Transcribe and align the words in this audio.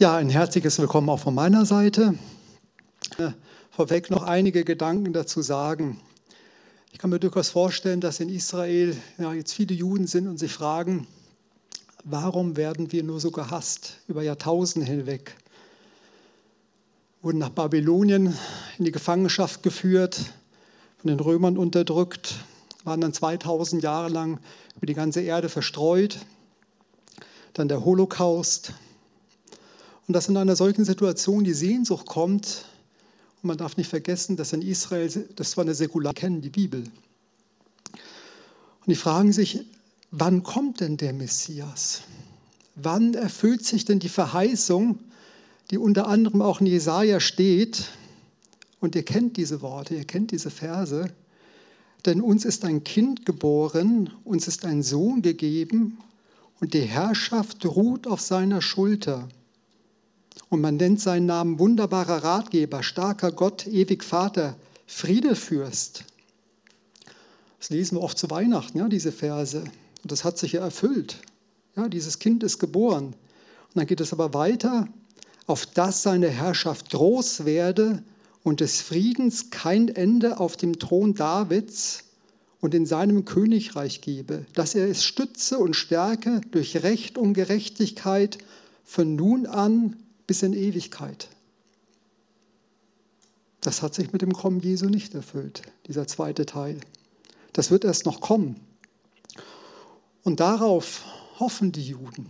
Ja, 0.00 0.16
ein 0.16 0.30
herzliches 0.30 0.78
Willkommen 0.78 1.10
auch 1.10 1.18
von 1.18 1.34
meiner 1.34 1.66
Seite. 1.66 2.14
Äh, 3.18 3.32
vorweg 3.70 4.08
noch 4.08 4.22
einige 4.22 4.64
Gedanken 4.64 5.12
dazu 5.12 5.42
sagen. 5.42 6.00
Ich 6.90 6.98
kann 6.98 7.10
mir 7.10 7.20
durchaus 7.20 7.50
vorstellen, 7.50 8.00
dass 8.00 8.18
in 8.18 8.30
Israel 8.30 8.96
ja, 9.18 9.34
jetzt 9.34 9.52
viele 9.52 9.74
Juden 9.74 10.06
sind 10.06 10.26
und 10.26 10.38
sich 10.38 10.54
fragen, 10.54 11.06
warum 12.02 12.56
werden 12.56 12.92
wir 12.92 13.02
nur 13.02 13.20
so 13.20 13.30
gehasst 13.30 13.98
über 14.08 14.22
Jahrtausende 14.22 14.86
hinweg? 14.86 15.36
Wurden 17.20 17.36
nach 17.36 17.50
Babylonien 17.50 18.34
in 18.78 18.86
die 18.86 18.92
Gefangenschaft 18.92 19.62
geführt, 19.62 20.32
von 20.96 21.08
den 21.08 21.20
Römern 21.20 21.58
unterdrückt, 21.58 22.36
waren 22.84 23.02
dann 23.02 23.12
2000 23.12 23.82
Jahre 23.82 24.08
lang 24.08 24.40
über 24.76 24.86
die 24.86 24.94
ganze 24.94 25.20
Erde 25.20 25.50
verstreut. 25.50 26.20
Dann 27.52 27.68
der 27.68 27.84
Holocaust, 27.84 28.72
und 30.10 30.14
dass 30.14 30.28
in 30.28 30.36
einer 30.36 30.56
solchen 30.56 30.84
Situation 30.84 31.44
die 31.44 31.54
Sehnsucht 31.54 32.04
kommt, 32.04 32.64
und 33.40 33.46
man 33.46 33.56
darf 33.56 33.76
nicht 33.76 33.88
vergessen, 33.88 34.36
dass 34.36 34.52
in 34.52 34.60
Israel, 34.60 35.08
das 35.36 35.56
war 35.56 35.62
eine 35.62 35.72
säkular, 35.72 36.12
kennen 36.14 36.40
die 36.40 36.50
Bibel. 36.50 36.82
Und 37.92 38.88
die 38.88 38.96
fragen 38.96 39.32
sich, 39.32 39.64
wann 40.10 40.42
kommt 40.42 40.80
denn 40.80 40.96
der 40.96 41.12
Messias? 41.12 42.00
Wann 42.74 43.14
erfüllt 43.14 43.64
sich 43.64 43.84
denn 43.84 44.00
die 44.00 44.08
Verheißung, 44.08 44.98
die 45.70 45.78
unter 45.78 46.08
anderem 46.08 46.42
auch 46.42 46.60
in 46.60 46.66
Jesaja 46.66 47.20
steht? 47.20 47.84
Und 48.80 48.96
ihr 48.96 49.04
kennt 49.04 49.36
diese 49.36 49.62
Worte, 49.62 49.94
ihr 49.94 50.06
kennt 50.06 50.32
diese 50.32 50.50
Verse. 50.50 51.08
Denn 52.04 52.20
uns 52.20 52.44
ist 52.44 52.64
ein 52.64 52.82
Kind 52.82 53.26
geboren, 53.26 54.10
uns 54.24 54.48
ist 54.48 54.64
ein 54.64 54.82
Sohn 54.82 55.22
gegeben 55.22 55.98
und 56.60 56.74
die 56.74 56.80
Herrschaft 56.80 57.64
ruht 57.64 58.08
auf 58.08 58.20
seiner 58.20 58.60
Schulter. 58.60 59.28
Und 60.48 60.60
man 60.60 60.76
nennt 60.76 61.00
seinen 61.00 61.26
Namen 61.26 61.58
wunderbarer 61.58 62.24
Ratgeber, 62.24 62.82
starker 62.82 63.30
Gott, 63.30 63.66
ewig 63.66 64.02
Vater, 64.02 64.56
Friedefürst. 64.86 66.04
Das 67.58 67.70
lesen 67.70 67.96
wir 67.96 68.02
oft 68.02 68.18
zu 68.18 68.30
Weihnachten, 68.30 68.78
ja, 68.78 68.88
diese 68.88 69.12
Verse. 69.12 69.60
Und 70.02 70.10
das 70.10 70.24
hat 70.24 70.38
sich 70.38 70.52
ja 70.52 70.62
erfüllt. 70.62 71.18
Ja, 71.76 71.88
dieses 71.88 72.18
Kind 72.18 72.42
ist 72.42 72.58
geboren. 72.58 73.06
Und 73.06 73.16
dann 73.74 73.86
geht 73.86 74.00
es 74.00 74.12
aber 74.12 74.34
weiter, 74.34 74.88
auf 75.46 75.66
dass 75.66 76.02
seine 76.02 76.28
Herrschaft 76.28 76.90
groß 76.90 77.44
werde 77.44 78.02
und 78.42 78.60
des 78.60 78.80
Friedens 78.80 79.50
kein 79.50 79.88
Ende 79.88 80.40
auf 80.40 80.56
dem 80.56 80.78
Thron 80.78 81.14
Davids 81.14 82.04
und 82.60 82.74
in 82.74 82.86
seinem 82.86 83.24
Königreich 83.24 84.00
gebe, 84.00 84.46
dass 84.54 84.74
er 84.74 84.88
es 84.88 85.04
stütze 85.04 85.58
und 85.58 85.76
stärke 85.76 86.40
durch 86.50 86.82
Recht 86.82 87.18
und 87.18 87.34
Gerechtigkeit 87.34 88.38
von 88.84 89.16
nun 89.16 89.46
an 89.46 89.96
bis 90.30 90.44
in 90.44 90.52
Ewigkeit. 90.52 91.26
Das 93.60 93.82
hat 93.82 93.96
sich 93.96 94.12
mit 94.12 94.22
dem 94.22 94.32
Kommen 94.32 94.60
Jesu 94.60 94.86
nicht 94.86 95.12
erfüllt, 95.12 95.62
dieser 95.88 96.06
zweite 96.06 96.46
Teil. 96.46 96.78
Das 97.52 97.72
wird 97.72 97.84
erst 97.84 98.06
noch 98.06 98.20
kommen. 98.20 98.54
Und 100.22 100.38
darauf 100.38 101.02
hoffen 101.40 101.72
die 101.72 101.82
Juden. 101.82 102.26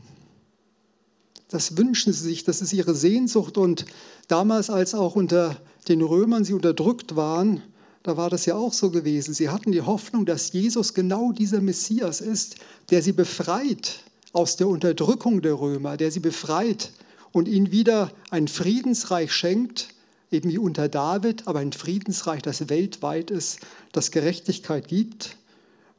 Das 1.48 1.76
wünschen 1.76 2.14
sie 2.14 2.22
sich, 2.22 2.42
das 2.42 2.62
ist 2.62 2.72
ihre 2.72 2.94
Sehnsucht. 2.94 3.58
Und 3.58 3.84
damals, 4.28 4.70
als 4.70 4.94
auch 4.94 5.14
unter 5.14 5.60
den 5.86 6.00
Römern 6.00 6.42
sie 6.42 6.54
unterdrückt 6.54 7.16
waren, 7.16 7.62
da 8.02 8.16
war 8.16 8.30
das 8.30 8.46
ja 8.46 8.54
auch 8.54 8.72
so 8.72 8.90
gewesen. 8.90 9.34
Sie 9.34 9.50
hatten 9.50 9.72
die 9.72 9.82
Hoffnung, 9.82 10.24
dass 10.24 10.54
Jesus 10.54 10.94
genau 10.94 11.32
dieser 11.32 11.60
Messias 11.60 12.22
ist, 12.22 12.56
der 12.88 13.02
sie 13.02 13.12
befreit 13.12 14.00
aus 14.32 14.56
der 14.56 14.68
Unterdrückung 14.68 15.42
der 15.42 15.60
Römer, 15.60 15.98
der 15.98 16.10
sie 16.10 16.20
befreit 16.20 16.94
und 17.32 17.48
ihnen 17.48 17.70
wieder 17.70 18.12
ein 18.30 18.48
Friedensreich 18.48 19.32
schenkt, 19.32 19.88
eben 20.30 20.50
wie 20.50 20.58
unter 20.58 20.88
David, 20.88 21.46
aber 21.46 21.60
ein 21.60 21.72
Friedensreich, 21.72 22.42
das 22.42 22.68
weltweit 22.68 23.30
ist, 23.30 23.60
das 23.92 24.10
Gerechtigkeit 24.10 24.88
gibt. 24.88 25.36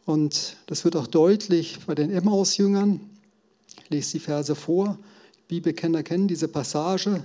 Und 0.05 0.57
das 0.67 0.83
wird 0.83 0.95
auch 0.95 1.07
deutlich 1.07 1.79
bei 1.85 1.95
den 1.95 2.11
Emmaus-Jüngern. 2.11 2.99
Ich 3.83 3.89
lese 3.89 4.11
die 4.13 4.19
Verse 4.19 4.55
vor. 4.55 4.97
Bibelkenner 5.47 6.03
kennen 6.03 6.27
diese 6.27 6.47
Passage, 6.47 7.23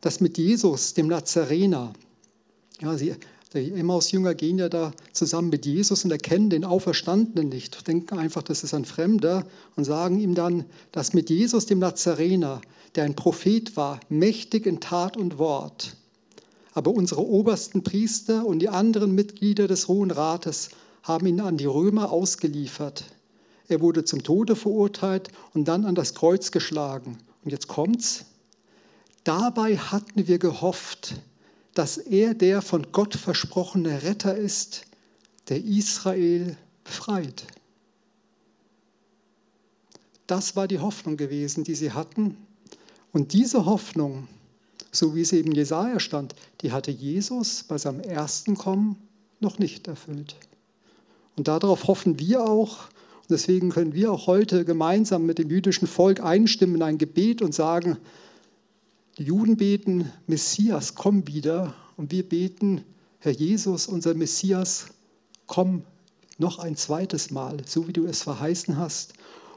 dass 0.00 0.20
mit 0.20 0.38
Jesus, 0.38 0.94
dem 0.94 1.06
Nazarener, 1.06 1.92
ja, 2.80 2.96
sie, 2.98 3.14
die 3.54 3.70
Emmaus-Jünger 3.72 4.34
gehen 4.34 4.58
ja 4.58 4.68
da 4.68 4.92
zusammen 5.12 5.50
mit 5.50 5.64
Jesus 5.64 6.04
und 6.04 6.10
erkennen 6.10 6.50
den 6.50 6.64
Auferstandenen 6.64 7.48
nicht, 7.48 7.86
denken 7.86 8.18
einfach, 8.18 8.42
das 8.42 8.64
ist 8.64 8.74
ein 8.74 8.84
Fremder 8.84 9.46
und 9.76 9.84
sagen 9.84 10.18
ihm 10.18 10.34
dann, 10.34 10.64
dass 10.90 11.12
mit 11.12 11.30
Jesus, 11.30 11.66
dem 11.66 11.78
Nazarener, 11.78 12.60
der 12.94 13.04
ein 13.04 13.16
Prophet 13.16 13.76
war, 13.76 14.00
mächtig 14.08 14.66
in 14.66 14.80
Tat 14.80 15.16
und 15.16 15.38
Wort. 15.38 15.96
Aber 16.72 16.90
unsere 16.92 17.24
obersten 17.24 17.82
Priester 17.82 18.44
und 18.46 18.58
die 18.58 18.68
anderen 18.68 19.14
Mitglieder 19.14 19.68
des 19.68 19.88
Hohen 19.88 20.10
Rates 20.10 20.70
haben 21.02 21.26
ihn 21.26 21.40
an 21.40 21.56
die 21.56 21.66
Römer 21.66 22.10
ausgeliefert. 22.10 23.04
Er 23.68 23.80
wurde 23.80 24.04
zum 24.04 24.22
Tode 24.22 24.56
verurteilt 24.56 25.28
und 25.54 25.66
dann 25.66 25.84
an 25.84 25.94
das 25.94 26.14
Kreuz 26.14 26.50
geschlagen. 26.50 27.18
Und 27.44 27.50
jetzt 27.50 27.68
kommt's. 27.68 28.26
Dabei 29.22 29.76
hatten 29.76 30.26
wir 30.26 30.38
gehofft, 30.38 31.14
dass 31.74 31.96
er 31.96 32.34
der 32.34 32.62
von 32.62 32.92
Gott 32.92 33.14
versprochene 33.14 34.02
Retter 34.02 34.36
ist, 34.36 34.82
der 35.48 35.62
Israel 35.64 36.56
befreit. 36.84 37.46
Das 40.26 40.56
war 40.56 40.68
die 40.68 40.78
Hoffnung 40.78 41.16
gewesen, 41.16 41.64
die 41.64 41.74
sie 41.74 41.92
hatten. 41.92 42.36
Und 43.14 43.32
diese 43.32 43.64
Hoffnung, 43.64 44.26
so 44.90 45.14
wie 45.14 45.20
es 45.20 45.32
eben 45.32 45.52
Jesaja 45.52 46.00
stand, 46.00 46.34
die 46.60 46.72
hatte 46.72 46.90
Jesus 46.90 47.62
bei 47.62 47.78
seinem 47.78 48.00
ersten 48.00 48.56
Kommen 48.56 48.96
noch 49.38 49.60
nicht 49.60 49.86
erfüllt. 49.86 50.34
Und 51.36 51.46
darauf 51.46 51.86
hoffen 51.86 52.18
wir 52.18 52.42
auch. 52.42 52.88
Und 53.20 53.30
deswegen 53.30 53.70
können 53.70 53.94
wir 53.94 54.10
auch 54.10 54.26
heute 54.26 54.64
gemeinsam 54.64 55.26
mit 55.26 55.38
dem 55.38 55.48
jüdischen 55.48 55.86
Volk 55.86 56.24
einstimmen 56.24 56.74
in 56.74 56.82
ein 56.82 56.98
Gebet 56.98 57.40
und 57.40 57.54
sagen, 57.54 57.98
die 59.16 59.24
Juden 59.24 59.56
beten, 59.56 60.10
Messias, 60.26 60.96
komm 60.96 61.28
wieder. 61.28 61.72
Und 61.96 62.10
wir 62.10 62.28
beten, 62.28 62.82
Herr 63.20 63.32
Jesus, 63.32 63.86
unser 63.86 64.14
Messias, 64.14 64.86
komm 65.46 65.84
noch 66.38 66.58
ein 66.58 66.74
zweites 66.74 67.30
Mal, 67.30 67.58
so 67.64 67.86
wie 67.86 67.92
du 67.92 68.06
es 68.06 68.24
verheißen 68.24 68.76
hast, 68.76 69.14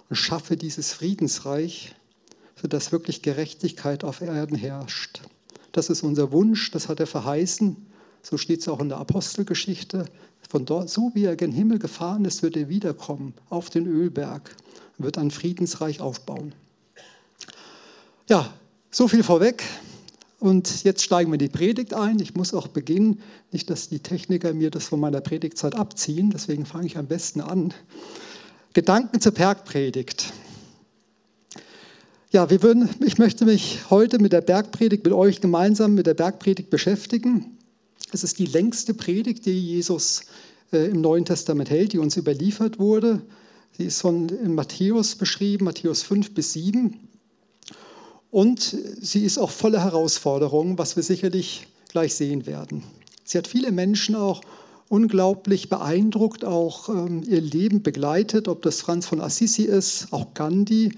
und 0.10 0.16
schaffe 0.16 0.58
dieses 0.58 0.94
Friedensreich 0.94 1.96
sodass 2.62 2.92
wirklich 2.92 3.22
Gerechtigkeit 3.22 4.04
auf 4.04 4.22
Erden 4.22 4.58
herrscht. 4.58 5.22
Das 5.72 5.90
ist 5.90 6.04
unser 6.04 6.32
Wunsch, 6.32 6.72
das 6.72 6.90
hat 6.90 7.00
er 7.00 7.08
verheißen. 7.08 7.76
So 8.24 8.38
steht 8.38 8.62
es 8.62 8.68
auch 8.68 8.80
in 8.80 8.90
der 8.90 8.98
Apostelgeschichte. 8.98 10.06
Von 10.50 10.66
dort, 10.66 10.90
so 10.90 11.12
wie 11.14 11.26
er 11.26 11.36
gen 11.36 11.52
Himmel 11.52 11.80
gefahren 11.80 12.26
ist, 12.26 12.42
wird 12.42 12.58
er 12.58 12.70
wiederkommen 12.70 13.34
auf 13.50 13.70
den 13.70 13.86
Ölberg, 13.86 14.56
wird 14.98 15.18
ein 15.18 15.32
Friedensreich 15.32 16.02
aufbauen. 16.02 16.54
Ja, 18.28 18.54
so 18.92 19.08
viel 19.08 19.24
vorweg. 19.24 19.64
Und 20.40 20.84
jetzt 20.84 21.04
steigen 21.04 21.32
wir 21.32 21.36
in 21.36 21.40
die 21.40 21.50
Predigt 21.50 21.94
ein. 21.94 22.20
Ich 22.20 22.36
muss 22.36 22.54
auch 22.54 22.68
beginnen, 22.68 23.22
nicht, 23.52 23.70
dass 23.70 23.90
die 23.90 24.00
Techniker 24.00 24.54
mir 24.54 24.70
das 24.70 24.86
von 24.86 25.00
meiner 25.00 25.22
Predigtzeit 25.22 25.76
abziehen. 25.76 26.30
Deswegen 26.30 26.66
fange 26.66 26.86
ich 26.86 26.98
am 26.98 27.08
besten 27.08 27.42
an. 27.42 27.74
Gedanken 28.74 29.20
zur 29.20 29.32
Bergpredigt. 29.32 30.32
Ja, 32.30 32.50
wir 32.50 32.62
würden, 32.62 32.90
ich 33.06 33.18
möchte 33.18 33.46
mich 33.46 33.90
heute 33.90 34.20
mit 34.20 34.34
der 34.34 34.42
Bergpredigt, 34.42 35.06
mit 35.06 35.14
euch 35.14 35.40
gemeinsam 35.40 35.94
mit 35.94 36.08
der 36.08 36.14
Bergpredigt 36.14 36.70
beschäftigen. 36.70 37.58
Es 38.12 38.22
ist 38.26 38.38
die 38.38 38.46
längste 38.46 38.94
Predigt, 38.94 39.46
die 39.46 39.58
Jesus 39.58 40.24
äh, 40.74 40.90
im 40.90 41.00
Neuen 41.00 41.24
Testament 41.24 41.70
hält, 41.70 41.94
die 41.94 42.00
uns 42.00 42.18
überliefert 42.18 42.80
wurde. 42.80 43.22
Sie 43.78 43.86
ist 43.86 44.02
von 44.02 44.28
in 44.28 44.56
Matthäus 44.56 45.16
beschrieben, 45.16 45.64
Matthäus 45.64 46.04
5 46.04 46.34
bis 46.34 46.52
7. 46.52 47.00
Und 48.30 48.76
sie 49.00 49.24
ist 49.24 49.38
auch 49.38 49.52
voller 49.52 49.82
Herausforderungen, 49.82 50.78
was 50.78 50.98
wir 50.98 51.04
sicherlich 51.04 51.68
gleich 51.88 52.14
sehen 52.14 52.46
werden. 52.46 52.84
Sie 53.24 53.38
hat 53.38 53.48
viele 53.48 53.72
Menschen 53.72 54.16
auch 54.16 54.42
unglaublich 54.90 55.70
beeindruckt, 55.70 56.44
auch 56.44 56.90
ähm, 56.90 57.24
ihr 57.26 57.40
Leben 57.40 57.84
begleitet, 57.84 58.50
ob 58.50 58.64
das 58.64 58.82
Franz 58.82 59.06
von 59.06 59.22
Assisi 59.22 59.64
ist, 59.64 60.08
auch 60.12 60.34
Gandhi 60.34 60.92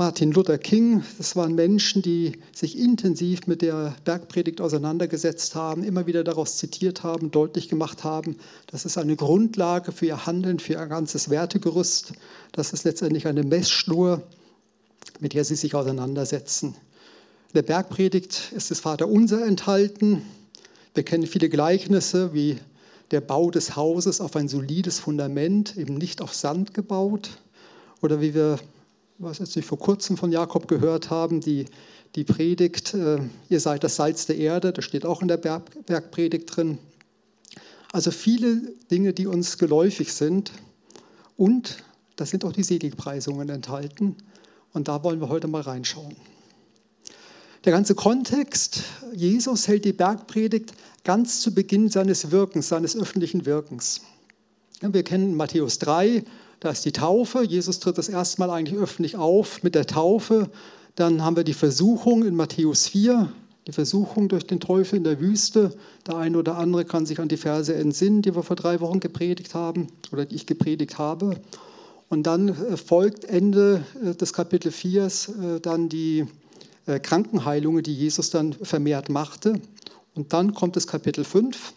Martin 0.00 0.30
Luther 0.30 0.58
King, 0.58 1.02
das 1.16 1.34
waren 1.34 1.56
Menschen, 1.56 2.02
die 2.02 2.38
sich 2.52 2.78
intensiv 2.78 3.48
mit 3.48 3.62
der 3.62 3.96
Bergpredigt 4.04 4.60
auseinandergesetzt 4.60 5.56
haben, 5.56 5.82
immer 5.82 6.06
wieder 6.06 6.22
daraus 6.22 6.56
zitiert 6.56 7.02
haben, 7.02 7.32
deutlich 7.32 7.68
gemacht 7.68 8.04
haben, 8.04 8.36
das 8.68 8.84
ist 8.84 8.96
eine 8.96 9.16
Grundlage 9.16 9.90
für 9.90 10.06
ihr 10.06 10.24
Handeln, 10.24 10.60
für 10.60 10.74
ihr 10.74 10.86
ganzes 10.86 11.30
Wertegerüst. 11.30 12.12
Das 12.52 12.72
ist 12.72 12.84
letztendlich 12.84 13.26
eine 13.26 13.42
Messschnur, 13.42 14.22
mit 15.18 15.34
der 15.34 15.44
sie 15.44 15.56
sich 15.56 15.74
auseinandersetzen. 15.74 16.76
In 17.48 17.54
der 17.54 17.62
Bergpredigt 17.62 18.52
ist 18.54 18.70
das 18.70 18.78
Vaterunser 18.78 19.44
enthalten. 19.44 20.22
Wir 20.94 21.02
kennen 21.02 21.26
viele 21.26 21.48
Gleichnisse 21.48 22.32
wie 22.32 22.58
der 23.10 23.20
Bau 23.20 23.50
des 23.50 23.74
Hauses 23.74 24.20
auf 24.20 24.36
ein 24.36 24.46
solides 24.46 25.00
Fundament, 25.00 25.76
eben 25.76 25.98
nicht 25.98 26.22
auf 26.22 26.34
Sand 26.34 26.72
gebaut. 26.72 27.30
Oder 28.00 28.20
wie 28.20 28.32
wir 28.32 28.60
was 29.18 29.40
nicht 29.40 29.66
vor 29.66 29.78
kurzem 29.78 30.16
von 30.16 30.30
Jakob 30.30 30.68
gehört 30.68 31.10
haben, 31.10 31.40
die, 31.40 31.66
die 32.14 32.24
Predigt, 32.24 32.94
äh, 32.94 33.18
ihr 33.48 33.60
seid 33.60 33.82
das 33.84 33.96
Salz 33.96 34.26
der 34.26 34.36
Erde, 34.36 34.72
das 34.72 34.84
steht 34.84 35.04
auch 35.04 35.22
in 35.22 35.28
der 35.28 35.36
Berg, 35.36 35.86
Bergpredigt 35.86 36.56
drin. 36.56 36.78
Also 37.92 38.10
viele 38.10 38.74
Dinge, 38.90 39.12
die 39.12 39.26
uns 39.26 39.58
geläufig 39.58 40.12
sind. 40.12 40.52
Und 41.36 41.78
da 42.16 42.26
sind 42.26 42.44
auch 42.44 42.52
die 42.52 42.62
Seligpreisungen 42.62 43.48
enthalten. 43.48 44.16
Und 44.72 44.88
da 44.88 45.02
wollen 45.02 45.20
wir 45.20 45.28
heute 45.28 45.48
mal 45.48 45.62
reinschauen. 45.62 46.14
Der 47.64 47.72
ganze 47.72 47.94
Kontext, 47.94 48.82
Jesus 49.14 49.66
hält 49.66 49.84
die 49.84 49.92
Bergpredigt 49.92 50.74
ganz 51.02 51.40
zu 51.40 51.54
Beginn 51.54 51.88
seines 51.88 52.30
Wirkens, 52.30 52.68
seines 52.68 52.94
öffentlichen 52.96 53.46
Wirkens. 53.46 54.02
Wir 54.80 55.02
kennen 55.02 55.34
Matthäus 55.34 55.78
3, 55.78 56.24
da 56.60 56.70
ist 56.70 56.84
die 56.84 56.92
Taufe. 56.92 57.42
Jesus 57.44 57.78
tritt 57.78 57.98
das 57.98 58.08
erste 58.08 58.40
Mal 58.40 58.50
eigentlich 58.50 58.78
öffentlich 58.78 59.16
auf 59.16 59.62
mit 59.62 59.74
der 59.74 59.86
Taufe. 59.86 60.50
Dann 60.96 61.22
haben 61.22 61.36
wir 61.36 61.44
die 61.44 61.54
Versuchung 61.54 62.24
in 62.24 62.34
Matthäus 62.34 62.88
4, 62.88 63.32
die 63.66 63.72
Versuchung 63.72 64.28
durch 64.28 64.46
den 64.46 64.58
Teufel 64.58 64.96
in 64.96 65.04
der 65.04 65.20
Wüste. 65.20 65.72
Der 66.06 66.16
eine 66.16 66.38
oder 66.38 66.58
andere 66.58 66.84
kann 66.84 67.06
sich 67.06 67.20
an 67.20 67.28
die 67.28 67.36
Verse 67.36 67.72
entsinnen, 67.72 68.22
die 68.22 68.34
wir 68.34 68.42
vor 68.42 68.56
drei 68.56 68.80
Wochen 68.80 68.98
gepredigt 68.98 69.54
haben 69.54 69.88
oder 70.10 70.24
die 70.24 70.34
ich 70.34 70.46
gepredigt 70.46 70.98
habe. 70.98 71.36
Und 72.08 72.26
dann 72.26 72.48
äh, 72.48 72.76
folgt 72.76 73.24
Ende 73.24 73.84
äh, 74.02 74.14
des 74.14 74.32
Kapitel 74.32 74.72
4 74.72 75.04
äh, 75.04 75.60
dann 75.60 75.88
die 75.88 76.26
Krankenheilungen, 77.02 77.82
die 77.82 77.94
Jesus 77.94 78.30
dann 78.30 78.54
vermehrt 78.54 79.10
machte. 79.10 79.60
Und 80.14 80.32
dann 80.32 80.54
kommt 80.54 80.74
das 80.74 80.86
Kapitel 80.86 81.22
5 81.22 81.74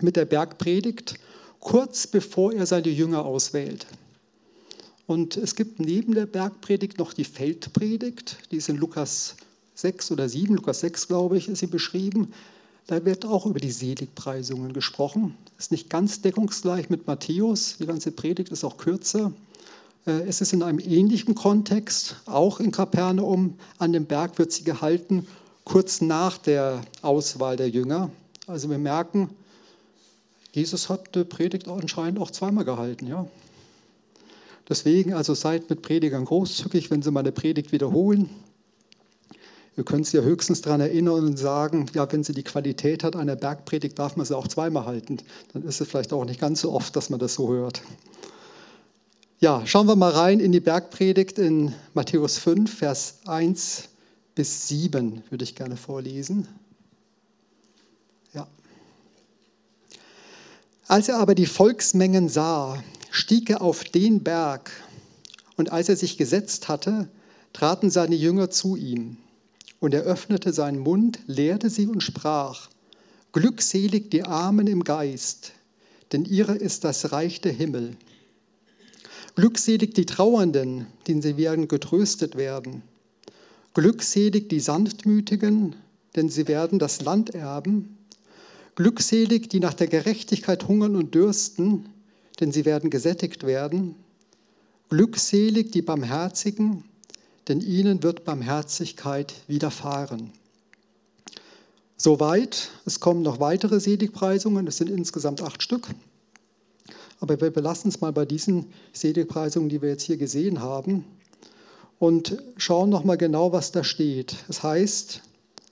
mit 0.00 0.16
der 0.16 0.24
Bergpredigt, 0.24 1.14
kurz 1.60 2.08
bevor 2.08 2.52
er 2.52 2.66
seine 2.66 2.88
Jünger 2.88 3.24
auswählt. 3.24 3.86
Und 5.10 5.36
es 5.36 5.56
gibt 5.56 5.80
neben 5.80 6.14
der 6.14 6.26
Bergpredigt 6.26 6.98
noch 6.98 7.12
die 7.12 7.24
Feldpredigt, 7.24 8.36
die 8.52 8.58
ist 8.58 8.68
in 8.68 8.76
Lukas 8.76 9.34
6 9.74 10.12
oder 10.12 10.28
7, 10.28 10.54
Lukas 10.54 10.78
6 10.78 11.08
glaube 11.08 11.36
ich, 11.36 11.48
ist 11.48 11.58
sie 11.58 11.66
beschrieben. 11.66 12.32
Da 12.86 13.04
wird 13.04 13.26
auch 13.26 13.44
über 13.44 13.58
die 13.58 13.72
Seligpreisungen 13.72 14.72
gesprochen. 14.72 15.34
Ist 15.58 15.72
nicht 15.72 15.90
ganz 15.90 16.22
deckungsgleich 16.22 16.90
mit 16.90 17.08
Matthäus, 17.08 17.78
die 17.80 17.86
ganze 17.86 18.12
Predigt 18.12 18.52
ist 18.52 18.62
auch 18.62 18.76
kürzer. 18.76 19.32
Äh, 20.06 20.28
es 20.28 20.42
ist 20.42 20.52
in 20.52 20.62
einem 20.62 20.78
ähnlichen 20.78 21.34
Kontext, 21.34 22.14
auch 22.26 22.60
in 22.60 22.70
Kapernaum, 22.70 23.54
an 23.78 23.92
dem 23.92 24.04
Berg 24.04 24.38
wird 24.38 24.52
sie 24.52 24.62
gehalten, 24.62 25.26
kurz 25.64 26.00
nach 26.00 26.38
der 26.38 26.82
Auswahl 27.02 27.56
der 27.56 27.68
Jünger. 27.68 28.12
Also 28.46 28.70
wir 28.70 28.78
merken, 28.78 29.30
Jesus 30.52 30.88
hat 30.88 31.16
die 31.16 31.24
Predigt 31.24 31.66
anscheinend 31.66 32.20
auch 32.20 32.30
zweimal 32.30 32.64
gehalten. 32.64 33.08
Ja? 33.08 33.26
Deswegen, 34.70 35.14
also 35.14 35.34
seid 35.34 35.68
mit 35.68 35.82
Predigern 35.82 36.24
großzügig, 36.24 36.92
wenn 36.92 37.02
sie 37.02 37.10
mal 37.10 37.20
eine 37.20 37.32
Predigt 37.32 37.72
wiederholen. 37.72 38.30
Ihr 39.76 39.84
könnt 39.84 40.06
sie 40.06 40.16
ja 40.16 40.22
höchstens 40.22 40.60
daran 40.62 40.80
erinnern 40.80 41.26
und 41.26 41.36
sagen, 41.38 41.86
ja, 41.92 42.10
wenn 42.12 42.22
sie 42.22 42.34
die 42.34 42.44
Qualität 42.44 43.02
hat 43.02 43.16
einer 43.16 43.34
Bergpredigt, 43.34 43.98
darf 43.98 44.14
man 44.14 44.24
sie 44.24 44.36
auch 44.36 44.46
zweimal 44.46 44.86
halten. 44.86 45.18
Dann 45.52 45.64
ist 45.64 45.80
es 45.80 45.88
vielleicht 45.88 46.12
auch 46.12 46.24
nicht 46.24 46.40
ganz 46.40 46.60
so 46.60 46.72
oft, 46.72 46.94
dass 46.94 47.10
man 47.10 47.18
das 47.18 47.34
so 47.34 47.52
hört. 47.52 47.82
Ja, 49.40 49.66
schauen 49.66 49.88
wir 49.88 49.96
mal 49.96 50.12
rein 50.12 50.38
in 50.38 50.52
die 50.52 50.60
Bergpredigt 50.60 51.38
in 51.38 51.74
Matthäus 51.94 52.38
5, 52.38 52.72
Vers 52.72 53.20
1 53.26 53.88
bis 54.36 54.68
7, 54.68 55.24
würde 55.30 55.42
ich 55.42 55.56
gerne 55.56 55.76
vorlesen. 55.76 56.46
Ja. 58.34 58.46
Als 60.86 61.08
er 61.08 61.18
aber 61.18 61.34
die 61.34 61.46
Volksmengen 61.46 62.28
sah, 62.28 62.80
stieg 63.10 63.50
er 63.50 63.62
auf 63.62 63.84
den 63.84 64.22
Berg, 64.22 64.70
und 65.56 65.72
als 65.72 65.88
er 65.88 65.96
sich 65.96 66.16
gesetzt 66.16 66.68
hatte, 66.68 67.08
traten 67.52 67.90
seine 67.90 68.14
Jünger 68.14 68.50
zu 68.50 68.76
ihm. 68.76 69.18
Und 69.78 69.94
er 69.94 70.02
öffnete 70.02 70.52
seinen 70.52 70.78
Mund, 70.78 71.18
lehrte 71.26 71.70
sie 71.70 71.86
und 71.86 72.02
sprach, 72.02 72.70
Glückselig 73.32 74.10
die 74.10 74.24
Armen 74.24 74.66
im 74.66 74.82
Geist, 74.82 75.52
denn 76.12 76.24
ihre 76.24 76.56
ist 76.56 76.84
das 76.84 77.12
Reich 77.12 77.40
der 77.40 77.52
Himmel. 77.52 77.96
Glückselig 79.36 79.94
die 79.94 80.06
Trauernden, 80.06 80.86
denn 81.06 81.22
sie 81.22 81.36
werden 81.36 81.68
getröstet 81.68 82.36
werden. 82.36 82.82
Glückselig 83.74 84.48
die 84.48 84.58
Sanftmütigen, 84.58 85.76
denn 86.16 86.28
sie 86.28 86.48
werden 86.48 86.78
das 86.78 87.02
Land 87.02 87.30
erben. 87.30 87.98
Glückselig 88.74 89.48
die 89.48 89.60
nach 89.60 89.74
der 89.74 89.86
Gerechtigkeit 89.86 90.66
hungern 90.66 90.96
und 90.96 91.14
dürsten, 91.14 91.89
denn 92.40 92.52
sie 92.52 92.64
werden 92.64 92.90
gesättigt 92.90 93.44
werden. 93.44 93.94
Glückselig 94.88 95.70
die 95.70 95.82
Barmherzigen, 95.82 96.84
denn 97.48 97.60
ihnen 97.60 98.02
wird 98.02 98.24
Barmherzigkeit 98.24 99.34
widerfahren. 99.46 100.32
Soweit, 101.96 102.70
es 102.86 102.98
kommen 102.98 103.22
noch 103.22 103.40
weitere 103.40 103.78
Seligpreisungen, 103.78 104.66
es 104.66 104.78
sind 104.78 104.88
insgesamt 104.88 105.42
acht 105.42 105.62
Stück. 105.62 105.88
Aber 107.20 107.38
wir 107.38 107.50
belassen 107.50 107.90
es 107.90 108.00
mal 108.00 108.12
bei 108.12 108.24
diesen 108.24 108.72
Seligpreisungen, 108.94 109.68
die 109.68 109.82
wir 109.82 109.90
jetzt 109.90 110.04
hier 110.04 110.16
gesehen 110.16 110.60
haben, 110.60 111.04
und 111.98 112.38
schauen 112.56 112.88
nochmal 112.88 113.18
genau, 113.18 113.52
was 113.52 113.72
da 113.72 113.84
steht. 113.84 114.34
Es 114.48 114.62
heißt, 114.62 115.20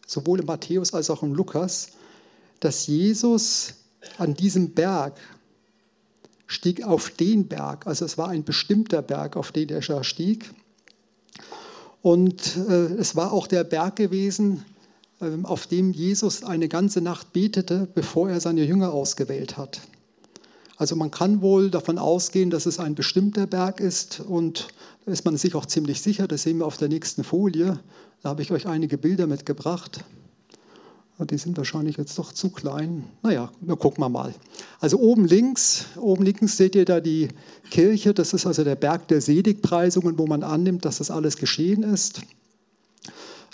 sowohl 0.07 0.41
in 0.41 0.47
Matthäus 0.47 0.93
als 0.93 1.09
auch 1.09 1.23
in 1.23 1.33
Lukas, 1.33 1.93
dass 2.61 2.87
Jesus 2.87 3.75
an 4.19 4.35
diesem 4.35 4.75
Berg, 4.75 5.15
stieg 6.49 6.83
auf 6.83 7.11
den 7.11 7.47
Berg, 7.47 7.87
also 7.87 8.05
es 8.05 8.19
war 8.19 8.29
ein 8.29 8.43
bestimmter 8.43 9.03
Berg, 9.03 9.37
auf 9.37 9.53
den 9.53 9.69
er 9.69 10.03
stieg. 10.03 10.51
Und 12.03 12.57
äh, 12.57 12.95
es 12.95 13.15
war 13.15 13.33
auch 13.33 13.47
der 13.47 13.65
Berg 13.65 13.97
gewesen, 13.97 14.65
äh, 15.21 15.27
auf 15.43 15.67
dem 15.67 15.93
Jesus 15.93 16.43
eine 16.43 16.69
ganze 16.69 17.01
Nacht 17.01 17.33
betete, 17.33 17.87
bevor 17.95 18.31
er 18.31 18.41
seine 18.41 18.65
Jünger 18.65 18.93
ausgewählt 18.93 19.57
hat. 19.57 19.81
Also 20.79 20.97
man 20.97 21.11
kann 21.11 21.43
wohl 21.43 21.71
davon 21.71 21.99
ausgehen, 21.99 22.51
dass 22.51 22.65
es 22.65 22.79
ein 22.79 22.95
bestimmter 22.95 23.47
Berg 23.47 23.81
ist 23.81 24.21
und 24.21 24.69
da 25.05 25.13
ist 25.13 25.25
man 25.25 25.37
sich 25.37 25.55
auch 25.55 25.67
ziemlich 25.67 26.01
sicher, 26.01 26.29
das 26.29 26.45
sehen 26.45 26.59
wir 26.59 26.67
auf 26.67 26.77
der 26.77 26.89
nächsten 26.89 27.25
Folie. 27.25 27.79
Da 28.23 28.31
habe 28.31 28.43
ich 28.43 28.53
euch 28.53 28.67
einige 28.67 28.97
Bilder 28.97 29.27
mitgebracht. 29.27 30.05
Die 31.21 31.37
sind 31.37 31.57
wahrscheinlich 31.57 31.97
jetzt 31.97 32.17
doch 32.19 32.33
zu 32.33 32.51
klein. 32.51 33.05
Naja, 33.23 33.51
wir 33.61 33.77
gucken 33.77 34.11
mal. 34.13 34.35
Also 34.79 34.99
oben 34.99 35.27
links, 35.27 35.87
oben 35.97 36.25
links 36.25 36.57
seht 36.57 36.77
ihr 36.77 36.85
da 36.85 37.01
die 37.01 37.29
Kirche. 37.71 38.15
Das 38.15 38.33
ist 38.33 38.47
also 38.47 38.63
der 38.63 38.77
Berg 38.77 39.09
der 39.09 39.21
Seligpreisungen, 39.21 40.17
wo 40.17 40.27
man 40.27 40.45
annimmt, 40.45 40.85
dass 40.85 40.99
das 40.99 41.11
alles 41.11 41.37
geschehen 41.37 41.83
ist. 41.83 42.21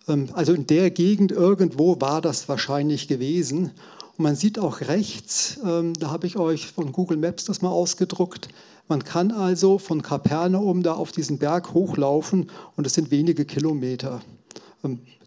Ähm, 0.08 0.28
also 0.34 0.52
in 0.52 0.66
der 0.66 0.90
Gegend 0.90 1.32
irgendwo 1.32 2.00
war 2.00 2.20
das 2.20 2.49
wahrscheinlich 2.49 3.09
gewesen. 3.09 3.71
Und 4.16 4.23
man 4.23 4.37
sieht 4.37 4.59
auch 4.59 4.83
rechts, 4.83 5.59
ähm, 5.64 5.94
da 5.94 6.11
habe 6.11 6.26
ich 6.26 6.37
euch 6.37 6.66
von 6.66 6.92
Google 6.92 7.16
Maps 7.16 7.44
das 7.47 7.62
mal 7.62 7.71
ausgedruckt, 7.71 8.49
man 8.87 9.02
kann 9.02 9.33
also 9.33 9.78
von 9.78 10.02
Kapernaum 10.02 10.83
da 10.83 10.92
auf 10.92 11.11
diesen 11.11 11.38
Berg 11.38 11.73
hochlaufen 11.73 12.50
und 12.76 12.87
es 12.87 12.92
sind 12.92 13.11
wenige 13.11 13.47
Kilometer. 13.47 14.21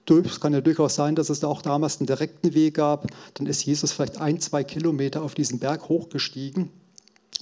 Es 0.10 0.40
kann 0.40 0.54
ja 0.54 0.62
durchaus 0.62 0.96
sein, 0.96 1.16
dass 1.16 1.30
es 1.30 1.42
da 1.42 1.48
auch 1.48 1.62
damals 1.62 2.00
einen 2.00 2.08
direkten 2.08 2.54
Weg 2.54 2.76
gab. 2.76 3.08
Dann 3.34 3.46
ist 3.46 3.66
Jesus 3.66 3.92
vielleicht 3.92 4.20
ein, 4.20 4.40
zwei 4.40 4.64
Kilometer 4.64 5.22
auf 5.22 5.36
diesen 5.36 5.60
Berg 5.60 5.90
hochgestiegen. 5.90 6.70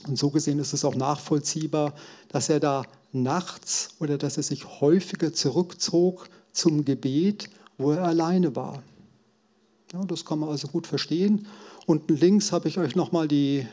Und 0.08 0.18
so 0.18 0.30
gesehen 0.30 0.60
ist 0.60 0.74
es 0.74 0.84
auch 0.84 0.96
nachvollziehbar, 0.96 1.94
dass 2.30 2.50
er 2.50 2.60
da 2.60 2.84
nachts 3.12 3.90
oder 4.00 4.18
dass 4.18 4.38
er 4.38 4.44
sich 4.44 4.82
häufiger 4.82 5.34
zurückzog 5.34 6.28
zum 6.52 6.86
Gebet, 6.86 7.50
wo 7.78 7.92
er 7.92 8.04
alleine 8.04 8.56
war. 8.56 8.82
Ja, 9.94 10.04
das 10.06 10.26
kann 10.26 10.40
man 10.40 10.50
also 10.50 10.68
gut 10.68 10.88
verstehen. 10.88 11.48
Unten 11.86 12.16
links 12.16 12.52
habe 12.52 12.68
ich 12.68 12.80
euch 12.80 12.96
nochmal 12.96 13.28
die, 13.28 13.68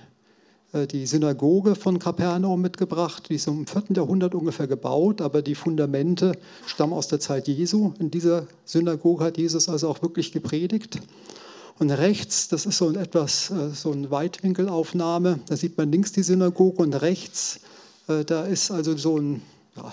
die 0.72 1.06
Synagoge 1.06 1.74
von 1.74 1.98
Kapernaum 1.98 2.62
mitgebracht. 2.62 3.28
Die 3.28 3.34
ist 3.34 3.46
im 3.46 3.66
4. 3.66 3.96
Jahrhundert 3.96 4.34
ungefähr 4.34 4.66
gebaut, 4.66 5.20
aber 5.20 5.42
die 5.42 5.54
Fundamente 5.54 6.32
stammen 6.66 6.94
aus 6.94 7.08
der 7.08 7.20
Zeit 7.20 7.46
Jesu. 7.46 7.92
In 7.98 8.10
dieser 8.10 8.46
Synagoge 8.64 9.24
hat 9.24 9.36
Jesus 9.36 9.68
also 9.68 9.88
auch 9.88 10.00
wirklich 10.00 10.32
gepredigt. 10.32 10.98
Und 11.78 11.90
rechts, 11.90 12.48
das 12.48 12.64
ist 12.66 12.78
so 12.78 12.88
ein 12.88 12.94
etwas 12.94 13.50
äh, 13.50 13.70
so 13.74 13.92
eine 13.92 14.10
Weitwinkelaufnahme, 14.10 15.40
da 15.46 15.56
sieht 15.56 15.76
man 15.76 15.90
links 15.90 16.12
die 16.12 16.22
Synagoge 16.22 16.82
und 16.82 16.94
rechts, 16.94 17.60
äh, 18.08 18.24
da 18.24 18.44
ist 18.44 18.70
also 18.70 18.96
so 18.96 19.18
ein, 19.18 19.42
ja, 19.76 19.92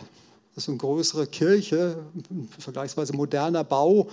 so 0.56 0.72
eine 0.72 0.78
größere 0.78 1.26
Kirche, 1.28 1.98
ein 2.30 2.50
vergleichsweise 2.58 3.14
moderner 3.14 3.64
Bau, 3.64 4.08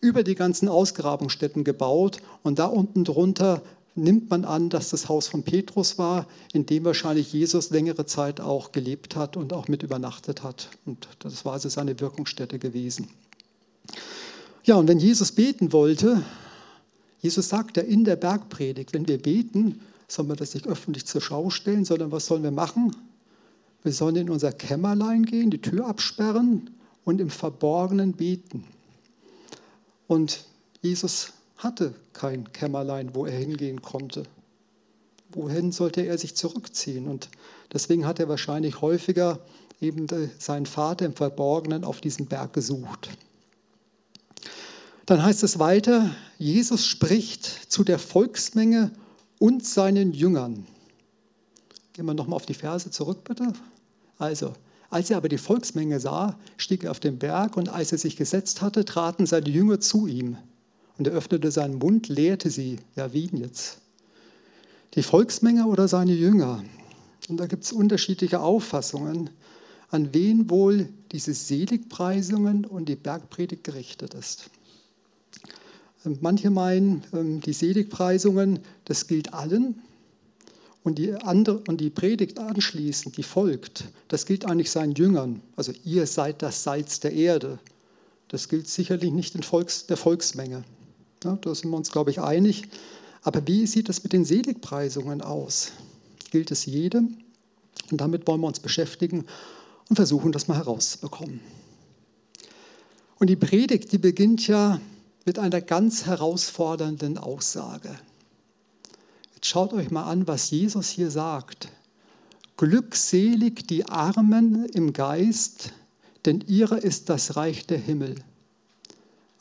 über 0.00 0.24
die 0.24 0.34
ganzen 0.34 0.68
Ausgrabungsstätten 0.68 1.64
gebaut 1.64 2.18
und 2.42 2.58
da 2.58 2.66
unten 2.66 3.04
drunter 3.04 3.62
nimmt 3.94 4.30
man 4.30 4.44
an, 4.44 4.70
dass 4.70 4.90
das 4.90 5.08
Haus 5.08 5.28
von 5.28 5.42
Petrus 5.42 5.98
war, 5.98 6.26
in 6.52 6.66
dem 6.66 6.84
wahrscheinlich 6.84 7.32
Jesus 7.32 7.70
längere 7.70 8.06
Zeit 8.06 8.40
auch 8.40 8.72
gelebt 8.72 9.16
hat 9.16 9.36
und 9.36 9.52
auch 9.52 9.68
mit 9.68 9.82
übernachtet 9.82 10.42
hat. 10.42 10.70
Und 10.86 11.08
das 11.20 11.44
war 11.44 11.54
also 11.54 11.68
seine 11.68 11.98
Wirkungsstätte 12.00 12.58
gewesen. 12.58 13.08
Ja, 14.64 14.76
und 14.76 14.88
wenn 14.88 14.98
Jesus 14.98 15.32
beten 15.32 15.72
wollte, 15.72 16.22
Jesus 17.20 17.48
sagt 17.48 17.76
ja 17.76 17.82
in 17.82 18.04
der 18.04 18.16
Bergpredigt, 18.16 18.92
wenn 18.92 19.06
wir 19.08 19.20
beten, 19.20 19.80
sollen 20.08 20.28
wir 20.28 20.36
das 20.36 20.54
nicht 20.54 20.66
öffentlich 20.66 21.06
zur 21.06 21.20
Schau 21.20 21.50
stellen, 21.50 21.84
sondern 21.84 22.12
was 22.12 22.26
sollen 22.26 22.42
wir 22.42 22.50
machen? 22.50 22.94
wir 23.82 23.92
sollen 23.92 24.16
in 24.16 24.30
unser 24.30 24.52
Kämmerlein 24.52 25.24
gehen, 25.24 25.50
die 25.50 25.60
Tür 25.60 25.86
absperren 25.86 26.70
und 27.04 27.20
im 27.20 27.30
Verborgenen 27.30 28.12
beten. 28.12 28.64
Und 30.06 30.44
Jesus 30.82 31.32
hatte 31.62 31.94
kein 32.12 32.52
Kämmerlein, 32.52 33.14
wo 33.14 33.26
er 33.26 33.36
hingehen 33.36 33.82
konnte. 33.82 34.24
Wohin 35.30 35.72
sollte 35.72 36.02
er 36.02 36.18
sich 36.18 36.34
zurückziehen? 36.34 37.08
Und 37.08 37.28
deswegen 37.72 38.06
hat 38.06 38.18
er 38.18 38.28
wahrscheinlich 38.28 38.80
häufiger 38.80 39.38
eben 39.80 40.06
seinen 40.38 40.66
Vater 40.66 41.06
im 41.06 41.14
Verborgenen 41.14 41.84
auf 41.84 42.00
diesem 42.00 42.26
Berg 42.26 42.52
gesucht. 42.52 43.10
Dann 45.06 45.22
heißt 45.22 45.42
es 45.42 45.58
weiter, 45.58 46.14
Jesus 46.38 46.86
spricht 46.86 47.44
zu 47.44 47.82
der 47.82 47.98
Volksmenge 47.98 48.92
und 49.38 49.66
seinen 49.66 50.12
Jüngern. 50.12 50.66
Gehen 51.92 52.06
wir 52.06 52.14
nochmal 52.14 52.36
auf 52.36 52.46
die 52.46 52.54
Verse 52.54 52.90
zurück, 52.90 53.24
bitte. 53.24 53.52
Also, 54.18 54.54
als 54.88 55.10
er 55.10 55.16
aber 55.16 55.28
die 55.28 55.38
Volksmenge 55.38 55.98
sah, 55.98 56.38
stieg 56.56 56.84
er 56.84 56.92
auf 56.92 57.00
den 57.00 57.18
Berg 57.18 57.56
und 57.56 57.68
als 57.68 57.92
er 57.92 57.98
sich 57.98 58.16
gesetzt 58.16 58.62
hatte, 58.62 58.84
traten 58.84 59.26
seine 59.26 59.48
Jünger 59.48 59.80
zu 59.80 60.06
ihm. 60.06 60.36
Und 60.98 61.06
er 61.06 61.14
öffnete 61.14 61.50
seinen 61.50 61.78
Mund, 61.78 62.08
lehrte 62.08 62.50
sie. 62.50 62.78
Ja, 62.96 63.12
wen 63.12 63.36
jetzt? 63.36 63.78
Die 64.94 65.02
Volksmenge 65.02 65.66
oder 65.66 65.88
seine 65.88 66.12
Jünger? 66.12 66.62
Und 67.28 67.38
da 67.38 67.46
gibt 67.46 67.64
es 67.64 67.72
unterschiedliche 67.72 68.40
Auffassungen, 68.40 69.30
an 69.90 70.12
wen 70.12 70.50
wohl 70.50 70.88
diese 71.12 71.34
Seligpreisungen 71.34 72.64
und 72.64 72.88
die 72.88 72.96
Bergpredigt 72.96 73.64
gerichtet 73.64 74.14
ist. 74.14 74.50
Manche 76.20 76.50
meinen, 76.50 77.04
ähm, 77.12 77.40
die 77.40 77.52
Seligpreisungen, 77.52 78.58
das 78.84 79.06
gilt 79.06 79.32
allen, 79.32 79.80
und 80.84 80.98
die, 80.98 81.14
andere, 81.14 81.62
und 81.68 81.80
die 81.80 81.90
Predigt 81.90 82.40
anschließend, 82.40 83.16
die 83.16 83.22
folgt, 83.22 83.84
das 84.08 84.26
gilt 84.26 84.44
eigentlich 84.44 84.70
seinen 84.70 84.94
Jüngern. 84.94 85.40
Also 85.54 85.72
ihr 85.84 86.06
seid 86.06 86.42
das 86.42 86.64
Salz 86.64 86.98
der 86.98 87.12
Erde. 87.12 87.60
Das 88.28 88.48
gilt 88.48 88.66
sicherlich 88.66 89.12
nicht 89.12 89.44
Volks, 89.44 89.86
der 89.86 89.96
Volksmenge. 89.96 90.64
Ja, 91.24 91.36
da 91.36 91.54
sind 91.54 91.70
wir 91.70 91.76
uns, 91.76 91.90
glaube 91.90 92.10
ich, 92.10 92.20
einig. 92.20 92.64
Aber 93.22 93.46
wie 93.46 93.66
sieht 93.66 93.88
es 93.88 94.02
mit 94.02 94.12
den 94.12 94.24
Seligpreisungen 94.24 95.22
aus? 95.22 95.72
Gilt 96.30 96.50
es 96.50 96.66
jedem? 96.66 97.18
Und 97.90 98.00
damit 98.00 98.26
wollen 98.26 98.40
wir 98.40 98.48
uns 98.48 98.60
beschäftigen 98.60 99.26
und 99.88 99.96
versuchen, 99.96 100.32
das 100.32 100.48
mal 100.48 100.56
herauszubekommen. 100.56 101.40
Und 103.18 103.28
die 103.28 103.36
Predigt, 103.36 103.92
die 103.92 103.98
beginnt 103.98 104.48
ja 104.48 104.80
mit 105.24 105.38
einer 105.38 105.60
ganz 105.60 106.06
herausfordernden 106.06 107.18
Aussage. 107.18 107.90
Schaut 109.44 109.72
euch 109.72 109.90
mal 109.90 110.04
an, 110.04 110.26
was 110.26 110.50
Jesus 110.50 110.88
hier 110.88 111.10
sagt. 111.10 111.68
Glückselig 112.56 113.66
die 113.66 113.86
Armen 113.86 114.66
im 114.66 114.92
Geist, 114.92 115.72
denn 116.24 116.40
ihrer 116.46 116.82
ist 116.82 117.08
das 117.08 117.36
Reich 117.36 117.66
der 117.66 117.78
Himmel. 117.78 118.16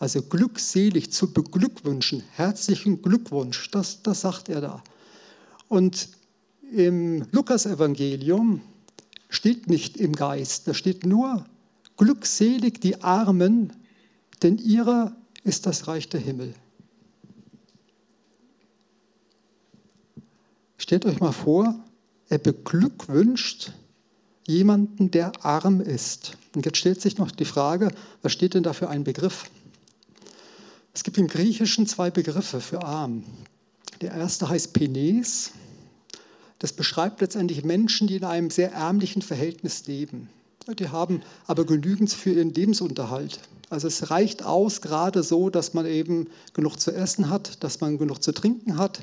Also 0.02 0.24
glückselig 0.24 1.12
zu 1.12 1.32
beglückwünschen, 1.32 2.24
herzlichen 2.32 3.04
Glückwunsch, 3.04 3.70
das, 3.70 4.02
das 4.02 4.22
sagt 4.22 4.50
er 4.50 4.60
da. 4.60 4.84
Und 5.68 6.10
im 6.74 7.28
Lukasevangelium 7.32 8.62
steht 9.30 9.70
nicht 9.70 9.98
im 9.98 10.14
Geist, 10.14 10.68
da 10.68 10.74
steht 10.74 11.06
nur 11.06 11.46
glückselig 11.98 12.82
die 12.82 13.04
Armen, 13.04 13.74
denn 14.42 14.58
ihrer 14.58 15.16
ist 15.44 15.68
das 15.68 15.88
Reich 15.88 16.10
der 16.10 16.20
Himmel. 16.20 16.56
Stellt 20.80 21.06
euch 21.06 21.20
mal 21.20 21.32
vor, 21.32 21.76
er 22.28 22.40
beglückwünscht 22.40 23.72
jemanden, 24.48 25.12
der 25.12 25.46
arm 25.46 25.80
ist. 25.80 26.38
Und 26.56 26.66
jetzt 26.66 26.80
stellt 26.80 27.00
sich 27.00 27.20
noch 27.20 27.30
die 27.30 27.46
Frage, 27.46 27.92
was 28.24 28.32
steht 28.32 28.56
denn 28.56 28.64
da 28.64 28.74
für 28.74 28.90
ein 28.90 29.04
Begriff? 29.04 29.46
Es 30.94 31.04
gibt 31.04 31.18
im 31.18 31.28
Griechischen 31.28 31.88
zwei 31.88 32.12
Begriffe 32.12 32.60
für 32.60 32.84
arm. 32.84 33.24
Der 34.02 34.12
erste 34.12 34.50
heißt 34.50 34.74
Penes. 34.74 35.52
Das 36.60 36.74
beschreibt 36.74 37.22
letztendlich 37.22 37.64
Menschen, 37.64 38.08
die 38.08 38.18
in 38.18 38.26
einem 38.26 38.50
sehr 38.50 38.74
ärmlichen 38.74 39.22
Verhältnis 39.22 39.88
leben. 39.88 40.30
Die 40.78 40.90
haben 40.90 41.22
aber 41.48 41.66
genügend 41.66 42.12
für 42.12 42.32
ihren 42.32 42.54
Lebensunterhalt. 42.54 43.40
Also 43.70 43.88
es 43.88 44.12
reicht 44.12 44.44
aus, 44.44 44.82
gerade 44.82 45.24
so, 45.24 45.50
dass 45.50 45.74
man 45.74 45.86
eben 45.86 46.28
genug 46.54 46.78
zu 46.78 46.92
essen 46.92 47.30
hat, 47.30 47.64
dass 47.64 47.80
man 47.80 47.98
genug 47.98 48.22
zu 48.22 48.34
trinken 48.34 48.78
hat, 48.78 49.00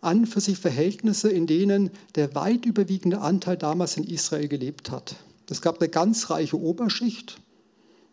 an 0.00 0.26
für 0.26 0.40
sich 0.40 0.58
Verhältnisse, 0.58 1.30
in 1.30 1.46
denen 1.46 1.90
der 2.14 2.34
weit 2.34 2.64
überwiegende 2.64 3.20
Anteil 3.20 3.56
damals 3.56 3.96
in 3.96 4.04
Israel 4.04 4.48
gelebt 4.48 4.90
hat. 4.90 5.16
Es 5.50 5.60
gab 5.60 5.78
eine 5.78 5.88
ganz 5.88 6.30
reiche 6.30 6.58
Oberschicht. 6.58 7.38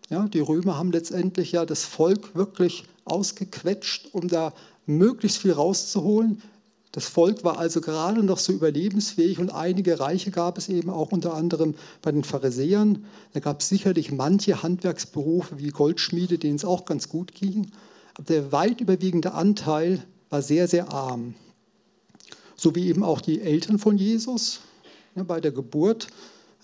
Ja, 0.09 0.27
die 0.27 0.39
Römer 0.39 0.77
haben 0.77 0.91
letztendlich 0.91 1.51
ja 1.51 1.65
das 1.65 1.83
Volk 1.83 2.35
wirklich 2.35 2.85
ausgequetscht, 3.05 4.09
um 4.13 4.27
da 4.27 4.53
möglichst 4.85 5.39
viel 5.39 5.51
rauszuholen. 5.51 6.41
Das 6.91 7.07
Volk 7.07 7.43
war 7.43 7.57
also 7.57 7.81
gerade 7.81 8.23
noch 8.23 8.37
so 8.37 8.53
überlebensfähig 8.53 9.39
und 9.39 9.49
einige 9.49 9.99
Reiche 9.99 10.31
gab 10.31 10.57
es 10.57 10.69
eben 10.69 10.89
auch 10.89 11.11
unter 11.11 11.33
anderem 11.33 11.75
bei 12.01 12.11
den 12.11 12.23
Pharisäern. 12.23 13.05
Da 13.33 13.39
gab 13.39 13.61
es 13.61 13.69
sicherlich 13.69 14.11
manche 14.11 14.63
Handwerksberufe 14.63 15.57
wie 15.57 15.69
Goldschmiede, 15.69 16.37
denen 16.37 16.55
es 16.55 16.63
auch 16.63 16.85
ganz 16.85 17.09
gut 17.09 17.33
ging. 17.33 17.71
Aber 18.13 18.23
der 18.23 18.51
weit 18.51 18.79
überwiegende 18.79 19.33
Anteil 19.33 20.05
war 20.29 20.41
sehr, 20.41 20.67
sehr 20.67 20.93
arm 20.93 21.33
so 22.55 22.73
wie 22.75 22.87
eben 22.87 23.03
auch 23.03 23.21
die 23.21 23.41
Eltern 23.41 23.79
von 23.79 23.97
Jesus 23.97 24.61
bei 25.15 25.39
der 25.39 25.51
Geburt. 25.51 26.07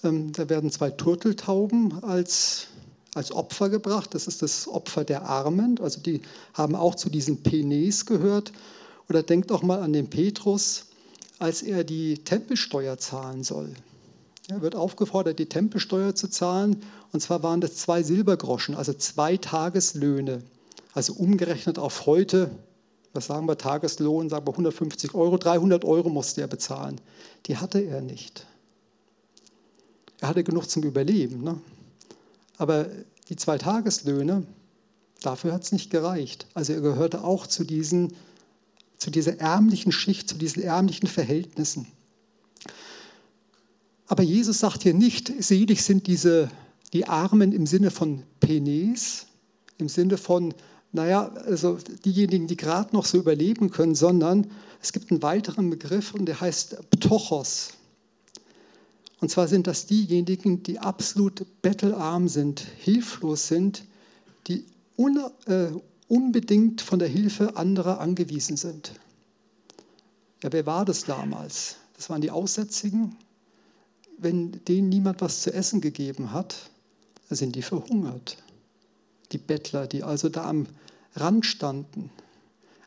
Ähm, 0.03 0.31
da 0.31 0.49
werden 0.49 0.71
zwei 0.71 0.89
Turteltauben 0.89 2.03
als, 2.03 2.67
als 3.15 3.31
Opfer 3.31 3.69
gebracht. 3.69 4.13
Das 4.13 4.27
ist 4.27 4.41
das 4.41 4.67
Opfer 4.67 5.03
der 5.03 5.23
Armen. 5.23 5.79
Also 5.81 5.99
die 5.99 6.21
haben 6.53 6.75
auch 6.75 6.95
zu 6.95 7.09
diesen 7.09 7.43
Penes 7.43 8.05
gehört. 8.05 8.51
Oder 9.09 9.23
denkt 9.23 9.51
auch 9.51 9.63
mal 9.63 9.81
an 9.81 9.93
den 9.93 10.09
Petrus, 10.09 10.85
als 11.39 11.61
er 11.61 11.83
die 11.83 12.19
Tempelsteuer 12.19 12.97
zahlen 12.97 13.43
soll. 13.43 13.73
Er 14.47 14.61
wird 14.61 14.75
aufgefordert, 14.75 15.39
die 15.39 15.47
Tempelsteuer 15.47 16.15
zu 16.15 16.29
zahlen. 16.29 16.81
Und 17.11 17.19
zwar 17.19 17.43
waren 17.43 17.61
das 17.61 17.75
zwei 17.75 18.03
Silbergroschen, 18.03 18.75
also 18.75 18.93
zwei 18.93 19.37
Tageslöhne. 19.37 20.43
Also 20.93 21.13
umgerechnet 21.13 21.79
auf 21.79 22.05
heute 22.05 22.51
was 23.13 23.25
sagen 23.25 23.47
wir, 23.47 23.57
Tageslohn, 23.57 24.29
sagen 24.29 24.47
wir 24.47 24.51
150 24.51 25.13
Euro, 25.13 25.37
300 25.37 25.83
Euro 25.83 26.09
musste 26.09 26.41
er 26.41 26.47
bezahlen. 26.47 27.01
Die 27.45 27.57
hatte 27.57 27.79
er 27.79 28.01
nicht. 28.01 28.45
Er 30.19 30.29
hatte 30.29 30.43
genug 30.43 30.69
zum 30.69 30.83
Überleben. 30.83 31.43
Ne? 31.43 31.59
Aber 32.61 32.85
die 33.27 33.37
zwei 33.37 33.57
Tageslöhne, 33.57 34.43
dafür 35.23 35.51
hat 35.51 35.63
es 35.63 35.71
nicht 35.71 35.89
gereicht. 35.89 36.45
Also 36.53 36.73
er 36.73 36.81
gehörte 36.81 37.23
auch 37.23 37.47
zu, 37.47 37.63
diesen, 37.63 38.13
zu 38.99 39.09
dieser 39.09 39.39
ärmlichen 39.39 39.91
Schicht, 39.91 40.29
zu 40.29 40.35
diesen 40.35 40.61
ärmlichen 40.61 41.07
Verhältnissen. 41.07 41.87
Aber 44.05 44.21
Jesus 44.21 44.59
sagt 44.59 44.83
hier 44.83 44.93
nicht, 44.93 45.33
selig 45.43 45.81
sind 45.81 46.05
diese, 46.05 46.51
die 46.93 47.07
Armen 47.07 47.51
im 47.51 47.65
Sinne 47.65 47.89
von 47.89 48.21
Penes, 48.39 49.25
im 49.79 49.89
Sinne 49.89 50.17
von 50.17 50.53
naja, 50.91 51.31
also 51.45 51.79
diejenigen, 52.05 52.45
die 52.45 52.57
gerade 52.57 52.95
noch 52.95 53.07
so 53.07 53.17
überleben 53.17 53.71
können, 53.71 53.95
sondern 53.95 54.51
es 54.83 54.93
gibt 54.93 55.09
einen 55.09 55.23
weiteren 55.23 55.71
Begriff 55.71 56.13
und 56.13 56.27
der 56.27 56.39
heißt 56.39 56.77
Ptochos. 56.91 57.73
Und 59.21 59.29
zwar 59.29 59.47
sind 59.47 59.67
das 59.67 59.85
diejenigen, 59.85 60.63
die 60.63 60.79
absolut 60.79 61.45
bettelarm 61.61 62.27
sind, 62.27 62.59
hilflos 62.59 63.47
sind, 63.47 63.85
die 64.47 64.65
un, 64.97 65.19
äh, 65.45 65.67
unbedingt 66.09 66.81
von 66.81 66.99
der 66.99 67.07
Hilfe 67.07 67.55
anderer 67.55 68.01
angewiesen 68.01 68.57
sind. 68.57 68.93
Ja, 70.43 70.51
wer 70.51 70.65
war 70.65 70.83
das 70.83 71.05
damals? 71.05 71.77
Das 71.95 72.09
waren 72.09 72.21
die 72.21 72.31
Aussätzigen. 72.31 73.15
Wenn 74.17 74.59
denen 74.65 74.89
niemand 74.89 75.21
was 75.21 75.41
zu 75.43 75.53
essen 75.53 75.79
gegeben 75.79 76.33
hat, 76.33 76.55
sind 77.29 77.55
die 77.55 77.61
verhungert 77.61 78.37
die 79.31 79.37
Bettler, 79.37 79.87
die 79.87 80.03
also 80.03 80.29
da 80.29 80.45
am 80.45 80.67
Rand 81.15 81.45
standen. 81.45 82.09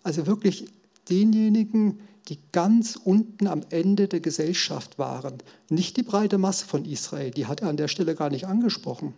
Also 0.03 0.27
wirklich 0.27 0.67
denjenigen, 1.09 2.01
die 2.29 2.39
ganz 2.53 2.97
unten 2.97 3.47
am 3.47 3.63
Ende 3.71 4.09
der 4.09 4.21
Gesellschaft 4.21 4.99
waren. 4.99 5.39
Nicht 5.69 5.97
die 5.97 6.03
breite 6.03 6.39
Masse 6.39 6.67
von 6.67 6.85
Israel, 6.85 7.31
die 7.31 7.47
hat 7.47 7.61
er 7.61 7.69
an 7.69 7.77
der 7.77 7.89
Stelle 7.89 8.15
gar 8.15 8.31
nicht 8.31 8.47
angesprochen, 8.47 9.15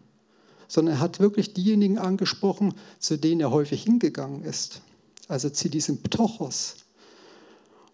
sondern 0.69 0.97
er 0.97 1.01
hat 1.01 1.21
wirklich 1.21 1.55
diejenigen 1.55 1.99
angesprochen, 1.99 2.75
zu 2.99 3.17
denen 3.17 3.41
er 3.41 3.51
häufig 3.51 3.85
hingegangen 3.85 4.43
ist. 4.43 4.81
Also 5.29 5.51
zu 5.51 5.69
diesem 5.69 5.99
Ptochos. 5.99 6.77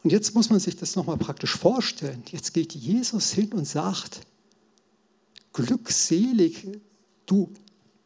Und 0.02 0.10
jetzt 0.10 0.34
muss 0.34 0.50
man 0.50 0.60
sich 0.60 0.76
das 0.76 0.96
nochmal 0.96 1.16
praktisch 1.16 1.56
vorstellen. 1.56 2.22
Jetzt 2.30 2.52
geht 2.54 2.74
Jesus 2.74 3.32
hin 3.32 3.52
und 3.52 3.66
sagt, 3.66 4.20
glückselig, 5.52 6.66
du 7.26 7.50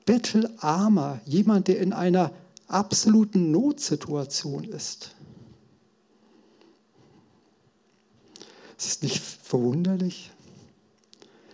bettelarmer, 0.05 1.21
jemand, 1.25 1.69
der 1.69 1.81
in 1.81 1.93
einer 1.93 2.33
absoluten 2.69 3.51
Notsituation 3.51 4.65
ist. 4.65 5.16
Es 8.79 8.87
ist 8.87 9.03
nicht 9.03 9.23
verwunderlich. 9.23 10.31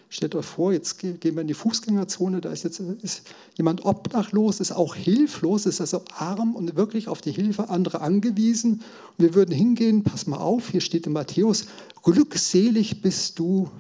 Stellt 0.09 0.35
euch 0.35 0.45
vor, 0.45 0.75
jetzt 0.75 0.99
gehen 0.99 1.19
wir 1.23 1.41
in 1.41 1.47
die 1.47 1.55
Fußgängerzone, 1.55 2.43
da 2.43 2.53
ist 2.53 2.65
jetzt 2.65 2.81
ist 2.81 3.23
jemand 3.57 3.87
obdachlos, 3.87 4.61
ist 4.61 4.73
auch 4.73 4.95
hilflos, 4.95 5.65
ist 5.65 5.81
also 5.81 6.03
arm 6.15 6.55
und 6.55 6.77
wirklich 6.77 7.09
auf 7.09 7.23
die 7.23 7.33
Hilfe 7.33 7.71
anderer 7.71 8.03
angewiesen. 8.03 8.83
Und 9.17 9.25
wir 9.25 9.35
würden 9.35 9.55
hingehen, 9.55 10.03
pass 10.03 10.27
mal 10.27 10.37
auf, 10.37 10.69
hier 10.69 10.83
steht 10.83 11.07
in 11.07 11.15
Matthäus, 11.15 11.65
glückselig 12.03 13.01
bist 13.01 13.39
du, 13.39 13.71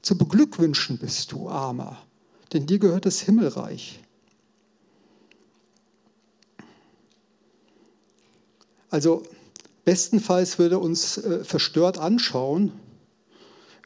zu 0.00 0.16
beglückwünschen 0.16 0.96
bist 0.96 1.32
du, 1.32 1.50
Armer, 1.50 1.98
denn 2.54 2.64
dir 2.64 2.78
gehört 2.78 3.04
das 3.04 3.20
Himmelreich. 3.20 4.00
Also 8.88 9.24
bestenfalls 9.86 10.58
würde 10.58 10.74
er 10.74 10.82
uns 10.82 11.16
äh, 11.16 11.42
verstört 11.44 11.96
anschauen 11.96 12.72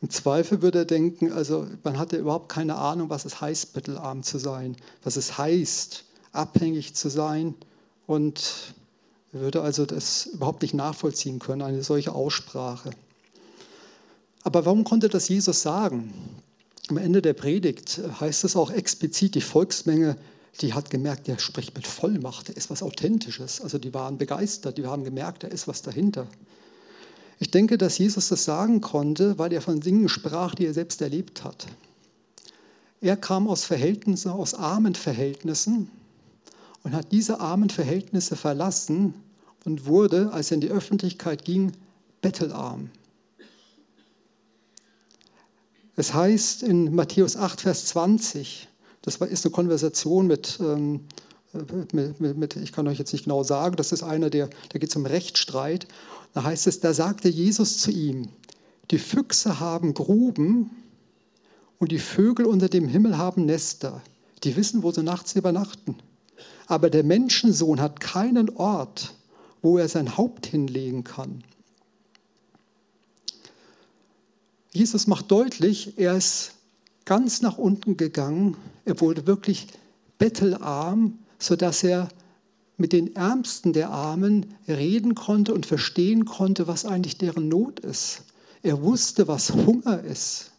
im 0.03 0.09
Zweifel 0.09 0.63
würde 0.63 0.81
er 0.81 0.85
denken, 0.87 1.31
also 1.31 1.67
man 1.85 1.99
hatte 1.99 2.17
überhaupt 2.17 2.49
keine 2.49 2.77
Ahnung, 2.77 3.11
was 3.11 3.27
es 3.27 3.41
heißt, 3.41 3.75
bettelarm 3.75 4.23
zu 4.23 4.39
sein, 4.39 4.77
was 5.05 5.17
es 5.17 5.37
heißt, 5.37 6.05
abhängig 6.33 6.95
zu 6.95 7.11
sein 7.11 7.55
und 8.07 8.75
würde 9.33 9.61
also 9.61 9.85
das 9.85 10.27
überhaupt 10.27 10.63
nicht 10.63 10.75
nachvollziehen 10.75 11.39
können, 11.39 11.63
eine 11.63 11.83
solche 11.83 12.15
Aussprache. 12.15 12.91
Aber 14.43 14.65
warum 14.65 14.85
konnte 14.85 15.11
das 15.11 15.29
Jesus 15.29 15.61
sagen? 15.61 16.15
Am 16.89 16.97
Ende 16.97 17.21
der 17.21 17.35
Predigt 17.35 18.01
heißt 18.21 18.45
es 18.45 18.57
auch 18.57 18.71
explizit, 18.71 19.35
die 19.35 19.43
Volksmenge, 19.43 20.17
die 20.61 20.75
hat 20.75 20.91
gemerkt, 20.91 21.27
der 21.29 21.39
spricht 21.39 21.75
mit 21.75 21.87
Vollmacht, 21.87 22.49
der 22.49 22.57
ist 22.57 22.71
was 22.71 22.83
Authentisches. 22.83 23.61
Also 23.61 23.79
die 23.79 23.95
waren 23.95 24.19
begeistert, 24.19 24.79
die 24.79 24.87
haben 24.87 25.05
gemerkt, 25.05 25.45
da 25.45 25.49
ist 25.49 25.69
was 25.69 25.83
dahinter. 25.83 26.27
Ich 27.39 27.51
denke, 27.51 27.79
dass 27.79 27.97
Jesus 27.97 28.29
das 28.29 28.45
sagen 28.45 28.81
konnte, 28.81 29.39
weil 29.39 29.53
er 29.53 29.63
von 29.63 29.81
Dingen 29.81 30.09
sprach, 30.09 30.55
die 30.55 30.67
er 30.67 30.75
selbst 30.75 31.01
erlebt 31.01 31.45
hat. 31.45 31.67
Er 33.01 33.17
kam 33.17 33.49
aus 33.49 33.65
Verhältnissen, 33.65 34.31
aus 34.31 34.53
armen 34.55 34.95
Verhältnissen 34.95 35.91
und 36.83 36.93
hat 36.93 37.13
diese 37.13 37.41
armen 37.41 37.71
Verhältnisse 37.71 38.37
verlassen 38.37 39.15
und 39.65 39.87
wurde, 39.87 40.33
als 40.33 40.51
er 40.51 40.57
in 40.57 40.61
die 40.61 40.71
Öffentlichkeit 40.71 41.45
ging, 41.45 41.73
bettelarm. 42.21 42.91
Es 45.97 46.15
heißt 46.15 46.63
in 46.63 46.95
Matthäus 46.95 47.37
8, 47.37 47.61
Vers 47.63 47.87
20, 47.87 48.69
das 49.03 49.17
ist 49.17 49.45
eine 49.45 49.53
Konversation 49.53 50.27
mit, 50.27 50.59
ähm, 50.61 51.07
mit, 51.93 52.21
mit, 52.21 52.37
mit, 52.37 52.57
ich 52.57 52.73
kann 52.73 52.87
euch 52.87 52.99
jetzt 52.99 53.13
nicht 53.13 53.25
genau 53.25 53.43
sagen, 53.43 53.77
das 53.77 53.93
ist 53.93 54.03
einer, 54.03 54.31
der, 54.31 54.49
der 54.73 54.81
geht 54.81 54.91
zum 54.91 55.07
Rechtsstreit. 55.07 55.87
Da 56.33 56.45
heißt 56.45 56.67
es, 56.67 56.81
da 56.81 56.95
sagte 56.95 57.29
Jesus 57.29 57.79
zu 57.79 57.91
ihm, 57.91 58.29
die 58.91 58.99
Füchse 58.99 59.59
haben 59.61 59.95
Gruben 59.95 60.71
und 61.79 61.93
die 61.93 61.99
Vögel 61.99 62.47
unter 62.47 62.69
dem 62.69 62.89
Himmel 62.89 63.17
haben 63.17 63.47
Nester. 63.47 64.03
Die 64.45 64.57
wissen, 64.57 64.83
wo 64.83 64.93
sie 64.93 65.03
nachts 65.03 65.35
übernachten. 65.35 65.97
Aber 66.67 66.91
der 66.91 67.03
Menschensohn 67.03 67.81
hat 67.81 68.01
keinen 68.01 68.51
Ort, 68.51 69.15
wo 69.63 69.79
er 69.79 69.89
sein 69.89 70.17
Haupt 70.17 70.47
hinlegen 70.47 71.05
kann. 71.05 71.43
Jesus 74.73 75.07
macht 75.07 75.31
deutlich, 75.31 75.99
er 75.99 76.17
ist 76.17 76.53
ganz 77.05 77.43
nach 77.43 77.59
unten 77.59 77.97
gegangen. 77.97 78.57
Er 78.85 79.01
wurde 79.01 79.27
wirklich 79.27 79.67
bettelarm, 80.19 81.19
sodass 81.39 81.83
er 81.83 82.09
mit 82.77 82.93
den 82.93 83.15
Ärmsten 83.15 83.73
der 83.73 83.91
Armen 83.91 84.55
reden 84.67 85.15
konnte 85.15 85.53
und 85.53 85.67
verstehen 85.67 86.25
konnte, 86.25 86.67
was 86.67 86.85
eigentlich 86.85 87.19
deren 87.19 87.49
Not 87.49 87.81
ist. 87.81 88.23
Er 88.63 88.83
wusste, 88.83 89.29
was 89.29 89.53
Hunger 89.53 90.03
ist. 90.03 90.53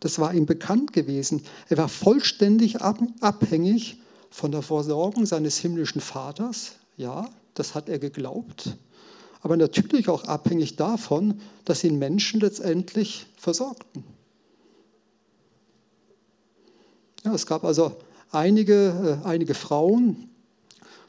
Das 0.00 0.18
war 0.18 0.34
ihm 0.34 0.46
bekannt 0.46 0.92
gewesen. 0.92 1.42
Er 1.68 1.78
war 1.78 1.88
vollständig 1.88 2.82
abhängig 2.82 4.00
von 4.30 4.52
der 4.52 4.62
Versorgung 4.62 5.26
seines 5.26 5.58
himmlischen 5.58 6.00
Vaters. 6.00 6.72
Ja, 6.96 7.28
das 7.54 7.74
hat 7.74 7.88
er 7.88 7.98
geglaubt. 7.98 8.76
Aber 9.40 9.56
natürlich 9.56 10.08
auch 10.08 10.24
abhängig 10.24 10.76
davon, 10.76 11.40
dass 11.64 11.84
ihn 11.84 11.98
Menschen 11.98 12.40
letztendlich 12.40 13.26
versorgten. 13.36 14.04
Ja, 17.26 17.34
es 17.34 17.44
gab 17.44 17.64
also 17.64 17.96
einige, 18.30 19.18
äh, 19.24 19.26
einige 19.26 19.54
Frauen, 19.54 20.28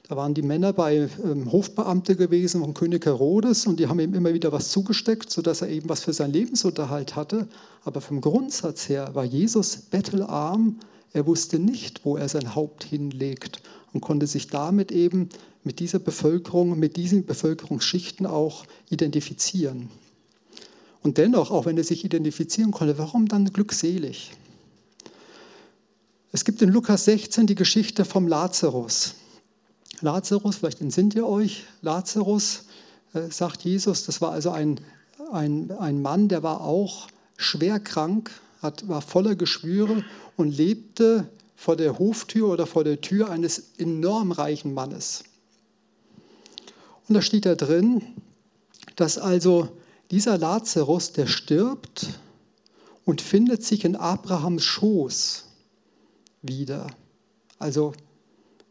da 0.07 0.15
waren 0.15 0.33
die 0.33 0.41
Männer 0.41 0.73
bei 0.73 1.07
ähm, 1.23 1.51
Hofbeamte 1.51 2.15
gewesen 2.15 2.61
von 2.61 2.73
König 2.73 3.05
Herodes 3.05 3.67
und 3.67 3.79
die 3.79 3.85
haben 3.85 3.99
ihm 3.99 4.15
immer 4.15 4.33
wieder 4.33 4.51
was 4.51 4.71
zugesteckt, 4.71 5.29
sodass 5.29 5.61
er 5.61 5.69
eben 5.69 5.87
was 5.89 6.01
für 6.01 6.13
seinen 6.13 6.33
Lebensunterhalt 6.33 7.15
hatte. 7.15 7.47
Aber 7.83 8.01
vom 8.01 8.19
Grundsatz 8.19 8.89
her 8.89 9.11
war 9.13 9.25
Jesus 9.25 9.77
bettelarm. 9.77 10.79
Er 11.13 11.27
wusste 11.27 11.59
nicht, 11.59 12.03
wo 12.03 12.17
er 12.17 12.29
sein 12.29 12.55
Haupt 12.55 12.83
hinlegt 12.83 13.61
und 13.93 14.01
konnte 14.01 14.25
sich 14.25 14.47
damit 14.47 14.91
eben 14.91 15.29
mit 15.63 15.79
dieser 15.79 15.99
Bevölkerung, 15.99 16.79
mit 16.79 16.97
diesen 16.97 17.27
Bevölkerungsschichten 17.27 18.25
auch 18.25 18.65
identifizieren. 18.89 19.91
Und 21.03 21.19
dennoch, 21.19 21.51
auch 21.51 21.67
wenn 21.67 21.77
er 21.77 21.83
sich 21.83 22.03
identifizieren 22.03 22.71
konnte, 22.71 22.97
warum 22.97 23.27
dann 23.27 23.53
glückselig? 23.53 24.31
Es 26.33 26.43
gibt 26.43 26.61
in 26.61 26.69
Lukas 26.69 27.05
16 27.05 27.47
die 27.47 27.55
Geschichte 27.55 28.03
vom 28.03 28.27
Lazarus. 28.27 29.15
Lazarus, 30.01 30.57
vielleicht 30.57 30.81
entsinnt 30.81 31.15
ihr 31.15 31.25
euch, 31.25 31.63
Lazarus, 31.81 32.65
äh, 33.13 33.31
sagt 33.31 33.63
Jesus, 33.63 34.05
das 34.05 34.19
war 34.19 34.31
also 34.31 34.51
ein, 34.51 34.79
ein, 35.31 35.71
ein 35.71 36.01
Mann, 36.01 36.27
der 36.27 36.43
war 36.43 36.61
auch 36.61 37.07
schwer 37.37 37.79
krank, 37.79 38.31
hat, 38.61 38.87
war 38.89 39.01
voller 39.01 39.35
Geschwüre 39.35 40.03
und 40.35 40.55
lebte 40.55 41.29
vor 41.55 41.77
der 41.77 41.97
Hoftür 41.97 42.49
oder 42.49 42.67
vor 42.67 42.83
der 42.83 42.99
Tür 42.99 43.29
eines 43.29 43.71
enorm 43.77 44.31
reichen 44.31 44.73
Mannes. 44.73 45.23
Und 47.07 47.15
da 47.15 47.21
steht 47.21 47.45
da 47.45 47.55
drin, 47.55 48.03
dass 48.97 49.17
also 49.17 49.69
dieser 50.11 50.37
Lazarus, 50.37 51.13
der 51.13 51.27
stirbt 51.27 52.07
und 53.05 53.21
findet 53.21 53.63
sich 53.63 53.85
in 53.85 53.95
Abrahams 53.95 54.65
Schoß 54.65 55.46
wieder. 56.41 56.87
Also 57.59 57.93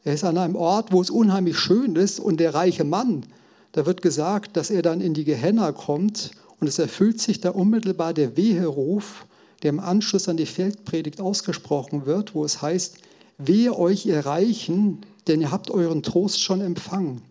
er 0.04 0.14
ist 0.14 0.24
an 0.24 0.38
einem 0.38 0.56
Ort, 0.56 0.92
wo 0.92 1.00
es 1.00 1.10
unheimlich 1.10 1.58
schön 1.58 1.96
ist 1.96 2.20
und 2.20 2.38
der 2.38 2.54
reiche 2.54 2.84
Mann, 2.84 3.26
da 3.72 3.86
wird 3.86 4.02
gesagt, 4.02 4.56
dass 4.56 4.70
er 4.70 4.82
dann 4.82 5.00
in 5.00 5.14
die 5.14 5.24
Gehenna 5.24 5.72
kommt 5.72 6.30
und 6.60 6.68
es 6.68 6.78
erfüllt 6.78 7.20
sich 7.20 7.40
da 7.40 7.50
unmittelbar 7.50 8.14
der 8.14 8.36
Weheruf, 8.36 9.26
der 9.62 9.70
im 9.70 9.80
Anschluss 9.80 10.28
an 10.28 10.36
die 10.36 10.46
Feldpredigt 10.46 11.20
ausgesprochen 11.20 12.06
wird, 12.06 12.34
wo 12.34 12.44
es 12.44 12.62
heißt, 12.62 12.98
wehe 13.38 13.76
euch 13.76 14.06
ihr 14.06 14.24
Reichen, 14.24 15.00
denn 15.26 15.40
ihr 15.40 15.50
habt 15.50 15.70
euren 15.70 16.02
Trost 16.02 16.40
schon 16.40 16.60
empfangen. 16.60 17.22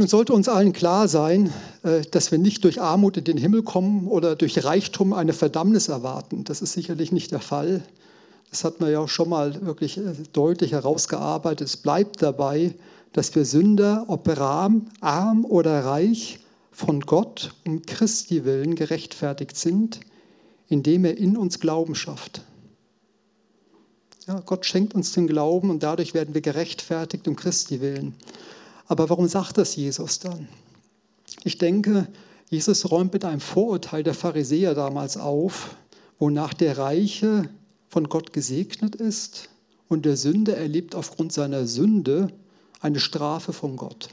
Nun 0.00 0.08
sollte 0.08 0.32
uns 0.32 0.48
allen 0.48 0.72
klar 0.72 1.08
sein, 1.08 1.52
äh, 1.82 2.00
dass 2.10 2.30
wir 2.32 2.38
nicht 2.38 2.64
durch 2.64 2.80
Armut 2.80 3.18
in 3.18 3.24
den 3.24 3.36
Himmel 3.36 3.62
kommen 3.62 4.06
oder 4.06 4.34
durch 4.34 4.64
Reichtum 4.64 5.12
eine 5.12 5.34
Verdammnis 5.34 5.88
erwarten. 5.88 6.42
Das 6.44 6.62
ist 6.62 6.72
sicherlich 6.72 7.12
nicht 7.12 7.32
der 7.32 7.40
Fall. 7.40 7.82
Das 8.48 8.64
hat 8.64 8.80
man 8.80 8.90
ja 8.90 9.00
auch 9.00 9.10
schon 9.10 9.28
mal 9.28 9.60
wirklich 9.60 9.98
äh, 9.98 10.14
deutlich 10.32 10.72
herausgearbeitet. 10.72 11.68
Es 11.68 11.76
bleibt 11.76 12.22
dabei, 12.22 12.74
dass 13.12 13.34
wir 13.34 13.44
Sünder, 13.44 14.06
ob 14.08 14.26
arm, 14.38 14.86
arm 15.02 15.44
oder 15.44 15.84
reich, 15.84 16.38
von 16.72 17.00
Gott 17.00 17.52
um 17.66 17.82
Christi 17.82 18.46
willen 18.46 18.76
gerechtfertigt 18.76 19.54
sind, 19.54 20.00
indem 20.68 21.04
er 21.04 21.18
in 21.18 21.36
uns 21.36 21.60
Glauben 21.60 21.94
schafft. 21.94 22.40
Ja, 24.26 24.40
Gott 24.46 24.64
schenkt 24.64 24.94
uns 24.94 25.12
den 25.12 25.26
Glauben 25.26 25.68
und 25.68 25.82
dadurch 25.82 26.14
werden 26.14 26.32
wir 26.32 26.40
gerechtfertigt 26.40 27.28
um 27.28 27.36
Christi 27.36 27.82
willen. 27.82 28.14
Aber 28.90 29.08
warum 29.08 29.28
sagt 29.28 29.56
das 29.56 29.76
Jesus 29.76 30.18
dann? 30.18 30.48
Ich 31.44 31.58
denke, 31.58 32.08
Jesus 32.48 32.90
räumt 32.90 33.12
mit 33.12 33.24
einem 33.24 33.38
Vorurteil 33.38 34.02
der 34.02 34.14
Pharisäer 34.14 34.74
damals 34.74 35.16
auf, 35.16 35.76
wonach 36.18 36.54
der 36.54 36.76
Reiche 36.76 37.48
von 37.88 38.08
Gott 38.08 38.32
gesegnet 38.32 38.96
ist 38.96 39.48
und 39.86 40.04
der 40.06 40.16
Sünder 40.16 40.56
erlebt 40.56 40.96
aufgrund 40.96 41.32
seiner 41.32 41.68
Sünde 41.68 42.32
eine 42.80 42.98
Strafe 42.98 43.52
von 43.52 43.76
Gott. 43.76 44.08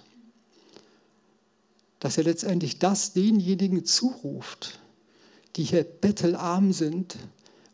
Dass 1.99 2.19
er 2.19 2.25
letztendlich 2.25 2.77
das 2.77 3.13
denjenigen 3.13 3.83
zuruft, 3.83 4.79
die 5.55 5.63
hier 5.63 5.83
bettelarm 5.83 6.71
sind, 6.71 7.17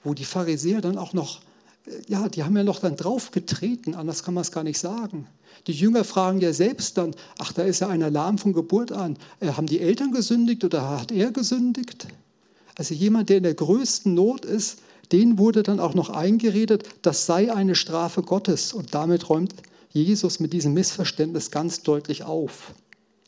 wo 0.05 0.13
die 0.13 0.23
Pharisäer 0.23 0.79
dann 0.79 0.97
auch 0.97 1.11
noch, 1.11 1.41
ja, 2.07 2.29
die 2.29 2.43
haben 2.43 2.55
ja 2.55 2.63
noch 2.63 2.79
dann 2.79 2.95
draufgetreten, 2.95 3.95
anders 3.95 4.23
kann 4.23 4.33
man 4.33 4.41
es 4.41 4.51
gar 4.51 4.63
nicht 4.63 4.79
sagen. 4.79 5.27
Die 5.67 5.73
Jünger 5.73 6.03
fragen 6.03 6.39
ja 6.41 6.53
selbst 6.53 6.97
dann, 6.97 7.15
ach, 7.37 7.53
da 7.53 7.63
ist 7.63 7.79
ja 7.79 7.87
einer 7.87 8.09
lahm 8.09 8.37
von 8.37 8.53
Geburt 8.53 8.91
an. 8.91 9.17
Äh, 9.39 9.51
haben 9.51 9.67
die 9.67 9.79
Eltern 9.79 10.11
gesündigt 10.11 10.63
oder 10.63 10.89
hat 10.89 11.11
er 11.11 11.31
gesündigt? 11.31 12.07
Also 12.75 12.93
jemand, 12.93 13.29
der 13.29 13.37
in 13.37 13.43
der 13.43 13.53
größten 13.53 14.13
Not 14.13 14.45
ist, 14.45 14.79
denen 15.11 15.37
wurde 15.37 15.63
dann 15.63 15.79
auch 15.79 15.93
noch 15.93 16.09
eingeredet, 16.09 16.87
das 17.01 17.25
sei 17.25 17.53
eine 17.53 17.75
Strafe 17.75 18.23
Gottes. 18.23 18.73
Und 18.73 18.95
damit 18.95 19.29
räumt 19.29 19.53
Jesus 19.91 20.39
mit 20.39 20.53
diesem 20.53 20.73
Missverständnis 20.73 21.51
ganz 21.51 21.83
deutlich 21.83 22.23
auf. 22.23 22.73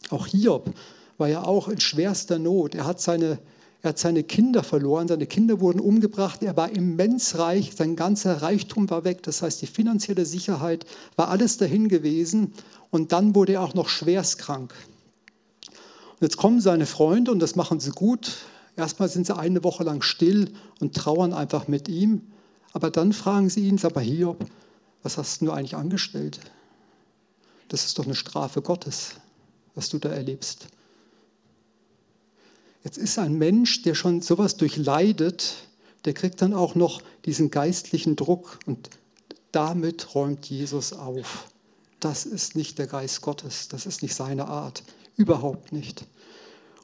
Auch 0.09 0.27
Hiob 0.27 0.73
war 1.17 1.27
ja 1.27 1.43
auch 1.43 1.67
in 1.67 1.79
schwerster 1.79 2.39
Not. 2.39 2.75
Er 2.75 2.85
hat 2.85 2.99
seine, 2.99 3.37
Er 3.85 3.89
hat 3.89 3.99
seine 3.99 4.23
Kinder 4.23 4.63
verloren, 4.63 5.07
seine 5.07 5.27
Kinder 5.27 5.59
wurden 5.59 5.79
umgebracht, 5.79 6.41
er 6.41 6.57
war 6.57 6.71
immens 6.71 7.37
reich, 7.37 7.73
sein 7.75 7.95
ganzer 7.95 8.41
Reichtum 8.41 8.89
war 8.89 9.03
weg, 9.03 9.21
das 9.21 9.43
heißt 9.43 9.61
die 9.61 9.67
finanzielle 9.67 10.25
Sicherheit 10.25 10.87
war 11.15 11.27
alles 11.27 11.57
dahin 11.57 11.87
gewesen 11.87 12.51
und 12.89 13.11
dann 13.11 13.35
wurde 13.35 13.53
er 13.53 13.61
auch 13.61 13.75
noch 13.75 13.87
schwerst 13.87 14.39
krank. 14.39 14.73
Und 16.13 16.21
jetzt 16.21 16.37
kommen 16.37 16.61
seine 16.61 16.87
Freunde 16.87 17.31
und 17.31 17.37
das 17.37 17.55
machen 17.55 17.79
sie 17.79 17.91
gut. 17.91 18.37
Erstmal 18.75 19.07
sind 19.07 19.27
sie 19.27 19.37
eine 19.37 19.63
Woche 19.63 19.83
lang 19.83 20.01
still 20.01 20.51
und 20.79 20.95
trauern 20.95 21.31
einfach 21.31 21.67
mit 21.67 21.87
ihm, 21.87 22.21
aber 22.73 22.89
dann 22.89 23.13
fragen 23.13 23.51
sie 23.51 23.67
ihn, 23.67 23.79
aber 23.83 24.01
Hiob, 24.01 24.47
was 25.03 25.19
hast 25.19 25.43
du 25.43 25.51
eigentlich 25.51 25.75
angestellt? 25.75 26.39
Das 27.67 27.85
ist 27.85 27.99
doch 27.99 28.05
eine 28.05 28.15
Strafe 28.15 28.63
Gottes, 28.63 29.17
was 29.75 29.89
du 29.89 29.99
da 29.99 30.09
erlebst. 30.09 30.69
Jetzt 32.85 32.99
ist 32.99 33.17
ein 33.17 33.33
Mensch, 33.39 33.81
der 33.81 33.95
schon 33.95 34.21
sowas 34.21 34.57
durchleidet, 34.57 35.55
der 36.05 36.13
kriegt 36.13 36.43
dann 36.43 36.53
auch 36.53 36.75
noch 36.75 37.01
diesen 37.25 37.49
geistlichen 37.49 38.15
Druck 38.15 38.59
und 38.67 38.91
damit 39.51 40.13
räumt 40.13 40.45
Jesus 40.45 40.93
auf. 40.93 41.49
Das 41.99 42.27
ist 42.27 42.55
nicht 42.55 42.77
der 42.77 42.85
Geist 42.85 43.21
Gottes, 43.21 43.69
das 43.69 43.87
ist 43.87 44.03
nicht 44.03 44.13
seine 44.13 44.47
Art, 44.47 44.83
überhaupt 45.17 45.71
nicht. 45.71 46.05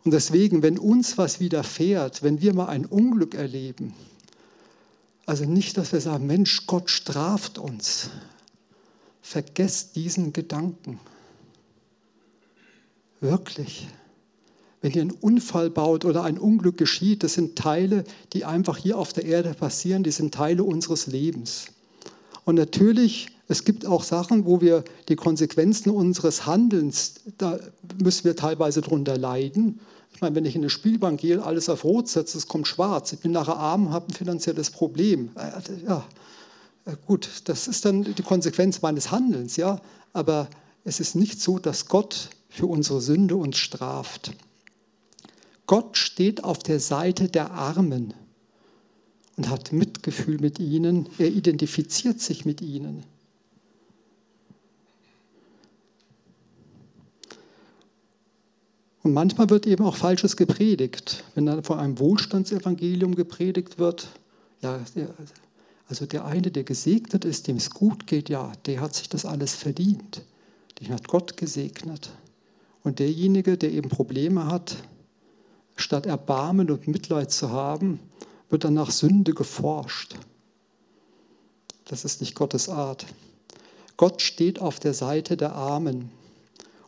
Und 0.03 0.11
deswegen, 0.11 0.63
wenn 0.63 0.79
uns 0.79 1.19
was 1.19 1.39
widerfährt, 1.39 2.23
wenn 2.23 2.41
wir 2.41 2.55
mal 2.55 2.69
ein 2.69 2.87
Unglück 2.87 3.35
erleben, 3.35 3.93
also 5.27 5.45
nicht, 5.45 5.77
dass 5.77 5.93
wir 5.93 6.01
sagen, 6.01 6.25
Mensch, 6.25 6.65
Gott 6.65 6.89
straft 6.89 7.59
uns. 7.59 8.09
Vergesst 9.21 9.95
diesen 9.95 10.33
Gedanken. 10.33 10.99
Wirklich. 13.19 13.87
Wenn 14.81 14.93
ihr 14.93 15.01
einen 15.01 15.11
Unfall 15.11 15.69
baut 15.69 16.05
oder 16.05 16.23
ein 16.23 16.39
Unglück 16.39 16.77
geschieht, 16.77 17.23
das 17.23 17.35
sind 17.35 17.55
Teile, 17.55 18.03
die 18.33 18.45
einfach 18.45 18.77
hier 18.77 18.97
auf 18.97 19.13
der 19.13 19.25
Erde 19.25 19.53
passieren, 19.53 20.03
die 20.03 20.11
sind 20.11 20.33
Teile 20.33 20.63
unseres 20.63 21.05
Lebens. 21.07 21.67
Und 22.45 22.55
natürlich, 22.55 23.27
es 23.47 23.63
gibt 23.63 23.85
auch 23.85 24.03
Sachen, 24.03 24.45
wo 24.45 24.59
wir 24.61 24.83
die 25.07 25.15
Konsequenzen 25.15 25.91
unseres 25.91 26.47
Handelns, 26.47 27.15
da 27.37 27.59
müssen 28.01 28.23
wir 28.23 28.35
teilweise 28.35 28.81
drunter 28.81 29.17
leiden. 29.17 29.79
Ich 30.13 30.21
meine, 30.21 30.35
wenn 30.35 30.45
ich 30.45 30.55
in 30.55 30.61
eine 30.61 30.71
Spielbank 30.71 31.21
gehe, 31.21 31.43
alles 31.43 31.69
auf 31.69 31.83
Rot 31.83 32.07
setze, 32.07 32.37
es 32.37 32.47
kommt 32.47 32.67
schwarz. 32.67 33.13
Ich 33.13 33.19
bin 33.19 33.31
nachher 33.31 33.57
arm, 33.57 33.91
habe 33.91 34.07
ein 34.09 34.13
finanzielles 34.13 34.71
Problem. 34.71 35.29
Äh, 35.35 35.85
ja, 35.87 36.03
äh, 36.85 36.95
gut, 37.05 37.29
das 37.45 37.67
ist 37.67 37.85
dann 37.85 38.03
die 38.03 38.23
Konsequenz 38.23 38.81
meines 38.81 39.11
Handelns, 39.11 39.57
ja. 39.57 39.79
Aber 40.13 40.49
es 40.83 40.99
ist 40.99 41.15
nicht 41.15 41.39
so, 41.39 41.59
dass 41.59 41.87
Gott 41.87 42.29
für 42.49 42.65
unsere 42.65 43.01
Sünde 43.01 43.35
uns 43.35 43.57
straft. 43.57 44.33
Gott 45.71 45.95
steht 45.95 46.43
auf 46.43 46.59
der 46.59 46.81
Seite 46.81 47.29
der 47.29 47.51
Armen 47.51 48.13
und 49.37 49.47
hat 49.47 49.71
Mitgefühl 49.71 50.37
mit 50.37 50.59
ihnen. 50.59 51.07
Er 51.17 51.29
identifiziert 51.29 52.19
sich 52.19 52.43
mit 52.43 52.59
ihnen. 52.59 53.05
Und 59.01 59.13
manchmal 59.13 59.49
wird 59.49 59.65
eben 59.65 59.85
auch 59.85 59.95
Falsches 59.95 60.35
gepredigt. 60.35 61.23
Wenn 61.35 61.45
dann 61.45 61.63
von 61.63 61.79
einem 61.79 61.99
Wohlstandsevangelium 61.99 63.15
gepredigt 63.15 63.79
wird, 63.79 64.09
ja, 64.61 64.77
also 65.87 66.05
der 66.05 66.25
eine, 66.25 66.51
der 66.51 66.65
gesegnet 66.65 67.23
ist, 67.23 67.47
dem 67.47 67.55
es 67.55 67.69
gut 67.69 68.07
geht, 68.07 68.27
ja, 68.27 68.51
der 68.65 68.81
hat 68.81 68.93
sich 68.93 69.07
das 69.07 69.23
alles 69.23 69.55
verdient. 69.55 70.21
Den 70.81 70.89
hat 70.89 71.07
Gott 71.07 71.37
gesegnet. 71.37 72.11
Und 72.83 72.99
derjenige, 72.99 73.57
der 73.57 73.71
eben 73.71 73.87
Probleme 73.87 74.47
hat, 74.47 74.75
Statt 75.75 76.05
Erbarmen 76.05 76.69
und 76.69 76.87
Mitleid 76.87 77.31
zu 77.31 77.51
haben, 77.51 77.99
wird 78.49 78.63
dann 78.63 78.73
nach 78.73 78.91
Sünde 78.91 79.33
geforscht. 79.33 80.15
Das 81.85 82.05
ist 82.05 82.21
nicht 82.21 82.35
Gottes 82.35 82.69
Art. 82.69 83.05
Gott 83.97 84.21
steht 84.21 84.59
auf 84.59 84.79
der 84.79 84.93
Seite 84.93 85.37
der 85.37 85.53
Armen. 85.53 86.09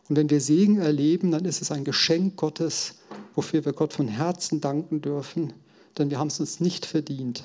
Und 0.08 0.16
wenn 0.16 0.30
wir 0.30 0.40
Segen 0.40 0.78
erleben, 0.78 1.30
dann 1.30 1.44
ist 1.44 1.62
es 1.62 1.70
ein 1.70 1.84
Geschenk 1.84 2.36
Gottes, 2.36 2.96
wofür 3.34 3.64
wir 3.64 3.72
Gott 3.72 3.92
von 3.92 4.08
Herzen 4.08 4.60
danken 4.60 5.00
dürfen, 5.00 5.52
denn 5.96 6.10
wir 6.10 6.18
haben 6.18 6.28
es 6.28 6.40
uns 6.40 6.60
nicht 6.60 6.86
verdient. 6.86 7.44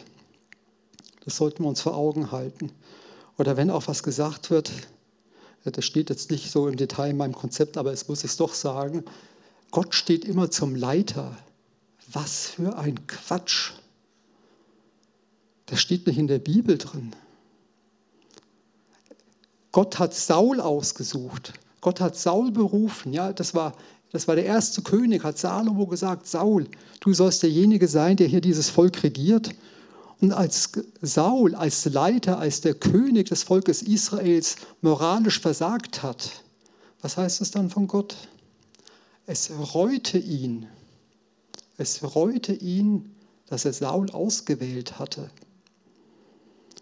Das 1.25 1.37
sollten 1.37 1.63
wir 1.63 1.69
uns 1.69 1.81
vor 1.81 1.95
Augen 1.95 2.31
halten. 2.31 2.71
Oder 3.37 3.57
wenn 3.57 3.69
auch 3.69 3.87
was 3.87 4.03
gesagt 4.03 4.49
wird, 4.49 4.71
das 5.63 5.85
steht 5.85 6.09
jetzt 6.09 6.31
nicht 6.31 6.51
so 6.51 6.67
im 6.67 6.77
Detail 6.77 7.11
in 7.11 7.17
meinem 7.17 7.35
Konzept, 7.35 7.77
aber 7.77 7.93
es 7.93 8.07
muss 8.07 8.23
ich 8.23 8.35
doch 8.35 8.53
sagen, 8.53 9.03
Gott 9.71 9.93
steht 9.93 10.25
immer 10.25 10.49
zum 10.51 10.75
Leiter. 10.75 11.37
Was 12.11 12.47
für 12.47 12.77
ein 12.77 13.05
Quatsch. 13.07 13.71
Das 15.67 15.79
steht 15.79 16.07
nicht 16.07 16.17
in 16.17 16.27
der 16.27 16.39
Bibel 16.39 16.77
drin. 16.77 17.15
Gott 19.71 19.99
hat 19.99 20.15
Saul 20.15 20.59
ausgesucht. 20.59 21.53
Gott 21.81 22.01
hat 22.01 22.17
Saul 22.17 22.51
berufen. 22.51 23.13
Ja, 23.13 23.31
das 23.31 23.53
war, 23.53 23.75
das 24.11 24.27
war 24.27 24.35
der 24.35 24.45
erste 24.45 24.81
König, 24.81 25.23
hat 25.23 25.37
Salomo 25.37 25.85
gesagt, 25.85 26.25
Saul, 26.25 26.67
du 26.99 27.13
sollst 27.13 27.43
derjenige 27.43 27.87
sein, 27.87 28.17
der 28.17 28.27
hier 28.27 28.41
dieses 28.41 28.69
Volk 28.69 29.03
regiert. 29.03 29.51
Und 30.19 30.33
als 30.33 30.71
Saul, 31.01 31.53
als 31.55 31.85
Leiter, 31.85 32.39
als 32.39 32.61
der 32.61 32.73
König 32.73 33.29
des 33.29 33.43
Volkes 33.43 33.83
Israels 33.83 34.55
moralisch 34.81 35.39
versagt 35.39 36.03
hat, 36.03 36.43
was 37.01 37.15
heißt 37.15 37.39
es 37.41 37.51
dann 37.51 37.69
von 37.69 37.87
Gott? 37.87 38.15
Es 39.31 39.51
reute 39.75 40.17
ihn. 40.17 40.65
Es 41.77 42.15
reute 42.15 42.51
ihn, 42.51 43.13
dass 43.45 43.63
er 43.63 43.73
Saul 43.73 44.09
ausgewählt 44.09 44.97
hatte. 44.97 45.29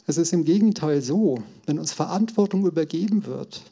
Es 0.06 0.16
ist 0.16 0.32
im 0.32 0.46
Gegenteil 0.46 1.02
so, 1.02 1.44
wenn 1.66 1.78
uns 1.78 1.92
Verantwortung 1.92 2.66
übergeben 2.66 3.26
wird, 3.26 3.64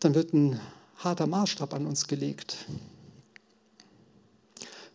dann 0.00 0.16
wird 0.16 0.34
ein 0.34 0.58
harter 0.96 1.28
Maßstab 1.28 1.72
an 1.72 1.86
uns 1.86 2.08
gelegt. 2.08 2.66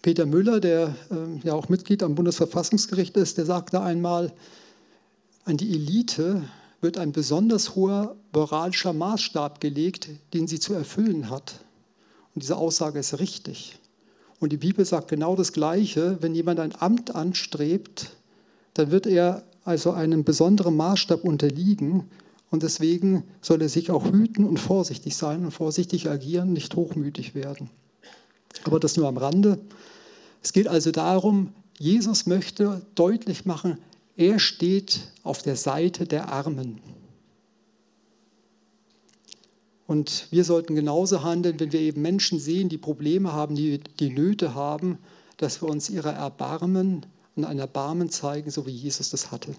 Peter 0.01 0.25
Müller, 0.25 0.59
der 0.59 0.93
äh, 1.09 1.47
ja 1.47 1.53
auch 1.53 1.69
Mitglied 1.69 2.03
am 2.03 2.15
Bundesverfassungsgericht 2.15 3.15
ist, 3.15 3.37
der 3.37 3.45
sagte 3.45 3.79
einmal, 3.79 4.33
an 5.45 5.55
die 5.55 5.73
Elite 5.73 6.43
wird 6.81 6.97
ein 6.97 7.13
besonders 7.13 7.75
hoher 7.75 8.17
moralischer 8.33 8.91
Maßstab 8.91 9.61
gelegt, 9.61 10.09
den 10.33 10.49
sie 10.49 10.59
zu 10.59 10.73
erfüllen 10.73 11.29
hat. 11.29 11.63
Und 12.33 12.43
diese 12.43 12.57
Aussage 12.57 12.99
ist 12.99 13.19
richtig. 13.19 13.77
Und 14.39 14.51
die 14.51 14.57
Bibel 14.57 14.83
sagt 14.83 15.07
genau 15.07 15.35
das 15.35 15.53
Gleiche. 15.53 16.17
Wenn 16.21 16.35
jemand 16.35 16.59
ein 16.59 16.73
Amt 16.79 17.15
anstrebt, 17.15 18.11
dann 18.73 18.91
wird 18.91 19.05
er 19.05 19.43
also 19.63 19.91
einem 19.91 20.23
besonderen 20.23 20.75
Maßstab 20.75 21.23
unterliegen. 21.23 22.09
Und 22.49 22.63
deswegen 22.63 23.23
soll 23.41 23.61
er 23.61 23.69
sich 23.69 23.89
auch 23.89 24.05
hüten 24.11 24.45
und 24.45 24.59
vorsichtig 24.59 25.15
sein 25.15 25.45
und 25.45 25.51
vorsichtig 25.51 26.09
agieren, 26.09 26.53
nicht 26.53 26.75
hochmütig 26.75 27.35
werden. 27.35 27.69
Aber 28.65 28.79
das 28.79 28.97
nur 28.97 29.07
am 29.07 29.17
Rande. 29.17 29.59
Es 30.41 30.53
geht 30.53 30.67
also 30.67 30.91
darum, 30.91 31.53
Jesus 31.79 32.25
möchte 32.25 32.85
deutlich 32.95 33.45
machen, 33.45 33.77
er 34.15 34.39
steht 34.39 35.11
auf 35.23 35.41
der 35.41 35.55
Seite 35.55 36.05
der 36.05 36.31
Armen. 36.31 36.79
Und 39.93 40.25
wir 40.31 40.43
sollten 40.43 40.73
genauso 40.73 41.21
handeln, 41.21 41.59
wenn 41.59 41.71
wir 41.71 41.79
eben 41.79 42.01
Menschen 42.01 42.39
sehen, 42.39 42.67
die 42.67 42.79
Probleme 42.79 43.31
haben, 43.31 43.53
die, 43.53 43.79
die 43.99 44.09
Nöte 44.09 44.55
haben, 44.55 44.97
dass 45.37 45.61
wir 45.61 45.69
uns 45.69 45.87
ihrer 45.87 46.13
erbarmen 46.13 47.05
und 47.35 47.45
ein 47.45 47.59
Erbarmen 47.59 48.09
zeigen, 48.09 48.49
so 48.49 48.65
wie 48.65 48.71
Jesus 48.71 49.11
das 49.11 49.29
hatte. 49.29 49.53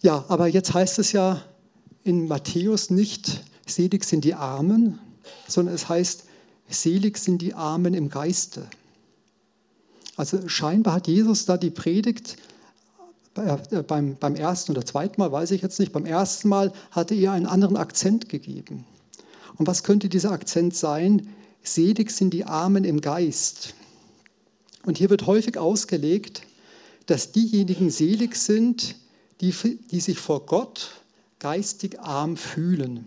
Ja, 0.00 0.24
aber 0.28 0.46
jetzt 0.46 0.72
heißt 0.72 0.98
es 0.98 1.12
ja 1.12 1.42
in 2.02 2.26
Matthäus 2.26 2.88
nicht, 2.88 3.44
selig 3.66 4.04
sind 4.04 4.24
die 4.24 4.32
Armen, 4.32 4.98
sondern 5.46 5.74
es 5.74 5.90
heißt, 5.90 6.24
selig 6.70 7.18
sind 7.18 7.42
die 7.42 7.52
Armen 7.52 7.92
im 7.92 8.08
Geiste. 8.08 8.66
Also 10.16 10.48
scheinbar 10.48 10.94
hat 10.94 11.06
Jesus 11.06 11.44
da 11.44 11.58
die 11.58 11.68
Predigt 11.68 12.38
beim, 13.34 14.16
beim 14.16 14.34
ersten 14.34 14.72
oder 14.72 14.84
zweiten 14.84 15.20
Mal, 15.20 15.32
weiß 15.32 15.52
ich 15.52 15.62
jetzt 15.62 15.78
nicht, 15.78 15.92
beim 15.92 16.06
ersten 16.06 16.48
Mal 16.48 16.72
hatte 16.90 17.14
er 17.14 17.32
einen 17.32 17.46
anderen 17.46 17.76
Akzent 17.76 18.28
gegeben. 18.28 18.84
Und 19.56 19.66
was 19.66 19.82
könnte 19.82 20.08
dieser 20.08 20.32
Akzent 20.32 20.74
sein? 20.74 21.28
Selig 21.62 22.10
sind 22.10 22.32
die 22.32 22.44
Armen 22.44 22.84
im 22.84 23.00
Geist. 23.00 23.74
Und 24.84 24.98
hier 24.98 25.10
wird 25.10 25.26
häufig 25.26 25.58
ausgelegt, 25.58 26.42
dass 27.06 27.32
diejenigen 27.32 27.90
selig 27.90 28.36
sind, 28.36 28.96
die, 29.40 29.54
die 29.90 30.00
sich 30.00 30.18
vor 30.18 30.46
Gott 30.46 30.90
geistig 31.38 32.00
arm 32.00 32.36
fühlen. 32.36 33.06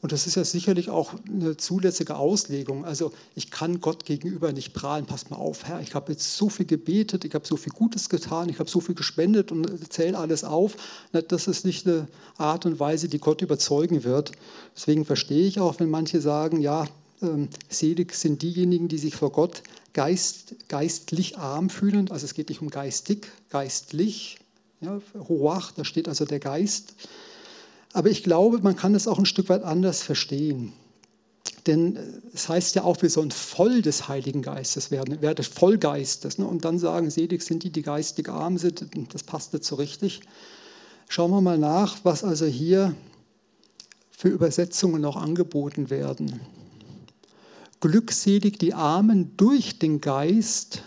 Und 0.00 0.12
das 0.12 0.26
ist 0.26 0.34
ja 0.34 0.44
sicherlich 0.44 0.90
auch 0.90 1.14
eine 1.28 1.56
zulässige 1.56 2.16
Auslegung. 2.16 2.84
Also 2.84 3.12
ich 3.34 3.50
kann 3.50 3.80
Gott 3.80 4.04
gegenüber 4.04 4.52
nicht 4.52 4.74
prahlen. 4.74 5.06
Passt 5.06 5.30
mal 5.30 5.36
auf, 5.36 5.64
Herr, 5.64 5.80
ich 5.80 5.94
habe 5.94 6.12
jetzt 6.12 6.36
so 6.36 6.48
viel 6.48 6.66
gebetet, 6.66 7.24
ich 7.24 7.34
habe 7.34 7.46
so 7.46 7.56
viel 7.56 7.72
Gutes 7.72 8.08
getan, 8.08 8.48
ich 8.48 8.58
habe 8.58 8.68
so 8.68 8.80
viel 8.80 8.94
gespendet 8.94 9.52
und 9.52 9.92
zähle 9.92 10.18
alles 10.18 10.44
auf. 10.44 10.76
Das 11.12 11.46
ist 11.46 11.64
nicht 11.64 11.86
eine 11.86 12.08
Art 12.36 12.66
und 12.66 12.80
Weise, 12.80 13.08
die 13.08 13.18
Gott 13.18 13.42
überzeugen 13.42 14.02
wird. 14.04 14.32
Deswegen 14.76 15.04
verstehe 15.04 15.46
ich 15.46 15.60
auch, 15.60 15.78
wenn 15.78 15.90
manche 15.90 16.20
sagen, 16.20 16.60
ja, 16.60 16.86
ähm, 17.22 17.48
selig 17.68 18.14
sind 18.14 18.42
diejenigen, 18.42 18.88
die 18.88 18.98
sich 18.98 19.14
vor 19.14 19.30
Gott 19.30 19.62
geist, 19.92 20.56
geistlich 20.68 21.38
arm 21.38 21.70
fühlen. 21.70 22.10
Also 22.10 22.24
es 22.24 22.34
geht 22.34 22.48
nicht 22.48 22.60
um 22.60 22.70
geistig, 22.70 23.28
geistlich. 23.50 24.38
Ja, 24.80 25.00
Ruach, 25.14 25.70
da 25.72 25.84
steht 25.84 26.08
also 26.08 26.24
der 26.24 26.40
Geist. 26.40 26.94
Aber 27.92 28.10
ich 28.10 28.22
glaube, 28.22 28.60
man 28.62 28.76
kann 28.76 28.94
es 28.94 29.06
auch 29.06 29.18
ein 29.18 29.26
Stück 29.26 29.48
weit 29.48 29.62
anders 29.62 30.02
verstehen. 30.02 30.72
Denn 31.66 31.98
es 32.34 32.48
heißt 32.48 32.74
ja 32.74 32.82
auch, 32.82 33.00
wir 33.02 33.10
sollen 33.10 33.30
voll 33.30 33.82
des 33.82 34.08
Heiligen 34.08 34.42
Geistes 34.42 34.90
werden, 34.90 35.22
werde 35.22 35.42
voll 35.42 35.78
Geistes. 35.78 36.38
Ne? 36.38 36.46
Und 36.46 36.64
dann 36.64 36.78
sagen, 36.78 37.10
selig 37.10 37.42
sind 37.42 37.62
die, 37.62 37.70
die 37.70 37.82
geistig 37.82 38.28
arm 38.28 38.58
sind. 38.58 38.86
Das 39.12 39.22
passt 39.22 39.52
nicht 39.52 39.64
so 39.64 39.76
richtig. 39.76 40.22
Schauen 41.08 41.30
wir 41.30 41.40
mal 41.40 41.58
nach, 41.58 41.98
was 42.02 42.24
also 42.24 42.46
hier 42.46 42.94
für 44.10 44.28
Übersetzungen 44.28 45.02
noch 45.02 45.16
angeboten 45.16 45.90
werden. 45.90 46.40
Glückselig 47.80 48.58
die 48.58 48.74
Armen 48.74 49.36
durch 49.36 49.78
den 49.78 50.00
Geist, 50.00 50.82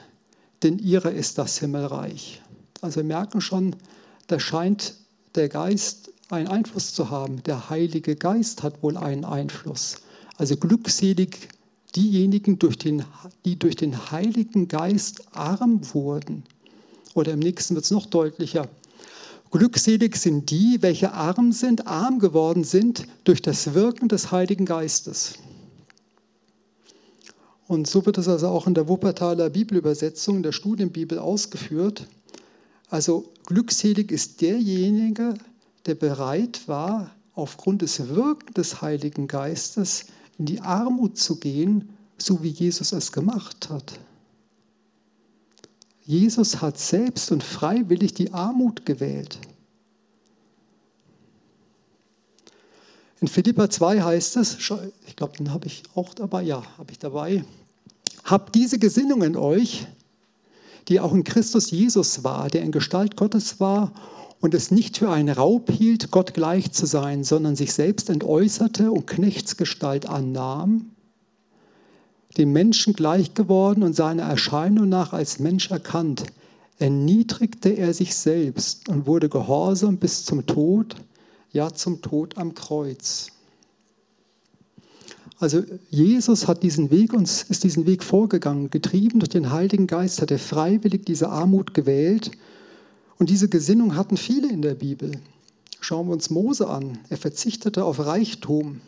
denn 0.64 0.80
ihrer 0.80 1.12
ist 1.12 1.38
das 1.38 1.60
Himmelreich. 1.60 2.42
Also 2.82 2.98
wir 2.98 3.04
merken 3.04 3.42
schon, 3.42 3.76
da 4.28 4.40
scheint 4.40 4.96
der 5.36 5.50
Geist 5.50 6.12
einen 6.30 6.48
Einfluss 6.48 6.94
zu 6.94 7.10
haben. 7.10 7.44
Der 7.44 7.70
Heilige 7.70 8.16
Geist 8.16 8.64
hat 8.64 8.82
wohl 8.82 8.98
einen 8.98 9.26
Einfluss. 9.26 9.98
Also 10.38 10.58
glückselig 10.58 11.50
diejenigen, 11.96 12.60
durch 12.60 12.78
den, 12.78 13.04
die 13.46 13.58
durch 13.58 13.76
den 13.76 14.12
Heiligen 14.12 14.68
Geist 14.68 15.24
arm 15.36 15.82
wurden. 15.94 16.44
Oder 17.14 17.34
im 17.34 17.40
nächsten 17.40 17.76
wird 17.76 17.86
es 17.86 17.92
noch 17.92 18.06
deutlicher. 18.06 18.68
Glückselig 19.52 20.18
sind 20.18 20.50
die, 20.50 20.82
welche 20.82 21.14
arm 21.14 21.54
sind, 21.54 21.88
arm 21.88 22.20
geworden 22.20 22.64
sind 22.64 23.08
durch 23.24 23.42
das 23.42 23.74
Wirken 23.74 24.10
des 24.10 24.32
Heiligen 24.32 24.66
Geistes. 24.66 25.36
Und 27.68 27.88
so 27.88 28.06
wird 28.06 28.18
es 28.18 28.28
also 28.28 28.50
auch 28.50 28.68
in 28.68 28.74
der 28.74 28.88
Wuppertaler 28.88 29.50
Bibelübersetzung, 29.50 30.44
der 30.44 30.52
Studienbibel 30.52 31.18
ausgeführt. 31.18 32.08
Also 32.90 33.32
glückselig 33.46 34.12
ist 34.12 34.42
derjenige, 34.42 35.36
der 35.86 35.96
bereit 35.96 36.68
war, 36.68 37.12
aufgrund 37.34 37.82
des 37.82 38.08
Wirkens 38.10 38.54
des 38.54 38.82
Heiligen 38.82 39.28
Geistes 39.28 40.06
in 40.38 40.46
die 40.46 40.62
Armut 40.62 41.18
zu 41.18 41.38
gehen, 41.38 41.90
so 42.18 42.42
wie 42.44 42.50
Jesus 42.50 42.92
es 42.92 43.12
gemacht 43.12 43.70
hat. 43.70 44.00
Jesus 46.06 46.62
hat 46.62 46.78
selbst 46.78 47.32
und 47.32 47.44
freiwillig 47.44 48.14
die 48.14 48.32
Armut 48.32 48.86
gewählt. 48.86 49.40
In 53.22 53.28
Philippa 53.28 53.70
2 53.70 54.02
heißt 54.02 54.38
es, 54.38 54.58
ich 55.08 55.16
glaube, 55.16 55.38
den 55.38 55.52
habe 55.52 55.68
ich 55.68 55.84
auch 55.96 56.14
dabei, 56.14 56.44
ja, 56.44 56.64
habe 56.78 56.92
ich 56.92 57.00
dabei. 57.00 57.44
Habt 58.24 58.54
diese 58.56 58.78
Gesinnung 58.78 59.24
in 59.24 59.36
euch, 59.36 59.88
die 60.88 61.00
auch 61.00 61.14
in 61.14 61.24
Christus 61.24 61.72
Jesus 61.72 62.24
war, 62.24 62.50
der 62.50 62.62
in 62.62 62.72
Gestalt 62.72 63.16
Gottes 63.16 63.60
war 63.60 63.92
und 64.42 64.54
es 64.54 64.72
nicht 64.72 64.98
für 64.98 65.10
einen 65.10 65.30
Raub 65.30 65.72
hielt, 65.72 66.12
Gott 66.12 66.34
gleich 66.34 66.72
zu 66.72 66.86
sein, 66.86 67.24
sondern 67.24 67.56
sich 67.56 67.74
selbst 67.74 68.10
entäußerte 68.10 68.92
und 68.92 69.08
Knechtsgestalt 69.08 70.08
annahm 70.08 70.92
dem 72.38 72.52
Menschen 72.52 72.94
gleich 72.94 73.34
geworden 73.34 73.84
und 73.84 73.96
seiner 73.96 74.24
Erscheinung 74.24 74.90
nach 74.90 75.14
als 75.14 75.40
Mensch 75.40 75.72
erkannt, 75.72 76.24
erniedrigte 76.80 77.70
er 77.70 77.94
sich 77.94 78.16
selbst 78.16 78.90
und 78.90 79.08
wurde 79.08 79.30
gehorsam 79.30 79.98
bis 79.98 80.26
zum 80.26 80.46
Tod, 80.46 80.96
ja 81.54 81.72
zum 81.72 82.02
Tod 82.02 82.38
am 82.38 82.54
Kreuz. 82.54 83.32
Also 85.40 85.64
Jesus 85.90 86.48
hat 86.48 86.64
diesen 86.64 86.92
Weg 86.92 87.14
uns 87.14 87.44
ist 87.44 87.64
diesen 87.64 87.86
Weg 87.86 88.04
vorgegangen, 88.04 88.70
getrieben 88.70 89.20
durch 89.20 89.30
den 89.30 89.52
Heiligen 89.52 89.88
Geist 89.88 90.22
hat 90.22 90.32
er 90.32 90.40
freiwillig 90.40 91.06
diese 91.06 91.30
Armut 91.30 91.74
gewählt 91.74 92.32
und 93.18 93.30
diese 93.30 93.50
Gesinnung 93.50 93.96
hatten 93.96 94.18
viele 94.18 94.50
in 94.50 94.62
der 94.62 94.76
Bibel. 94.76 95.12
Schauen 95.80 96.08
wir 96.08 96.14
uns 96.14 96.30
Mose 96.30 96.68
an. 96.68 96.98
Er 97.10 97.18
verzichtete 97.18 97.86
auf 97.86 98.00
Reichtum. 98.00 98.82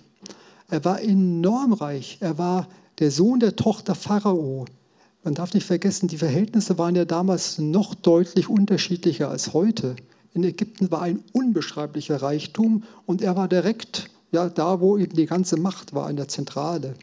Er 0.69 0.83
war 0.83 1.01
enorm 1.01 1.73
reich. 1.73 2.17
Er 2.19 2.37
war 2.37 2.67
der 2.99 3.11
Sohn 3.11 3.39
der 3.39 3.55
Tochter 3.55 3.95
Pharao. 3.95 4.65
Man 5.23 5.33
darf 5.33 5.53
nicht 5.53 5.65
vergessen, 5.65 6.07
die 6.07 6.17
Verhältnisse 6.17 6.77
waren 6.77 6.95
ja 6.95 7.05
damals 7.05 7.59
noch 7.59 7.93
deutlich 7.95 8.49
unterschiedlicher 8.49 9.29
als 9.29 9.53
heute. 9.53 9.95
In 10.33 10.43
Ägypten 10.43 10.91
war 10.91 11.01
ein 11.01 11.23
unbeschreiblicher 11.33 12.21
Reichtum 12.21 12.83
und 13.05 13.21
er 13.21 13.35
war 13.35 13.47
direkt 13.47 14.09
ja, 14.31 14.49
da, 14.49 14.79
wo 14.81 14.97
eben 14.97 15.15
die 15.15 15.25
ganze 15.25 15.57
Macht 15.57 15.93
war, 15.93 16.09
in 16.09 16.15
der 16.15 16.27
Zentrale. 16.27 16.95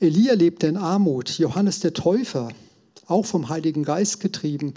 Elia 0.00 0.34
lebte 0.34 0.66
in 0.66 0.76
Armut, 0.76 1.38
Johannes 1.38 1.80
der 1.80 1.94
Täufer, 1.94 2.48
auch 3.06 3.26
vom 3.26 3.48
Heiligen 3.48 3.84
Geist 3.84 4.20
getrieben. 4.20 4.74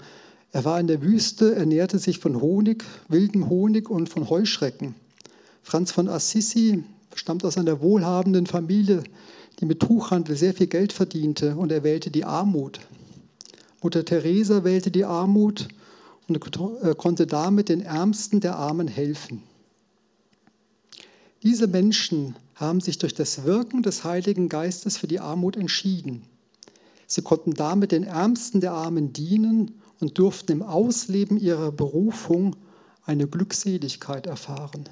Er 0.54 0.64
war 0.64 0.78
in 0.78 0.86
der 0.86 1.02
Wüste, 1.02 1.56
ernährte 1.56 1.98
sich 1.98 2.20
von 2.20 2.40
Honig, 2.40 2.84
wildem 3.08 3.50
Honig 3.50 3.90
und 3.90 4.08
von 4.08 4.30
Heuschrecken. 4.30 4.94
Franz 5.64 5.90
von 5.90 6.08
Assisi 6.08 6.84
stammt 7.12 7.44
aus 7.44 7.58
einer 7.58 7.80
wohlhabenden 7.80 8.46
Familie, 8.46 9.02
die 9.58 9.64
mit 9.64 9.80
Tuchhandel 9.80 10.36
sehr 10.36 10.54
viel 10.54 10.68
Geld 10.68 10.92
verdiente 10.92 11.56
und 11.56 11.72
er 11.72 11.82
wählte 11.82 12.12
die 12.12 12.24
Armut. 12.24 12.78
Mutter 13.82 14.04
Teresa 14.04 14.62
wählte 14.62 14.92
die 14.92 15.04
Armut 15.04 15.66
und 16.28 16.36
äh, 16.36 16.94
konnte 16.94 17.26
damit 17.26 17.68
den 17.68 17.80
Ärmsten 17.80 18.38
der 18.38 18.54
Armen 18.54 18.86
helfen. 18.86 19.42
Diese 21.42 21.66
Menschen 21.66 22.36
haben 22.54 22.80
sich 22.80 22.98
durch 22.98 23.14
das 23.14 23.42
Wirken 23.42 23.82
des 23.82 24.04
Heiligen 24.04 24.48
Geistes 24.48 24.98
für 24.98 25.08
die 25.08 25.18
Armut 25.18 25.56
entschieden. 25.56 26.22
Sie 27.08 27.22
konnten 27.22 27.54
damit 27.54 27.90
den 27.90 28.04
Ärmsten 28.04 28.60
der 28.60 28.70
Armen 28.70 29.12
dienen 29.12 29.80
und 30.00 30.18
durften 30.18 30.52
im 30.52 30.62
Ausleben 30.62 31.38
ihrer 31.38 31.72
Berufung 31.72 32.56
eine 33.04 33.26
Glückseligkeit 33.26 34.26
erfahren. 34.26 34.88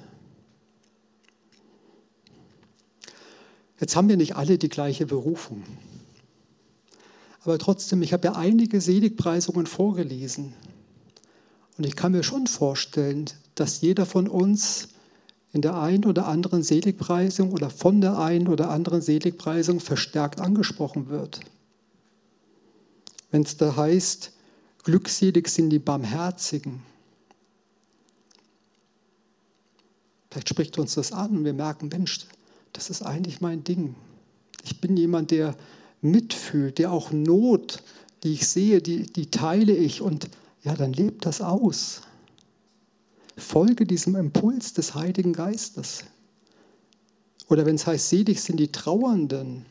Jetzt 3.79 3.95
haben 3.95 4.07
wir 4.07 4.17
nicht 4.17 4.35
alle 4.35 4.57
die 4.57 4.69
gleiche 4.69 5.05
Berufung. 5.05 5.63
Aber 7.43 7.57
trotzdem, 7.57 8.01
ich 8.01 8.13
habe 8.13 8.27
ja 8.27 8.33
einige 8.33 8.79
Seligpreisungen 8.79 9.65
vorgelesen. 9.65 10.53
Und 11.77 11.85
ich 11.85 11.95
kann 11.95 12.13
mir 12.13 12.23
schon 12.23 12.47
vorstellen, 12.47 13.25
dass 13.55 13.81
jeder 13.81 14.05
von 14.05 14.27
uns 14.27 14.89
in 15.51 15.61
der 15.61 15.77
einen 15.77 16.05
oder 16.05 16.27
anderen 16.27 16.63
Seligpreisung 16.63 17.51
oder 17.51 17.69
von 17.69 18.01
der 18.01 18.17
einen 18.17 18.47
oder 18.47 18.69
anderen 18.69 19.01
Seligpreisung 19.01 19.79
verstärkt 19.79 20.39
angesprochen 20.39 21.09
wird. 21.09 21.41
Wenn 23.31 23.43
es 23.43 23.57
da 23.57 23.75
heißt, 23.75 24.31
glückselig 24.83 25.47
sind 25.47 25.69
die 25.69 25.79
Barmherzigen. 25.79 26.81
Vielleicht 30.29 30.49
spricht 30.49 30.77
uns 30.79 30.95
das 30.95 31.11
an 31.11 31.37
und 31.37 31.45
wir 31.45 31.53
merken, 31.53 31.89
Mensch, 31.89 32.25
das 32.73 32.89
ist 32.89 33.03
eigentlich 33.03 33.39
mein 33.39 33.63
Ding. 33.63 33.95
Ich 34.63 34.81
bin 34.81 34.97
jemand, 34.97 35.31
der 35.31 35.55
mitfühlt, 36.01 36.79
der 36.79 36.91
auch 36.91 37.11
Not, 37.11 37.83
die 38.23 38.33
ich 38.33 38.47
sehe, 38.47 38.81
die, 38.81 39.03
die 39.03 39.29
teile 39.29 39.75
ich 39.75 40.01
und 40.01 40.29
ja, 40.63 40.75
dann 40.75 40.93
lebt 40.93 41.25
das 41.25 41.41
aus. 41.41 42.01
Folge 43.37 43.85
diesem 43.85 44.15
Impuls 44.15 44.73
des 44.73 44.95
Heiligen 44.95 45.33
Geistes. 45.33 46.05
Oder 47.49 47.65
wenn 47.65 47.75
es 47.75 47.85
heißt, 47.85 48.09
selig 48.09 48.41
sind 48.41 48.57
die 48.59 48.71
Trauernden. 48.71 49.65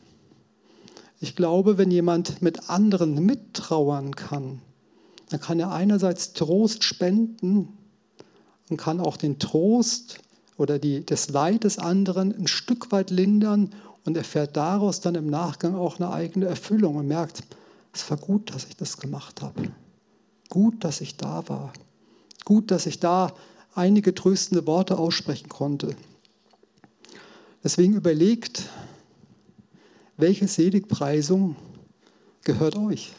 Ich 1.19 1.35
glaube, 1.35 1.77
wenn 1.77 1.91
jemand 1.91 2.41
mit 2.41 2.69
anderen 2.69 3.25
mittrauern 3.25 4.15
kann, 4.15 4.61
dann 5.29 5.39
kann 5.39 5.59
er 5.59 5.71
einerseits 5.71 6.33
Trost 6.33 6.83
spenden 6.83 7.69
und 8.69 8.77
kann 8.77 8.99
auch 8.99 9.17
den 9.17 9.39
Trost 9.39 10.19
oder 10.57 10.79
die, 10.79 11.05
das 11.05 11.29
Leid 11.29 11.63
des 11.63 11.79
anderen 11.79 12.33
ein 12.33 12.47
Stück 12.47 12.91
weit 12.91 13.09
lindern 13.09 13.71
und 14.05 14.17
erfährt 14.17 14.55
daraus 14.55 15.01
dann 15.01 15.15
im 15.15 15.27
Nachgang 15.29 15.75
auch 15.75 15.99
eine 15.99 16.11
eigene 16.11 16.45
Erfüllung 16.45 16.97
und 16.97 17.07
merkt, 17.07 17.43
es 17.93 18.09
war 18.09 18.17
gut, 18.17 18.53
dass 18.53 18.65
ich 18.65 18.75
das 18.75 18.97
gemacht 18.97 19.41
habe. 19.41 19.71
Gut, 20.49 20.83
dass 20.83 21.01
ich 21.01 21.15
da 21.17 21.47
war. 21.47 21.73
Gut, 22.45 22.71
dass 22.71 22.85
ich 22.85 22.99
da 22.99 23.33
einige 23.75 24.13
tröstende 24.13 24.67
Worte 24.67 24.97
aussprechen 24.97 25.49
konnte. 25.49 25.95
Deswegen 27.63 27.93
überlegt, 27.93 28.69
welche 30.17 30.47
Seligpreisung 30.47 31.55
gehört 32.43 32.75
euch? 32.75 33.13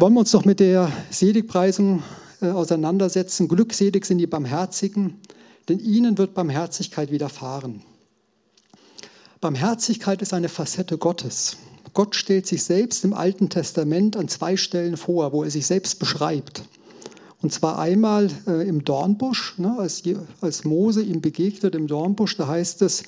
Wollen 0.00 0.14
wir 0.14 0.20
uns 0.20 0.30
doch 0.30 0.44
mit 0.44 0.60
der 0.60 0.92
Seligpreisung 1.10 2.04
äh, 2.40 2.50
auseinandersetzen. 2.50 3.48
Glückselig 3.48 4.04
sind 4.04 4.18
die 4.18 4.28
Barmherzigen, 4.28 5.18
denn 5.68 5.80
ihnen 5.80 6.18
wird 6.18 6.34
Barmherzigkeit 6.34 7.10
widerfahren. 7.10 7.82
Barmherzigkeit 9.40 10.22
ist 10.22 10.32
eine 10.32 10.48
Facette 10.48 10.98
Gottes. 10.98 11.56
Gott 11.94 12.14
stellt 12.14 12.46
sich 12.46 12.62
selbst 12.62 13.04
im 13.04 13.12
Alten 13.12 13.48
Testament 13.48 14.16
an 14.16 14.28
zwei 14.28 14.56
Stellen 14.56 14.96
vor, 14.96 15.32
wo 15.32 15.42
er 15.42 15.50
sich 15.50 15.66
selbst 15.66 15.98
beschreibt. 15.98 16.62
Und 17.42 17.52
zwar 17.52 17.80
einmal 17.80 18.30
äh, 18.46 18.68
im 18.68 18.84
Dornbusch, 18.84 19.58
ne, 19.58 19.74
als, 19.80 20.04
als 20.40 20.62
Mose 20.62 21.02
ihm 21.02 21.20
begegnet 21.20 21.74
im 21.74 21.88
Dornbusch, 21.88 22.36
da 22.36 22.46
heißt 22.46 22.82
es, 22.82 23.02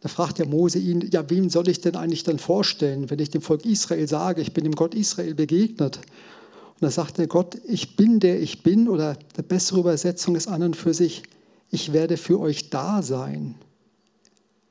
Da 0.00 0.08
fragt 0.08 0.38
der 0.38 0.46
Mose 0.46 0.78
ihn, 0.78 1.08
ja, 1.10 1.28
wem 1.30 1.48
soll 1.48 1.68
ich 1.68 1.80
denn 1.80 1.96
eigentlich 1.96 2.22
dann 2.22 2.38
vorstellen, 2.38 3.10
wenn 3.10 3.18
ich 3.18 3.30
dem 3.30 3.42
Volk 3.42 3.64
Israel 3.64 4.06
sage, 4.06 4.42
ich 4.42 4.52
bin 4.52 4.64
dem 4.64 4.74
Gott 4.74 4.94
Israel 4.94 5.34
begegnet? 5.34 5.96
Und 5.96 6.82
da 6.82 6.90
sagt 6.90 7.18
der 7.18 7.26
Gott, 7.26 7.56
ich 7.66 7.96
bin 7.96 8.20
der 8.20 8.40
ich 8.40 8.62
bin, 8.62 8.88
oder 8.88 9.16
eine 9.34 9.42
bessere 9.42 9.80
Übersetzung 9.80 10.36
ist 10.36 10.48
an 10.48 10.62
und 10.62 10.76
für 10.76 10.92
sich, 10.92 11.22
ich 11.70 11.92
werde 11.92 12.16
für 12.16 12.38
euch 12.38 12.68
da 12.68 13.02
sein. 13.02 13.54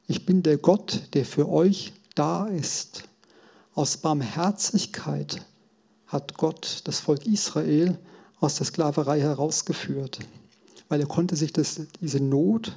Ich 0.07 0.25
bin 0.25 0.43
der 0.43 0.57
Gott, 0.57 1.01
der 1.13 1.25
für 1.25 1.49
euch 1.49 1.93
da 2.13 2.45
ist. 2.45 3.03
Aus 3.73 3.97
Barmherzigkeit 3.97 5.41
hat 6.07 6.37
Gott 6.37 6.81
das 6.85 6.99
Volk 6.99 7.25
Israel 7.25 7.97
aus 8.39 8.55
der 8.55 8.67
Sklaverei 8.67 9.19
herausgeführt, 9.19 10.19
weil 10.87 11.01
er 11.01 11.07
konnte 11.07 11.35
sich 11.35 11.51
das, 11.51 11.81
diese 11.99 12.19
Not 12.19 12.71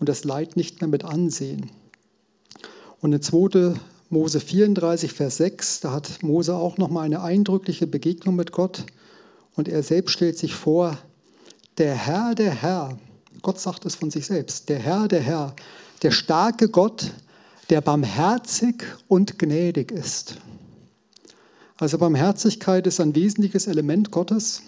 und 0.00 0.08
das 0.08 0.24
Leid 0.24 0.56
nicht 0.56 0.80
mehr 0.80 0.88
mit 0.88 1.04
ansehen. 1.04 1.70
Und 3.02 3.12
in 3.12 3.20
2. 3.20 3.74
Mose 4.10 4.38
34, 4.38 5.12
Vers 5.12 5.38
6, 5.38 5.80
da 5.80 5.92
hat 5.92 6.22
Mose 6.22 6.54
auch 6.54 6.78
nochmal 6.78 7.04
eine 7.04 7.20
eindrückliche 7.20 7.88
Begegnung 7.88 8.36
mit 8.36 8.52
Gott. 8.52 8.84
Und 9.56 9.68
er 9.68 9.82
selbst 9.82 10.12
stellt 10.12 10.38
sich 10.38 10.54
vor, 10.54 10.96
der 11.78 11.94
Herr, 11.94 12.34
der 12.36 12.54
Herr, 12.54 12.96
Gott 13.42 13.58
sagt 13.58 13.84
es 13.86 13.96
von 13.96 14.10
sich 14.10 14.26
selbst, 14.26 14.68
der 14.68 14.78
Herr, 14.78 15.08
der 15.08 15.20
Herr, 15.20 15.56
der 16.02 16.12
starke 16.12 16.68
Gott, 16.68 17.10
der 17.70 17.80
barmherzig 17.80 18.84
und 19.08 19.36
gnädig 19.36 19.90
ist. 19.90 20.36
Also 21.78 21.98
Barmherzigkeit 21.98 22.86
ist 22.86 23.00
ein 23.00 23.16
wesentliches 23.16 23.66
Element 23.66 24.12
Gottes. 24.12 24.62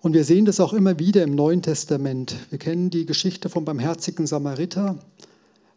Und 0.00 0.14
wir 0.14 0.24
sehen 0.24 0.46
das 0.46 0.58
auch 0.58 0.72
immer 0.72 0.98
wieder 0.98 1.22
im 1.22 1.34
Neuen 1.34 1.60
Testament. 1.60 2.36
Wir 2.48 2.58
kennen 2.58 2.88
die 2.88 3.04
Geschichte 3.04 3.50
vom 3.50 3.66
barmherzigen 3.66 4.26
Samariter, 4.26 4.98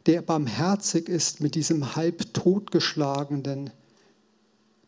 der 0.07 0.21
barmherzig 0.21 1.09
ist 1.09 1.41
mit 1.41 1.55
diesem 1.55 1.95
halb 1.95 2.33
totgeschlagenen, 2.33 3.69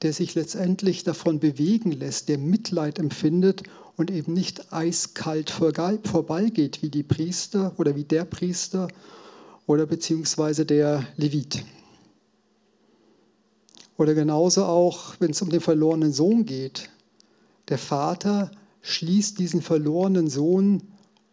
der 0.01 0.13
sich 0.13 0.33
letztendlich 0.33 1.03
davon 1.03 1.39
bewegen 1.39 1.91
lässt, 1.91 2.29
der 2.29 2.37
Mitleid 2.37 2.99
empfindet 2.99 3.63
und 3.97 4.11
eben 4.11 4.31
nicht 4.31 4.71
eiskalt 4.71 5.49
vorbeigeht 5.49 6.81
wie 6.81 6.89
die 6.89 7.03
Priester 7.03 7.73
oder 7.77 7.97
wie 7.97 8.05
der 8.05 8.23
Priester 8.23 8.87
oder 9.67 9.85
beziehungsweise 9.85 10.65
der 10.65 11.05
Levit. 11.17 11.65
Oder 13.97 14.13
genauso 14.13 14.63
auch, 14.63 15.15
wenn 15.19 15.31
es 15.31 15.41
um 15.41 15.49
den 15.49 15.59
verlorenen 15.59 16.13
Sohn 16.13 16.45
geht. 16.45 16.89
Der 17.67 17.77
Vater 17.77 18.51
schließt 18.81 19.37
diesen 19.37 19.61
verlorenen 19.61 20.29
Sohn 20.29 20.81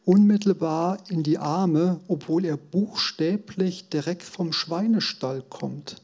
unmittelbar 0.07 0.99
in 1.11 1.25
die 1.25 1.37
Arme, 1.37 2.01
obwohl 2.07 2.45
er 2.45 2.57
buchstäblich 2.57 3.89
direkt 3.89 4.23
vom 4.23 4.53
Schweinestall 4.53 5.43
kommt. 5.43 5.97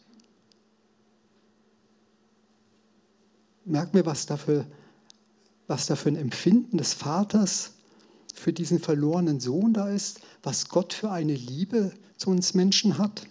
Merken 3.65 3.95
wir, 3.95 4.05
was 4.05 4.27
dafür, 4.27 4.67
was 5.69 5.87
da 5.87 5.95
für 5.95 6.09
ein 6.09 6.17
Empfinden 6.17 6.79
des 6.79 6.95
Vaters 6.95 7.75
für 8.35 8.53
diesen 8.53 8.81
verlorenen 8.81 9.39
Sohn 9.39 9.73
da 9.73 9.89
ist, 9.89 10.21
was 10.43 10.69
Gott 10.69 10.93
für 10.93 11.13
eine 11.13 11.35
Liebe 11.35 11.93
zu 12.17 12.31
uns 12.31 12.55
Menschen 12.55 12.99
hat. 12.99 13.23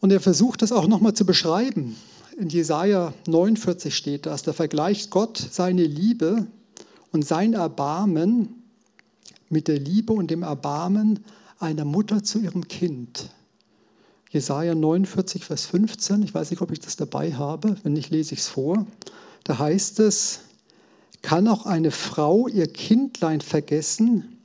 Und 0.00 0.10
er 0.10 0.20
versucht 0.20 0.62
das 0.62 0.72
auch 0.72 0.88
nochmal 0.88 1.12
zu 1.12 1.26
beschreiben. 1.26 1.96
In 2.38 2.48
Jesaja 2.48 3.12
49 3.26 3.94
steht 3.94 4.24
das, 4.24 4.42
da 4.42 4.54
vergleicht 4.54 5.10
Gott 5.10 5.36
seine 5.36 5.84
Liebe 5.84 6.46
und 7.12 7.26
sein 7.26 7.52
Erbarmen 7.52 8.59
mit 9.50 9.68
der 9.68 9.78
Liebe 9.78 10.12
und 10.12 10.30
dem 10.30 10.42
Erbarmen 10.42 11.20
einer 11.58 11.84
Mutter 11.84 12.22
zu 12.22 12.38
ihrem 12.38 12.66
Kind. 12.68 13.30
Jesaja 14.30 14.74
49, 14.74 15.44
Vers 15.44 15.66
15, 15.66 16.22
ich 16.22 16.32
weiß 16.32 16.50
nicht, 16.50 16.62
ob 16.62 16.70
ich 16.70 16.80
das 16.80 16.96
dabei 16.96 17.34
habe, 17.34 17.76
wenn 17.82 17.92
nicht, 17.92 18.10
lese 18.10 18.34
ich 18.34 18.40
es 18.40 18.48
vor. 18.48 18.86
Da 19.44 19.58
heißt 19.58 20.00
es, 20.00 20.40
kann 21.22 21.48
auch 21.48 21.66
eine 21.66 21.90
Frau 21.90 22.46
ihr 22.46 22.68
Kindlein 22.68 23.40
vergessen, 23.40 24.38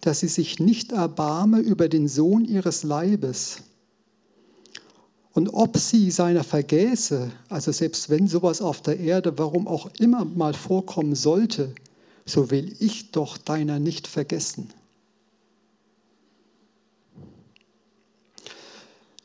dass 0.00 0.20
sie 0.20 0.28
sich 0.28 0.60
nicht 0.60 0.92
erbarme 0.92 1.58
über 1.58 1.88
den 1.88 2.08
Sohn 2.08 2.44
ihres 2.44 2.84
Leibes? 2.84 3.58
Und 5.32 5.48
ob 5.54 5.76
sie 5.78 6.10
seiner 6.10 6.44
vergäße, 6.44 7.30
also 7.48 7.72
selbst 7.72 8.10
wenn 8.10 8.28
sowas 8.28 8.60
auf 8.60 8.82
der 8.82 9.00
Erde, 9.00 9.38
warum 9.38 9.66
auch 9.66 9.90
immer 9.98 10.24
mal 10.24 10.54
vorkommen 10.54 11.14
sollte, 11.14 11.74
so 12.24 12.50
will 12.50 12.74
ich 12.78 13.10
doch 13.10 13.38
deiner 13.38 13.78
nicht 13.78 14.06
vergessen. 14.06 14.70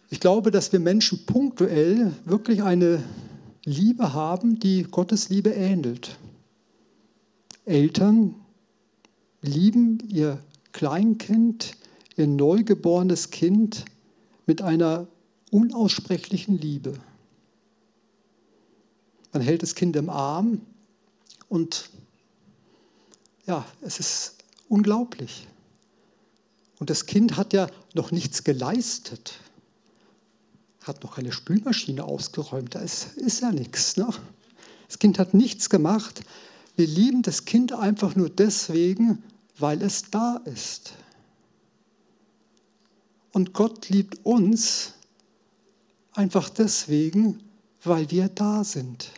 Ich 0.09 0.19
glaube, 0.19 0.51
dass 0.51 0.71
wir 0.71 0.79
Menschen 0.79 1.25
punktuell 1.25 2.13
wirklich 2.25 2.63
eine 2.63 3.03
Liebe 3.65 4.13
haben, 4.13 4.57
die 4.59 4.83
Gottes 4.83 5.27
Liebe 5.29 5.49
ähnelt. 5.49 6.17
Eltern 7.65 8.35
lieben 9.41 9.99
ihr 10.07 10.39
Kleinkind, 10.71 11.73
ihr 12.15 12.27
neugeborenes 12.27 13.31
Kind 13.31 13.83
mit 14.45 14.61
einer 14.61 15.07
unaussprechlichen 15.51 16.57
Liebe. 16.57 16.93
Man 19.33 19.41
hält 19.41 19.61
das 19.61 19.75
Kind 19.75 19.97
im 19.97 20.09
Arm 20.09 20.61
und 21.49 21.89
ja, 23.47 23.65
es 23.81 23.99
ist 23.99 24.35
unglaublich. 24.67 25.47
Und 26.79 26.89
das 26.89 27.05
Kind 27.05 27.37
hat 27.37 27.53
ja 27.53 27.67
noch 27.93 28.11
nichts 28.11 28.43
geleistet, 28.43 29.33
hat 30.83 31.03
noch 31.03 31.15
keine 31.15 31.31
Spülmaschine 31.31 32.03
ausgeräumt, 32.03 32.75
da 32.75 32.79
ist, 32.79 33.15
ist 33.15 33.41
ja 33.41 33.51
nichts. 33.51 33.97
Ne? 33.97 34.07
Das 34.87 34.99
Kind 34.99 35.17
hat 35.17 35.33
nichts 35.33 35.69
gemacht. 35.69 36.21
Wir 36.75 36.87
lieben 36.87 37.23
das 37.23 37.45
Kind 37.45 37.73
einfach 37.73 38.15
nur 38.15 38.29
deswegen, 38.29 39.23
weil 39.57 39.81
es 39.81 40.11
da 40.11 40.39
ist. 40.45 40.93
Und 43.31 43.53
Gott 43.53 43.89
liebt 43.89 44.23
uns 44.25 44.93
einfach 46.13 46.49
deswegen, 46.49 47.41
weil 47.83 48.09
wir 48.11 48.29
da 48.29 48.63
sind. 48.63 49.11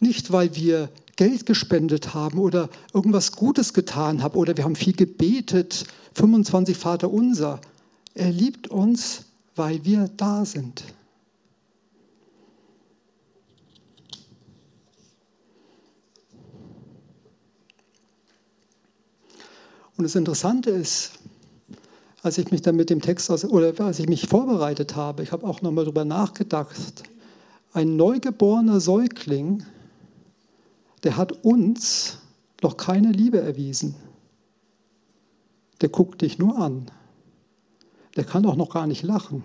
Nicht, 0.00 0.32
weil 0.32 0.54
wir 0.54 0.90
Geld 1.16 1.46
gespendet 1.46 2.14
haben 2.14 2.38
oder 2.38 2.68
irgendwas 2.92 3.32
Gutes 3.32 3.72
getan 3.72 4.22
haben 4.22 4.36
oder 4.36 4.56
wir 4.56 4.64
haben 4.64 4.76
viel 4.76 4.94
gebetet, 4.94 5.86
25 6.14 6.76
Vater 6.76 7.10
unser. 7.10 7.60
Er 8.14 8.30
liebt 8.30 8.68
uns, 8.68 9.24
weil 9.54 9.84
wir 9.84 10.10
da 10.16 10.44
sind. 10.44 10.84
Und 19.96 20.02
das 20.04 20.16
Interessante 20.16 20.70
ist, 20.70 21.12
als 22.22 22.38
ich 22.38 22.50
mich 22.50 22.62
dann 22.62 22.74
mit 22.74 22.90
dem 22.90 23.00
Text 23.00 23.30
aus, 23.30 23.44
oder 23.44 23.72
als 23.84 23.98
ich 24.00 24.08
mich 24.08 24.26
vorbereitet 24.26 24.96
habe, 24.96 25.22
ich 25.22 25.30
habe 25.30 25.46
auch 25.46 25.62
nochmal 25.62 25.84
darüber 25.84 26.04
nachgedacht, 26.04 27.04
ein 27.72 27.96
neugeborener 27.96 28.80
Säugling 28.80 29.64
der 31.04 31.16
hat 31.16 31.32
uns 31.44 32.18
noch 32.62 32.76
keine 32.76 33.12
Liebe 33.12 33.40
erwiesen. 33.40 33.94
Der 35.80 35.90
guckt 35.90 36.22
dich 36.22 36.38
nur 36.38 36.58
an. 36.58 36.90
Der 38.16 38.24
kann 38.24 38.46
auch 38.46 38.56
noch 38.56 38.70
gar 38.70 38.86
nicht 38.86 39.02
lachen. 39.02 39.42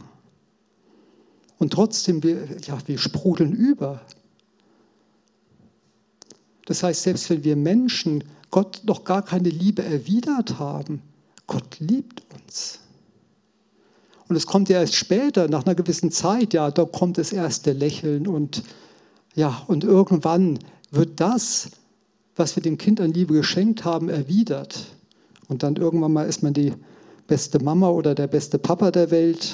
Und 1.57 1.73
trotzdem, 1.73 2.23
wir, 2.23 2.47
ja, 2.61 2.77
wir 2.85 2.97
sprudeln 2.97 3.51
über. 3.51 4.01
Das 6.65 6.83
heißt, 6.83 7.03
selbst 7.03 7.29
wenn 7.29 7.43
wir 7.43 7.55
Menschen 7.55 8.23
Gott 8.51 8.81
noch 8.85 9.03
gar 9.03 9.23
keine 9.23 9.49
Liebe 9.49 9.83
erwidert 9.83 10.57
haben, 10.59 11.01
Gott 11.45 11.79
liebt 11.79 12.23
uns. 12.33 12.79
Und 14.29 14.35
es 14.35 14.45
kommt 14.45 14.69
ja 14.69 14.79
erst 14.79 14.95
später, 14.95 15.49
nach 15.49 15.65
einer 15.65 15.75
gewissen 15.75 16.11
Zeit, 16.11 16.53
ja, 16.53 16.71
da 16.71 16.85
kommt 16.85 17.17
das 17.17 17.33
erste 17.33 17.73
Lächeln 17.73 18.27
und 18.27 18.63
ja, 19.35 19.63
und 19.67 19.83
irgendwann 19.83 20.59
wird 20.91 21.19
das, 21.19 21.71
was 22.35 22.55
wir 22.55 22.63
dem 22.63 22.77
Kind 22.77 23.01
an 23.01 23.13
Liebe 23.13 23.33
geschenkt 23.33 23.85
haben, 23.85 24.09
erwidert. 24.09 24.85
Und 25.47 25.63
dann 25.63 25.75
irgendwann 25.75 26.13
mal 26.13 26.27
ist 26.27 26.43
man 26.43 26.53
die 26.53 26.73
beste 27.27 27.63
Mama 27.63 27.89
oder 27.89 28.15
der 28.15 28.27
beste 28.27 28.57
Papa 28.57 28.91
der 28.91 29.11
Welt 29.11 29.53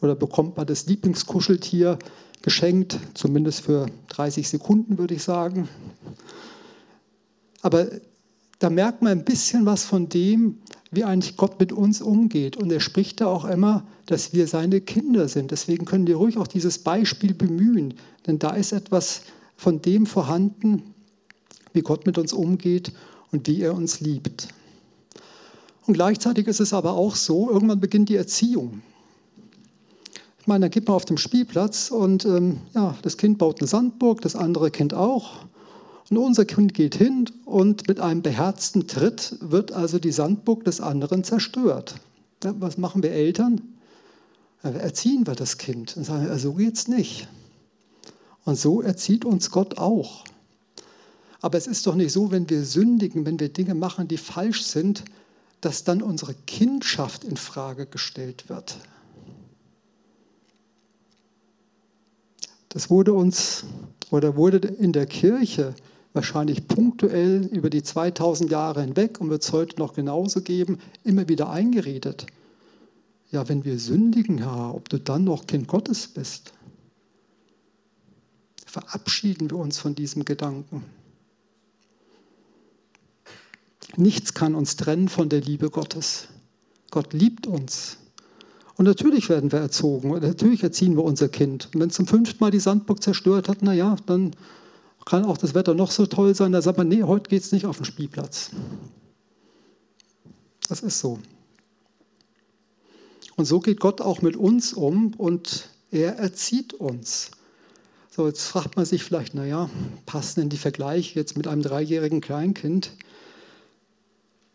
oder 0.00 0.14
bekommt 0.14 0.56
man 0.56 0.66
das 0.66 0.86
Lieblingskuscheltier 0.86 1.98
geschenkt, 2.42 2.98
zumindest 3.14 3.62
für 3.62 3.86
30 4.08 4.48
Sekunden 4.48 4.98
würde 4.98 5.14
ich 5.14 5.22
sagen. 5.22 5.68
Aber 7.62 7.86
da 8.58 8.70
merkt 8.70 9.02
man 9.02 9.12
ein 9.12 9.24
bisschen 9.24 9.66
was 9.66 9.84
von 9.84 10.08
dem, 10.08 10.58
wie 10.90 11.04
eigentlich 11.04 11.36
Gott 11.36 11.58
mit 11.58 11.72
uns 11.72 12.02
umgeht. 12.02 12.56
Und 12.56 12.70
er 12.70 12.80
spricht 12.80 13.20
da 13.20 13.26
auch 13.26 13.46
immer, 13.46 13.86
dass 14.06 14.32
wir 14.32 14.46
seine 14.46 14.80
Kinder 14.80 15.28
sind. 15.28 15.50
Deswegen 15.50 15.86
können 15.86 16.06
wir 16.06 16.16
ruhig 16.16 16.36
auch 16.36 16.46
dieses 16.46 16.78
Beispiel 16.78 17.34
bemühen, 17.34 17.94
denn 18.26 18.38
da 18.38 18.50
ist 18.50 18.72
etwas 18.72 19.22
von 19.56 19.82
dem 19.82 20.06
vorhanden, 20.06 20.94
wie 21.72 21.82
Gott 21.82 22.06
mit 22.06 22.18
uns 22.18 22.32
umgeht 22.32 22.92
und 23.32 23.46
wie 23.46 23.62
er 23.62 23.74
uns 23.74 24.00
liebt. 24.00 24.48
Und 25.86 25.94
gleichzeitig 25.94 26.46
ist 26.46 26.60
es 26.60 26.72
aber 26.72 26.92
auch 26.92 27.14
so, 27.14 27.50
irgendwann 27.50 27.80
beginnt 27.80 28.08
die 28.08 28.16
Erziehung. 28.16 28.82
Ich 30.40 30.46
meine, 30.46 30.66
da 30.66 30.68
geht 30.68 30.86
man 30.86 30.96
auf 30.96 31.04
dem 31.04 31.16
Spielplatz 31.16 31.90
und 31.90 32.24
ähm, 32.24 32.58
ja, 32.74 32.96
das 33.02 33.16
Kind 33.16 33.38
baut 33.38 33.60
eine 33.60 33.66
Sandburg, 33.66 34.20
das 34.20 34.36
andere 34.36 34.70
Kind 34.70 34.94
auch. 34.94 35.46
Und 36.10 36.18
unser 36.18 36.44
Kind 36.44 36.74
geht 36.74 36.96
hin 36.96 37.30
und 37.46 37.88
mit 37.88 37.98
einem 37.98 38.22
beherzten 38.22 38.86
Tritt 38.86 39.36
wird 39.40 39.72
also 39.72 39.98
die 39.98 40.12
Sandburg 40.12 40.64
des 40.64 40.80
anderen 40.80 41.24
zerstört. 41.24 41.94
Ja, 42.42 42.54
was 42.60 42.76
machen 42.76 43.02
wir 43.02 43.12
Eltern? 43.12 43.62
Ja, 44.62 44.70
erziehen 44.70 45.26
wir 45.26 45.34
das 45.34 45.56
Kind 45.56 45.96
und 45.96 46.04
sagen, 46.04 46.38
so 46.38 46.52
geht's 46.52 46.88
nicht. 46.88 47.26
Und 48.44 48.56
so 48.56 48.82
erzieht 48.82 49.24
uns 49.24 49.50
Gott 49.50 49.78
auch. 49.78 50.24
Aber 51.40 51.58
es 51.58 51.66
ist 51.66 51.86
doch 51.86 51.94
nicht 51.94 52.12
so, 52.12 52.30
wenn 52.30 52.48
wir 52.48 52.64
sündigen, 52.64 53.26
wenn 53.26 53.38
wir 53.38 53.50
Dinge 53.50 53.74
machen, 53.74 54.08
die 54.08 54.16
falsch 54.16 54.62
sind, 54.62 55.04
dass 55.60 55.84
dann 55.84 56.00
unsere 56.00 56.34
Kindschaft 56.46 57.22
in 57.22 57.36
Frage 57.36 57.84
gestellt 57.84 58.48
wird. 58.48 58.78
Das 62.70 62.88
wurde 62.88 63.12
uns 63.12 63.64
oder 64.10 64.36
wurde 64.36 64.56
in 64.56 64.92
der 64.92 65.04
Kirche 65.04 65.74
wahrscheinlich 66.14 66.66
punktuell 66.66 67.44
über 67.52 67.68
die 67.68 67.82
2000 67.82 68.50
Jahre 68.50 68.80
hinweg 68.80 69.20
und 69.20 69.28
wird 69.28 69.42
es 69.42 69.52
heute 69.52 69.78
noch 69.78 69.92
genauso 69.92 70.40
geben, 70.40 70.78
immer 71.02 71.28
wieder 71.28 71.50
eingeredet. 71.50 72.24
Ja, 73.30 73.46
wenn 73.50 73.66
wir 73.66 73.78
sündigen, 73.78 74.38
Herr, 74.38 74.74
ob 74.74 74.88
du 74.88 74.98
dann 74.98 75.24
noch 75.24 75.46
Kind 75.46 75.68
Gottes 75.68 76.08
bist. 76.08 76.53
Verabschieden 78.74 79.50
wir 79.50 79.58
uns 79.58 79.78
von 79.78 79.94
diesem 79.94 80.24
Gedanken. 80.24 80.82
Nichts 83.94 84.34
kann 84.34 84.56
uns 84.56 84.74
trennen 84.74 85.08
von 85.08 85.28
der 85.28 85.40
Liebe 85.40 85.70
Gottes. 85.70 86.26
Gott 86.90 87.12
liebt 87.12 87.46
uns. 87.46 87.98
Und 88.74 88.86
natürlich 88.86 89.28
werden 89.28 89.52
wir 89.52 89.60
erzogen 89.60 90.10
und 90.10 90.24
natürlich 90.24 90.64
erziehen 90.64 90.96
wir 90.96 91.04
unser 91.04 91.28
Kind. 91.28 91.66
Und 91.72 91.80
wenn 91.80 91.90
es 91.90 91.94
zum 91.94 92.08
fünften 92.08 92.42
Mal 92.42 92.50
die 92.50 92.58
Sandburg 92.58 93.00
zerstört 93.00 93.48
hat, 93.48 93.62
naja, 93.62 93.94
dann 94.06 94.34
kann 95.04 95.24
auch 95.24 95.38
das 95.38 95.54
Wetter 95.54 95.74
noch 95.74 95.92
so 95.92 96.06
toll 96.06 96.34
sein, 96.34 96.50
da 96.50 96.60
sagt 96.60 96.76
man, 96.76 96.88
nee, 96.88 97.04
heute 97.04 97.30
geht 97.30 97.44
es 97.44 97.52
nicht 97.52 97.66
auf 97.66 97.76
den 97.76 97.84
Spielplatz. 97.84 98.50
Das 100.68 100.80
ist 100.80 100.98
so. 100.98 101.20
Und 103.36 103.44
so 103.44 103.60
geht 103.60 103.78
Gott 103.78 104.00
auch 104.00 104.20
mit 104.20 104.34
uns 104.34 104.72
um 104.72 105.14
und 105.14 105.68
er 105.92 106.16
erzieht 106.16 106.74
uns. 106.74 107.30
So, 108.16 108.28
jetzt 108.28 108.46
fragt 108.46 108.76
man 108.76 108.84
sich 108.84 109.02
vielleicht, 109.02 109.34
naja, 109.34 109.68
passen 110.06 110.42
denn 110.42 110.48
die 110.48 110.56
Vergleiche 110.56 111.18
jetzt 111.18 111.36
mit 111.36 111.48
einem 111.48 111.62
dreijährigen 111.62 112.20
Kleinkind? 112.20 112.92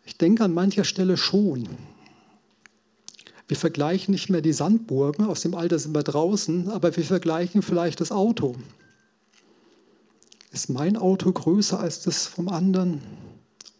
Ich 0.05 0.17
denke 0.17 0.45
an 0.45 0.53
mancher 0.53 0.85
Stelle 0.85 1.17
schon. 1.17 1.67
Wir 3.49 3.57
vergleichen 3.57 4.13
nicht 4.13 4.29
mehr 4.29 4.39
die 4.39 4.53
Sandburgen, 4.53 5.25
aus 5.25 5.41
dem 5.41 5.55
Alter 5.55 5.77
sind 5.77 5.93
wir 5.93 6.03
draußen, 6.03 6.69
aber 6.69 6.95
wir 6.95 7.03
vergleichen 7.03 7.61
vielleicht 7.61 7.99
das 7.99 8.13
Auto. 8.13 8.55
Ist 10.53 10.69
mein 10.69 10.95
Auto 10.95 11.29
größer 11.29 11.81
als 11.81 12.01
das 12.03 12.27
vom 12.27 12.47
anderen 12.47 13.01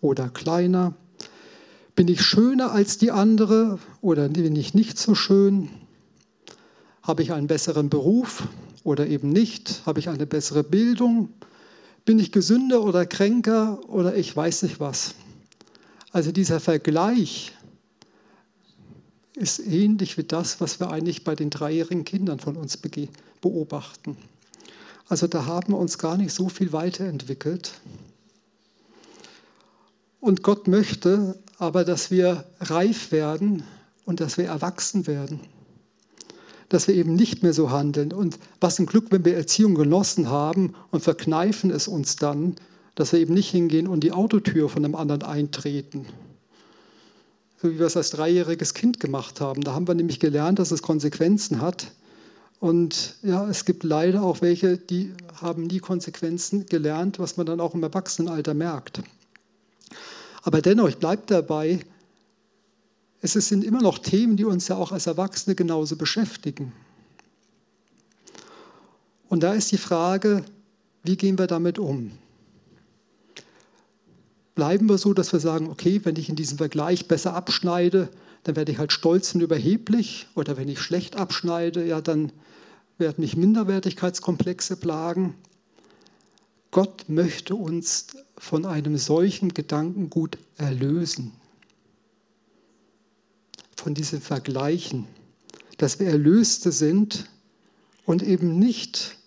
oder 0.02 0.28
kleiner? 0.28 0.94
Bin 1.96 2.10
ich 2.10 2.22
schöner 2.22 2.74
als 2.74 2.98
die 2.98 3.12
andere 3.12 3.80
oder 4.02 4.28
bin 4.28 4.58
ich 4.58 4.74
nicht 4.74 5.00
so 5.00 5.16
schön? 5.16 5.70
Habe 7.02 7.24
ich 7.24 7.32
einen 7.32 7.48
besseren 7.48 7.90
Beruf 7.90 8.44
oder 8.84 9.08
eben 9.08 9.30
nicht? 9.30 9.82
Habe 9.86 10.00
ich 10.00 10.10
eine 10.10 10.26
bessere 10.26 10.64
Bildung? 10.64 11.30
Bin 12.06 12.20
ich 12.20 12.32
gesünder 12.32 12.84
oder 12.84 13.06
kränker 13.06 13.80
oder 13.90 14.16
ich 14.16 14.36
weiß 14.36 14.64
nicht 14.64 14.80
was? 14.80 15.16
Also 16.12 16.32
dieser 16.32 16.60
Vergleich 16.60 17.54
ist 19.36 19.60
ähnlich 19.60 20.18
wie 20.18 20.24
das, 20.24 20.60
was 20.60 20.80
wir 20.80 20.92
eigentlich 20.92 21.24
bei 21.24 21.36
den 21.36 21.50
dreijährigen 21.50 22.04
Kindern 22.04 22.40
von 22.40 22.58
uns 22.58 22.78
beobachten. 23.42 24.18
Also 25.08 25.28
da 25.28 25.46
haben 25.46 25.74
wir 25.74 25.78
uns 25.78 25.98
gar 25.98 26.18
nicht 26.18 26.34
so 26.34 26.50
viel 26.50 26.74
weiterentwickelt. 26.74 27.74
Und 30.20 30.44
Gott 30.44 30.68
möchte 30.68 31.40
aber, 31.58 31.86
dass 31.86 32.12
wir 32.12 32.46
reif 32.60 33.12
werden 33.12 33.64
und 34.06 34.20
dass 34.20 34.38
wir 34.38 34.46
erwachsen 34.46 35.08
werden. 35.08 35.40
Dass 36.70 36.88
wir 36.88 36.96
eben 36.96 37.16
nicht 37.16 37.44
mehr 37.44 37.54
so 37.54 37.72
handeln. 37.72 38.14
Und 38.14 38.40
was 38.60 38.80
ein 38.80 38.86
Glück, 38.86 39.08
wenn 39.10 39.26
wir 39.26 39.36
Erziehung 39.36 39.76
genossen 39.76 40.30
haben 40.30 40.76
und 40.92 41.04
verkneifen 41.04 41.72
es 41.72 41.88
uns 41.88 42.16
dann, 42.16 42.56
dass 42.96 43.12
wir 43.12 43.20
eben 43.20 43.34
nicht 43.34 43.50
hingehen 43.50 43.88
und 43.88 44.04
die 44.04 44.12
Autotür 44.12 44.70
von 44.70 44.86
einem 44.86 44.96
anderen 44.96 45.24
eintreten. 45.24 46.06
So 47.62 47.72
wie 47.72 47.80
wir 47.80 47.88
es 47.88 47.98
als 47.98 48.12
dreijähriges 48.12 48.74
Kind 48.74 49.00
gemacht 49.00 49.42
haben. 49.42 49.62
Da 49.62 49.74
haben 49.74 49.88
wir 49.88 49.96
nämlich 49.96 50.20
gelernt, 50.20 50.60
dass 50.60 50.72
es 50.72 50.82
Konsequenzen 50.82 51.62
hat, 51.62 51.92
und 52.60 53.16
ja, 53.24 53.48
es 53.50 53.64
gibt 53.64 53.84
leider 53.84 54.22
auch 54.22 54.42
welche, 54.42 54.78
die 54.78 55.14
haben 55.42 55.64
nie 55.64 55.80
Konsequenzen 55.80 56.66
gelernt, 56.66 57.18
was 57.18 57.38
man 57.38 57.46
dann 57.46 57.62
auch 57.62 57.74
im 57.74 57.84
Erwachsenenalter 57.84 58.54
merkt. 58.54 59.02
Aber 60.44 60.62
dennoch, 60.62 60.90
ich 60.90 60.98
bleibe 60.98 61.24
dabei, 61.26 61.80
es 63.22 63.34
sind 63.34 63.64
immer 63.64 63.82
noch 63.82 64.00
Themen, 64.00 64.38
die 64.38 64.46
uns 64.46 64.68
ja 64.68 64.78
auch 64.78 64.92
als 64.92 65.08
Erwachsene 65.08 65.56
genauso 65.56 65.96
beschäftigen. 65.96 66.72
Und 69.28 69.44
da 69.44 69.54
ist 69.54 69.72
die 69.72 69.78
Frage, 69.78 70.44
wie 71.04 71.18
gehen 71.18 71.38
wir 71.38 71.48
damit 71.48 71.80
um? 71.80 72.12
Bleiben 74.56 74.90
wir 74.90 74.98
so, 74.98 75.14
dass 75.14 75.32
wir 75.32 75.40
sagen, 75.40 75.70
okay, 75.70 76.02
wenn 76.04 76.16
ich 76.16 76.30
in 76.30 76.36
diesem 76.36 76.58
Vergleich 76.58 77.08
besser 77.08 77.34
abschneide, 77.34 78.10
dann 78.44 78.56
werde 78.56 78.72
ich 78.72 78.78
halt 78.78 78.92
stolz 78.92 79.34
und 79.36 79.42
überheblich. 79.42 80.28
Oder 80.36 80.58
wenn 80.58 80.68
ich 80.68 80.80
schlecht 80.80 81.16
abschneide, 81.16 81.86
ja, 81.86 82.02
dann 82.02 82.32
werden 82.98 83.22
mich 83.22 83.38
Minderwertigkeitskomplexe 83.38 84.76
plagen. 84.76 85.36
Gott 86.72 87.06
möchte 87.08 87.56
uns 87.56 88.08
von 88.38 88.66
einem 88.66 88.98
solchen 88.98 89.54
Gedankengut 89.54 90.38
erlösen. 90.58 91.32
Von 93.80 93.94
diesem 93.94 94.20
Vergleichen, 94.20 95.08
dass 95.78 96.02
wir 96.02 96.08
Erlöste 96.08 96.74
sind 96.74 97.30
und 98.04 98.24
eben 98.24 98.60
nicht 98.60 99.18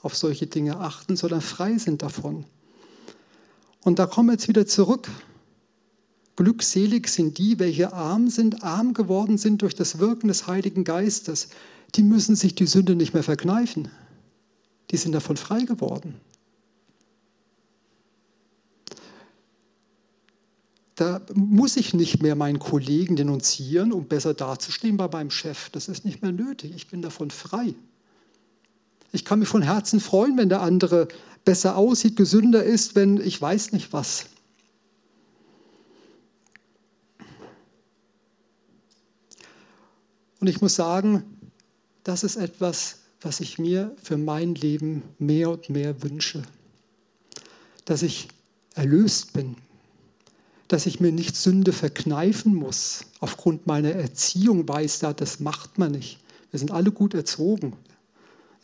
auf 0.00 0.16
solche 0.16 0.46
Dinge 0.46 0.78
achten, 0.78 1.16
sondern 1.16 1.40
frei 1.40 1.76
sind 1.78 2.02
davon. 2.02 2.44
Und 3.82 3.98
da 3.98 4.06
kommen 4.06 4.28
wir 4.28 4.34
jetzt 4.34 4.46
wieder 4.46 4.64
zurück. 4.64 5.10
Glückselig 6.36 7.08
sind 7.08 7.38
die, 7.38 7.58
welche 7.58 7.94
arm 7.94 8.30
sind, 8.30 8.62
arm 8.62 8.94
geworden 8.94 9.38
sind 9.38 9.62
durch 9.62 9.74
das 9.74 9.98
Wirken 9.98 10.28
des 10.28 10.46
Heiligen 10.46 10.84
Geistes, 10.84 11.48
die 11.96 12.04
müssen 12.04 12.36
sich 12.36 12.54
die 12.54 12.66
Sünde 12.66 12.94
nicht 12.94 13.12
mehr 13.12 13.24
verkneifen. 13.24 13.88
Die 14.92 14.98
sind 14.98 15.16
davon 15.16 15.36
frei 15.36 15.62
geworden. 15.62 16.14
Da 20.96 21.20
muss 21.34 21.76
ich 21.76 21.92
nicht 21.92 22.22
mehr 22.22 22.34
meinen 22.36 22.58
Kollegen 22.58 23.16
denunzieren, 23.16 23.92
um 23.92 24.06
besser 24.06 24.32
dazustehen 24.32 24.96
bei 24.96 25.08
meinem 25.08 25.30
Chef. 25.30 25.68
Das 25.70 25.88
ist 25.88 26.06
nicht 26.06 26.22
mehr 26.22 26.32
nötig. 26.32 26.72
Ich 26.74 26.88
bin 26.88 27.02
davon 27.02 27.30
frei. 27.30 27.74
Ich 29.12 29.26
kann 29.26 29.38
mich 29.38 29.48
von 29.48 29.60
Herzen 29.60 30.00
freuen, 30.00 30.38
wenn 30.38 30.48
der 30.48 30.62
andere 30.62 31.08
besser 31.44 31.76
aussieht, 31.76 32.16
gesünder 32.16 32.64
ist, 32.64 32.94
wenn 32.94 33.20
ich 33.20 33.40
weiß 33.40 33.72
nicht 33.72 33.92
was. 33.92 34.26
Und 40.40 40.48
ich 40.48 40.62
muss 40.62 40.76
sagen, 40.76 41.24
das 42.04 42.24
ist 42.24 42.36
etwas, 42.36 43.00
was 43.20 43.40
ich 43.40 43.58
mir 43.58 43.94
für 44.02 44.16
mein 44.16 44.54
Leben 44.54 45.02
mehr 45.18 45.50
und 45.50 45.68
mehr 45.68 46.02
wünsche. 46.02 46.42
Dass 47.84 48.02
ich 48.02 48.28
erlöst 48.74 49.34
bin, 49.34 49.56
dass 50.68 50.86
ich 50.86 51.00
mir 51.00 51.12
nicht 51.12 51.36
Sünde 51.36 51.72
verkneifen 51.72 52.54
muss. 52.54 53.06
Aufgrund 53.20 53.66
meiner 53.66 53.90
Erziehung 53.90 54.68
weiß 54.68 54.98
da, 55.00 55.12
das 55.12 55.40
macht 55.40 55.78
man 55.78 55.92
nicht. 55.92 56.18
Wir 56.50 56.58
sind 56.58 56.70
alle 56.70 56.90
gut 56.90 57.14
erzogen. 57.14 57.74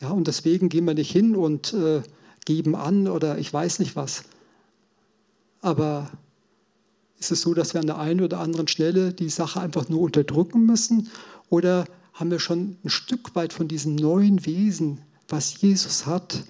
Ja, 0.01 0.11
und 0.11 0.27
deswegen 0.27 0.69
gehen 0.69 0.85
wir 0.85 0.95
nicht 0.95 1.13
hin 1.13 1.37
und 1.37 1.73
äh, 1.75 2.03
geben 2.45 2.75
an 2.75 3.07
oder 3.07 3.39
ich 3.39 3.53
weiß 3.53 3.79
nicht 3.79 3.95
was. 3.95 4.25
Aber 5.61 6.11
ist 7.21 7.31
es 7.31 7.43
so, 7.43 7.55
dass 7.55 7.73
wir 7.73 7.81
an 7.81 7.87
der 7.87 7.99
einen 7.99 8.21
oder 8.21 8.41
anderen 8.41 8.67
Stelle 8.67 9.13
die 9.13 9.31
Sache 9.31 9.61
einfach 9.61 9.89
nur 9.89 10.01
unterdrücken 10.01 10.67
müssen? 10.67 11.09
Oder 11.51 11.87
haben 12.15 12.31
wir 12.33 12.41
schon 12.41 12.77
ein 12.85 12.91
Stück 12.91 13.35
weit 13.37 13.53
von 13.53 13.69
diesem 13.69 13.95
neuen 13.95 14.45
Wesen, 14.45 15.01
was 15.29 15.61
Jesus 15.61 16.05
hat, 16.05 16.43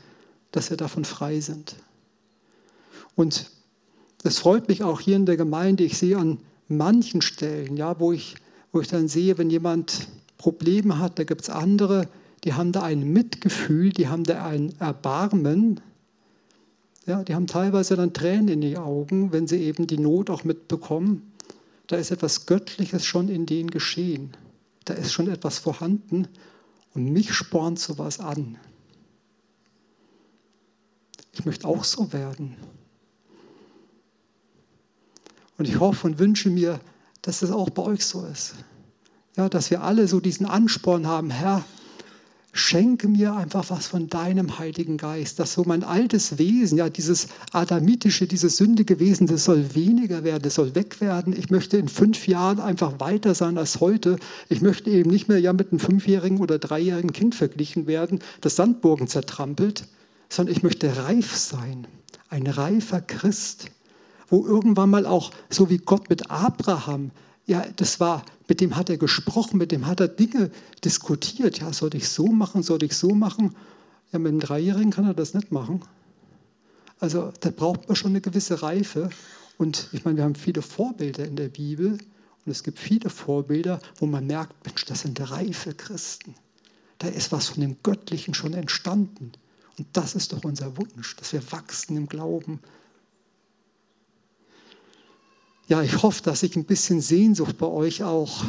dass 0.50 0.70
wir 0.70 0.76
davon 0.76 1.04
frei 1.04 1.40
sind. 1.40 1.76
Und 3.14 3.50
es 4.22 4.38
freut 4.38 4.68
mich 4.68 4.82
auch 4.82 5.00
hier 5.00 5.16
in 5.16 5.26
der 5.26 5.36
Gemeinde, 5.36 5.84
ich 5.84 5.98
sehe 5.98 6.16
an 6.16 6.38
manchen 6.68 7.22
Stellen, 7.22 7.76
ja, 7.76 7.98
wo, 7.98 8.12
ich, 8.12 8.36
wo 8.72 8.80
ich 8.80 8.88
dann 8.88 9.08
sehe, 9.08 9.38
wenn 9.38 9.50
jemand 9.50 10.08
Probleme 10.38 10.98
hat, 10.98 11.18
da 11.18 11.24
gibt 11.24 11.42
es 11.42 11.50
andere, 11.50 12.08
die 12.44 12.54
haben 12.54 12.72
da 12.72 12.82
ein 12.82 13.12
Mitgefühl, 13.12 13.90
die 13.90 14.08
haben 14.08 14.24
da 14.24 14.44
ein 14.44 14.74
Erbarmen. 14.80 15.80
Ja, 17.06 17.22
die 17.22 17.34
haben 17.34 17.46
teilweise 17.46 17.96
dann 17.96 18.12
Tränen 18.12 18.48
in 18.48 18.60
die 18.60 18.78
Augen, 18.78 19.32
wenn 19.32 19.46
sie 19.46 19.62
eben 19.62 19.86
die 19.86 19.98
Not 19.98 20.30
auch 20.30 20.44
mitbekommen. 20.44 21.32
da 21.88 21.96
ist 21.96 22.10
etwas 22.10 22.46
Göttliches 22.46 23.04
schon 23.04 23.28
in 23.28 23.44
denen 23.46 23.70
geschehen. 23.70 24.36
Da 24.84 24.94
ist 24.94 25.12
schon 25.12 25.28
etwas 25.28 25.58
vorhanden 25.58 26.28
und 26.94 27.12
mich 27.12 27.34
spornt 27.34 27.78
sowas 27.78 28.18
an. 28.18 28.58
Ich 31.32 31.44
möchte 31.44 31.66
auch 31.66 31.84
so 31.84 32.12
werden. 32.12 32.56
Und 35.58 35.68
ich 35.68 35.80
hoffe 35.80 36.06
und 36.06 36.18
wünsche 36.18 36.50
mir, 36.50 36.80
dass 37.22 37.40
das 37.40 37.50
auch 37.50 37.70
bei 37.70 37.82
euch 37.82 38.04
so 38.04 38.24
ist. 38.26 38.54
Ja, 39.36 39.48
dass 39.48 39.70
wir 39.70 39.82
alle 39.82 40.08
so 40.08 40.20
diesen 40.20 40.46
Ansporn 40.46 41.06
haben, 41.06 41.30
Herr, 41.30 41.64
schenke 42.52 43.08
mir 43.08 43.34
einfach 43.34 43.70
was 43.70 43.86
von 43.86 44.08
deinem 44.08 44.58
Heiligen 44.58 44.98
Geist, 44.98 45.38
dass 45.38 45.54
so 45.54 45.64
mein 45.64 45.82
altes 45.82 46.36
Wesen, 46.36 46.76
ja, 46.76 46.90
dieses 46.90 47.28
adamitische, 47.52 48.26
dieses 48.26 48.58
sündige 48.58 49.00
Wesen, 49.00 49.26
das 49.26 49.44
soll 49.44 49.74
weniger 49.74 50.22
werden, 50.22 50.42
das 50.42 50.56
soll 50.56 50.74
weg 50.74 51.00
werden. 51.00 51.34
Ich 51.34 51.48
möchte 51.48 51.78
in 51.78 51.88
fünf 51.88 52.28
Jahren 52.28 52.60
einfach 52.60 53.00
weiter 53.00 53.34
sein 53.34 53.56
als 53.56 53.80
heute. 53.80 54.16
Ich 54.50 54.60
möchte 54.60 54.90
eben 54.90 55.10
nicht 55.10 55.28
mehr 55.28 55.38
ja 55.38 55.54
mit 55.54 55.72
einem 55.72 55.80
fünfjährigen 55.80 56.40
oder 56.40 56.58
dreijährigen 56.58 57.14
Kind 57.14 57.34
verglichen 57.34 57.86
werden, 57.86 58.20
das 58.42 58.56
Sandburgen 58.56 59.08
zertrampelt, 59.08 59.88
sondern 60.28 60.54
ich 60.54 60.62
möchte 60.62 60.94
reif 60.94 61.34
sein, 61.34 61.86
ein 62.28 62.46
reifer 62.46 63.00
Christ, 63.00 63.70
wo 64.32 64.46
irgendwann 64.46 64.88
mal 64.88 65.04
auch, 65.04 65.30
so 65.50 65.68
wie 65.68 65.76
Gott 65.76 66.08
mit 66.08 66.30
Abraham, 66.30 67.10
ja, 67.44 67.66
das 67.76 68.00
war, 68.00 68.24
mit 68.48 68.62
dem 68.62 68.76
hat 68.76 68.88
er 68.88 68.96
gesprochen, 68.96 69.58
mit 69.58 69.72
dem 69.72 69.86
hat 69.86 70.00
er 70.00 70.08
Dinge 70.08 70.50
diskutiert. 70.82 71.60
Ja, 71.60 71.72
soll 71.74 71.94
ich 71.94 72.08
so 72.08 72.28
machen, 72.28 72.62
soll 72.62 72.82
ich 72.82 72.96
so 72.96 73.10
machen? 73.10 73.54
Ja, 74.10 74.18
mit 74.18 74.30
einem 74.30 74.40
Dreijährigen 74.40 74.90
kann 74.90 75.04
er 75.04 75.12
das 75.12 75.34
nicht 75.34 75.52
machen. 75.52 75.82
Also 76.98 77.30
da 77.40 77.50
braucht 77.50 77.88
man 77.88 77.96
schon 77.96 78.12
eine 78.12 78.22
gewisse 78.22 78.62
Reife. 78.62 79.10
Und 79.58 79.88
ich 79.92 80.06
meine, 80.06 80.16
wir 80.16 80.24
haben 80.24 80.34
viele 80.34 80.62
Vorbilder 80.62 81.26
in 81.26 81.36
der 81.36 81.48
Bibel 81.48 81.98
und 82.44 82.50
es 82.50 82.62
gibt 82.62 82.78
viele 82.78 83.10
Vorbilder, 83.10 83.80
wo 83.96 84.06
man 84.06 84.26
merkt, 84.26 84.64
Mensch, 84.64 84.86
das 84.86 85.02
sind 85.02 85.20
reife 85.30 85.74
Christen. 85.74 86.34
Da 86.96 87.08
ist 87.08 87.32
was 87.32 87.48
von 87.48 87.60
dem 87.60 87.76
Göttlichen 87.82 88.32
schon 88.32 88.54
entstanden. 88.54 89.32
Und 89.76 89.88
das 89.92 90.14
ist 90.14 90.32
doch 90.32 90.42
unser 90.44 90.78
Wunsch, 90.78 91.16
dass 91.16 91.34
wir 91.34 91.52
wachsen 91.52 91.98
im 91.98 92.08
Glauben, 92.08 92.60
ja, 95.72 95.80
ich 95.80 96.02
hoffe, 96.02 96.22
dass 96.22 96.42
ich 96.42 96.54
ein 96.54 96.66
bisschen 96.66 97.00
Sehnsucht 97.00 97.56
bei 97.56 97.66
euch 97.66 98.02
auch 98.02 98.44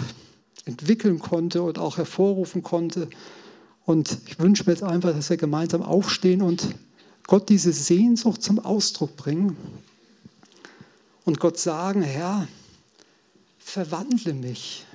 entwickeln 0.65 1.19
konnte 1.19 1.63
und 1.63 1.79
auch 1.79 1.95
hervorrufen 1.95 2.63
konnte. 2.63 3.07
Und 3.85 4.17
ich 4.27 4.39
wünsche 4.39 4.65
mir 4.65 4.73
jetzt 4.73 4.83
einfach, 4.83 5.13
dass 5.15 5.29
wir 5.29 5.37
gemeinsam 5.37 5.83
aufstehen 5.83 6.41
und 6.41 6.75
Gott 7.25 7.47
diese 7.47 7.71
Sehnsucht 7.71 8.43
zum 8.43 8.59
Ausdruck 8.59 9.15
bringen 9.15 9.55
und 11.23 11.39
Gott 11.39 11.57
sagen, 11.57 12.01
Herr, 12.01 12.45
verwandle 13.57 14.33
mich. 14.33 14.85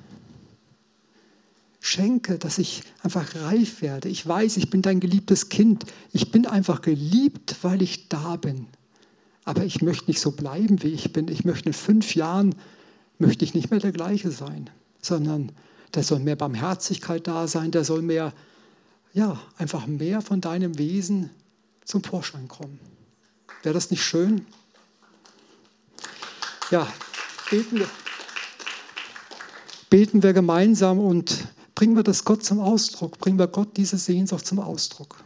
Schenke, 1.81 2.37
dass 2.39 2.59
ich 2.59 2.83
einfach 3.03 3.37
reif 3.37 3.81
werde. 3.81 4.11
Ich 4.11 4.29
weiß, 4.29 4.59
ich 4.59 4.69
bin 4.69 4.83
dein 4.83 5.01
geliebtes 5.01 5.49
Kind. 5.49 5.87
Ich 6.13 6.31
bin 6.31 6.45
einfach 6.45 6.83
geliebt, 6.83 7.57
weil 7.63 7.81
ich 7.81 8.11
da 8.11 8.37
bin 8.37 8.67
aber 9.49 9.65
ich 9.65 9.81
möchte 9.81 10.11
nicht 10.11 10.21
so 10.21 10.33
bleiben, 10.33 10.83
wie 10.83 10.93
ich 10.93 11.11
bin. 11.15 11.27
Ich 11.29 11.47
möchte 11.47 11.71
in 11.71 11.73
fünf 11.73 12.15
Jahren, 12.15 12.55
möchte 13.19 13.47
ich 13.47 13.55
nicht 13.55 13.71
mehr 13.71 13.81
der 13.81 13.93
gleiche 13.93 14.31
sein, 14.31 14.69
sondern 15.01 15.53
da 15.91 16.03
soll 16.03 16.19
mehr 16.19 16.37
Barmherzigkeit 16.37 17.27
da 17.27 17.49
sein, 17.49 17.71
da 17.71 17.83
soll 17.83 18.03
mehr, 18.03 18.35
ja, 19.15 19.41
einfach 19.57 19.87
mehr 19.87 20.21
von 20.21 20.43
deinem 20.43 20.77
Wesen 20.77 21.31
zum 21.87 22.05
Vorschein 22.05 22.47
kommen. 22.47 22.79
Wäre 23.63 23.73
das 23.73 23.91
nicht 23.91 24.05
schön? 24.05 24.45
Ja, 26.71 26.87
beten 27.49 27.79
wir, 27.79 27.89
beten 29.89 30.23
wir 30.23 30.35
gemeinsam 30.35 30.99
und 30.99 31.49
bringen 31.75 31.97
wir 31.97 32.03
das 32.03 32.23
Gott 32.23 32.45
zum 32.45 32.61
Ausdruck, 32.61 33.17
bringen 33.17 33.39
wir 33.39 33.47
Gott 33.47 33.79
diese 33.79 33.97
Sehnsucht 33.97 34.47
zum 34.47 34.59
Ausdruck. 34.59 35.25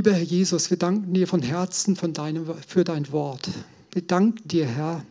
Lieber 0.00 0.14
Herr 0.14 0.22
Jesus, 0.22 0.70
wir 0.70 0.78
danken 0.78 1.12
dir 1.12 1.28
von 1.28 1.42
Herzen 1.42 1.94
von 1.94 2.14
deinem, 2.14 2.46
für 2.66 2.84
dein 2.84 3.12
Wort. 3.12 3.50
Wir 3.92 4.00
danken 4.00 4.48
dir, 4.48 4.64
Herr, 4.64 5.04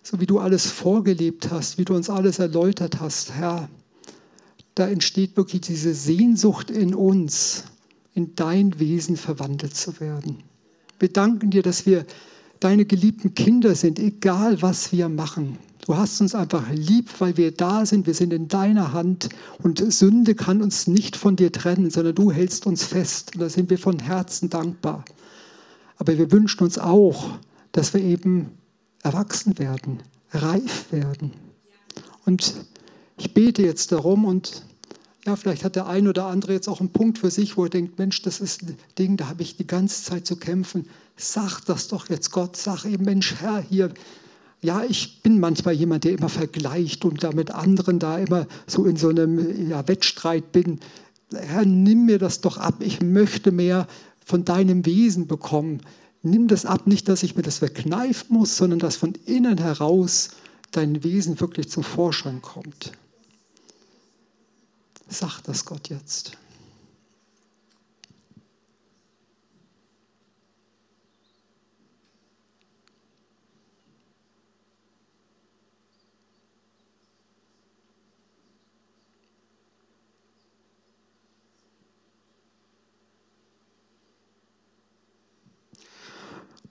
so 0.00 0.20
wie 0.20 0.26
du 0.26 0.38
alles 0.38 0.66
vorgelebt 0.66 1.50
hast, 1.50 1.76
wie 1.76 1.84
du 1.84 1.96
uns 1.96 2.08
alles 2.08 2.38
erläutert 2.38 3.00
hast, 3.00 3.32
Herr. 3.32 3.68
Da 4.76 4.86
entsteht 4.86 5.36
wirklich 5.36 5.62
diese 5.62 5.92
Sehnsucht 5.92 6.70
in 6.70 6.94
uns, 6.94 7.64
in 8.14 8.36
dein 8.36 8.78
Wesen 8.78 9.16
verwandelt 9.16 9.74
zu 9.74 9.98
werden. 9.98 10.44
Wir 11.00 11.08
danken 11.08 11.50
dir, 11.50 11.64
dass 11.64 11.84
wir 11.84 12.06
deine 12.60 12.84
geliebten 12.84 13.34
Kinder 13.34 13.74
sind, 13.74 13.98
egal 13.98 14.62
was 14.62 14.92
wir 14.92 15.08
machen. 15.08 15.58
Du 15.88 15.96
hast 15.96 16.20
uns 16.20 16.34
einfach 16.34 16.68
lieb, 16.70 17.08
weil 17.18 17.38
wir 17.38 17.50
da 17.50 17.86
sind. 17.86 18.06
Wir 18.06 18.12
sind 18.12 18.34
in 18.34 18.46
deiner 18.46 18.92
Hand 18.92 19.30
und 19.62 19.90
Sünde 19.90 20.34
kann 20.34 20.60
uns 20.60 20.86
nicht 20.86 21.16
von 21.16 21.34
dir 21.34 21.50
trennen, 21.50 21.88
sondern 21.88 22.14
du 22.14 22.30
hältst 22.30 22.66
uns 22.66 22.84
fest. 22.84 23.34
Und 23.34 23.40
da 23.40 23.48
sind 23.48 23.70
wir 23.70 23.78
von 23.78 23.98
Herzen 23.98 24.50
dankbar. 24.50 25.02
Aber 25.96 26.18
wir 26.18 26.30
wünschen 26.30 26.62
uns 26.62 26.78
auch, 26.78 27.38
dass 27.72 27.94
wir 27.94 28.02
eben 28.02 28.50
erwachsen 29.02 29.58
werden, 29.58 30.00
reif 30.30 30.92
werden. 30.92 31.32
Und 32.26 32.52
ich 33.16 33.32
bete 33.32 33.62
jetzt 33.62 33.90
darum 33.90 34.26
und 34.26 34.66
ja, 35.24 35.36
vielleicht 35.36 35.64
hat 35.64 35.74
der 35.74 35.86
ein 35.86 36.06
oder 36.06 36.26
andere 36.26 36.52
jetzt 36.52 36.68
auch 36.68 36.80
einen 36.80 36.92
Punkt 36.92 37.16
für 37.16 37.30
sich, 37.30 37.56
wo 37.56 37.64
er 37.64 37.70
denkt, 37.70 37.98
Mensch, 37.98 38.20
das 38.20 38.40
ist 38.40 38.62
ein 38.62 38.76
Ding, 38.98 39.16
da 39.16 39.28
habe 39.28 39.40
ich 39.40 39.56
die 39.56 39.66
ganze 39.66 40.04
Zeit 40.04 40.26
zu 40.26 40.36
kämpfen. 40.36 40.86
Sag 41.16 41.62
das 41.64 41.88
doch 41.88 42.10
jetzt 42.10 42.30
Gott, 42.30 42.58
sag 42.58 42.84
eben, 42.84 43.06
Mensch, 43.06 43.36
Herr, 43.40 43.62
hier, 43.62 43.94
ja, 44.60 44.82
ich 44.82 45.22
bin 45.22 45.38
manchmal 45.38 45.74
jemand, 45.74 46.04
der 46.04 46.12
immer 46.12 46.28
vergleicht 46.28 47.04
und 47.04 47.22
da 47.22 47.32
mit 47.32 47.50
anderen 47.50 47.98
da 47.98 48.18
immer 48.18 48.46
so 48.66 48.84
in 48.84 48.96
so 48.96 49.08
einem 49.08 49.70
ja, 49.70 49.86
Wettstreit 49.86 50.50
bin. 50.52 50.80
Herr, 51.32 51.64
nimm 51.64 52.06
mir 52.06 52.18
das 52.18 52.40
doch 52.40 52.58
ab. 52.58 52.76
Ich 52.80 53.00
möchte 53.00 53.52
mehr 53.52 53.86
von 54.24 54.44
deinem 54.44 54.84
Wesen 54.84 55.26
bekommen. 55.26 55.82
Nimm 56.22 56.48
das 56.48 56.66
ab, 56.66 56.86
nicht, 56.86 57.08
dass 57.08 57.22
ich 57.22 57.36
mir 57.36 57.42
das 57.42 57.58
verkneifen 57.58 58.36
muss, 58.36 58.56
sondern 58.56 58.80
dass 58.80 58.96
von 58.96 59.14
innen 59.26 59.58
heraus 59.58 60.30
dein 60.72 61.04
Wesen 61.04 61.38
wirklich 61.40 61.70
zum 61.70 61.84
Vorschein 61.84 62.42
kommt. 62.42 62.92
Sag 65.08 65.40
das 65.42 65.64
Gott 65.64 65.88
jetzt. 65.88 66.32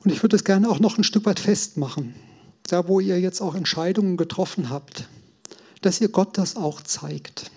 Und 0.04 0.12
ich 0.12 0.22
würde 0.24 0.36
es 0.36 0.44
gerne 0.44 0.70
auch 0.70 0.80
noch 0.80 0.98
ein 0.98 1.04
Stück 1.04 1.26
weit 1.26 1.40
festmachen, 1.40 2.14
da 2.68 2.88
wo 2.88 3.00
ihr 3.00 3.20
jetzt 3.20 3.42
auch 3.42 3.56
Entscheidungen 3.56 4.18
getroffen 4.18 4.70
habt, 4.70 5.08
dass 5.82 6.02
ihr 6.02 6.10
Gott 6.10 6.38
das 6.38 6.56
auch 6.56 6.82
zeigt. 6.82 7.52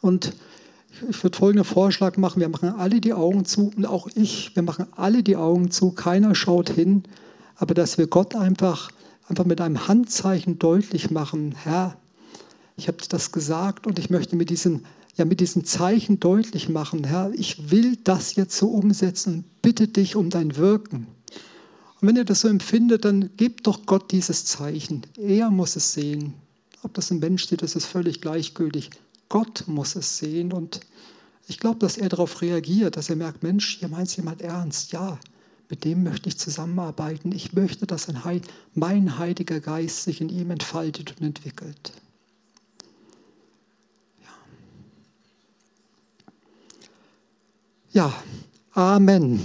Und 0.00 0.32
ich 1.10 1.22
würde 1.22 1.36
folgenden 1.36 1.64
Vorschlag 1.64 2.16
machen, 2.16 2.40
wir 2.40 2.48
machen 2.48 2.68
alle 2.68 3.00
die 3.00 3.14
Augen 3.14 3.44
zu 3.44 3.72
und 3.76 3.86
auch 3.86 4.08
ich, 4.14 4.54
wir 4.54 4.62
machen 4.62 4.86
alle 4.92 5.22
die 5.22 5.36
Augen 5.36 5.70
zu, 5.70 5.92
keiner 5.92 6.34
schaut 6.34 6.70
hin, 6.70 7.04
aber 7.56 7.74
dass 7.74 7.98
wir 7.98 8.06
Gott 8.06 8.34
einfach, 8.34 8.90
einfach 9.28 9.44
mit 9.44 9.60
einem 9.60 9.88
Handzeichen 9.88 10.58
deutlich 10.58 11.10
machen, 11.10 11.54
Herr, 11.62 11.96
ich 12.76 12.88
habe 12.88 12.98
das 13.08 13.32
gesagt 13.32 13.86
und 13.86 13.98
ich 13.98 14.10
möchte 14.10 14.36
mit 14.36 14.50
diesem, 14.50 14.84
ja, 15.16 15.24
mit 15.24 15.40
diesem 15.40 15.64
Zeichen 15.64 16.20
deutlich 16.20 16.68
machen, 16.68 17.04
Herr, 17.04 17.32
ich 17.34 17.70
will 17.70 17.96
das 18.04 18.34
jetzt 18.34 18.56
so 18.56 18.68
umsetzen 18.68 19.44
bitte 19.62 19.88
dich 19.88 20.16
um 20.16 20.28
dein 20.28 20.56
Wirken. 20.56 21.06
Und 22.02 22.08
wenn 22.08 22.16
ihr 22.16 22.24
das 22.24 22.40
so 22.40 22.48
empfindet, 22.48 23.04
dann 23.04 23.30
gebt 23.36 23.68
doch 23.68 23.86
Gott 23.86 24.10
dieses 24.10 24.44
Zeichen. 24.44 25.06
Er 25.16 25.50
muss 25.50 25.76
es 25.76 25.92
sehen. 25.92 26.34
Ob 26.82 26.94
das 26.94 27.12
ein 27.12 27.20
Mensch 27.20 27.46
sieht, 27.46 27.62
das 27.62 27.76
ist 27.76 27.86
völlig 27.86 28.20
gleichgültig. 28.20 28.90
Gott 29.28 29.64
muss 29.68 29.94
es 29.94 30.18
sehen 30.18 30.52
und 30.52 30.80
ich 31.46 31.60
glaube, 31.60 31.78
dass 31.78 31.96
er 31.96 32.08
darauf 32.08 32.42
reagiert, 32.42 32.96
dass 32.96 33.08
er 33.08 33.14
merkt, 33.14 33.44
Mensch, 33.44 33.78
hier 33.78 33.86
meint 33.86 34.08
es 34.08 34.16
jemand 34.16 34.42
ernst. 34.42 34.90
Ja, 34.90 35.16
mit 35.68 35.84
dem 35.84 36.02
möchte 36.02 36.28
ich 36.28 36.36
zusammenarbeiten. 36.38 37.30
Ich 37.30 37.52
möchte, 37.52 37.86
dass 37.86 38.08
mein 38.74 39.18
Heiliger 39.18 39.60
Geist 39.60 40.02
sich 40.02 40.20
in 40.20 40.28
ihm 40.28 40.50
entfaltet 40.50 41.14
und 41.20 41.24
entwickelt. 41.24 41.92
Ja, 47.92 48.10
ja 48.10 48.22
Amen. 48.72 49.40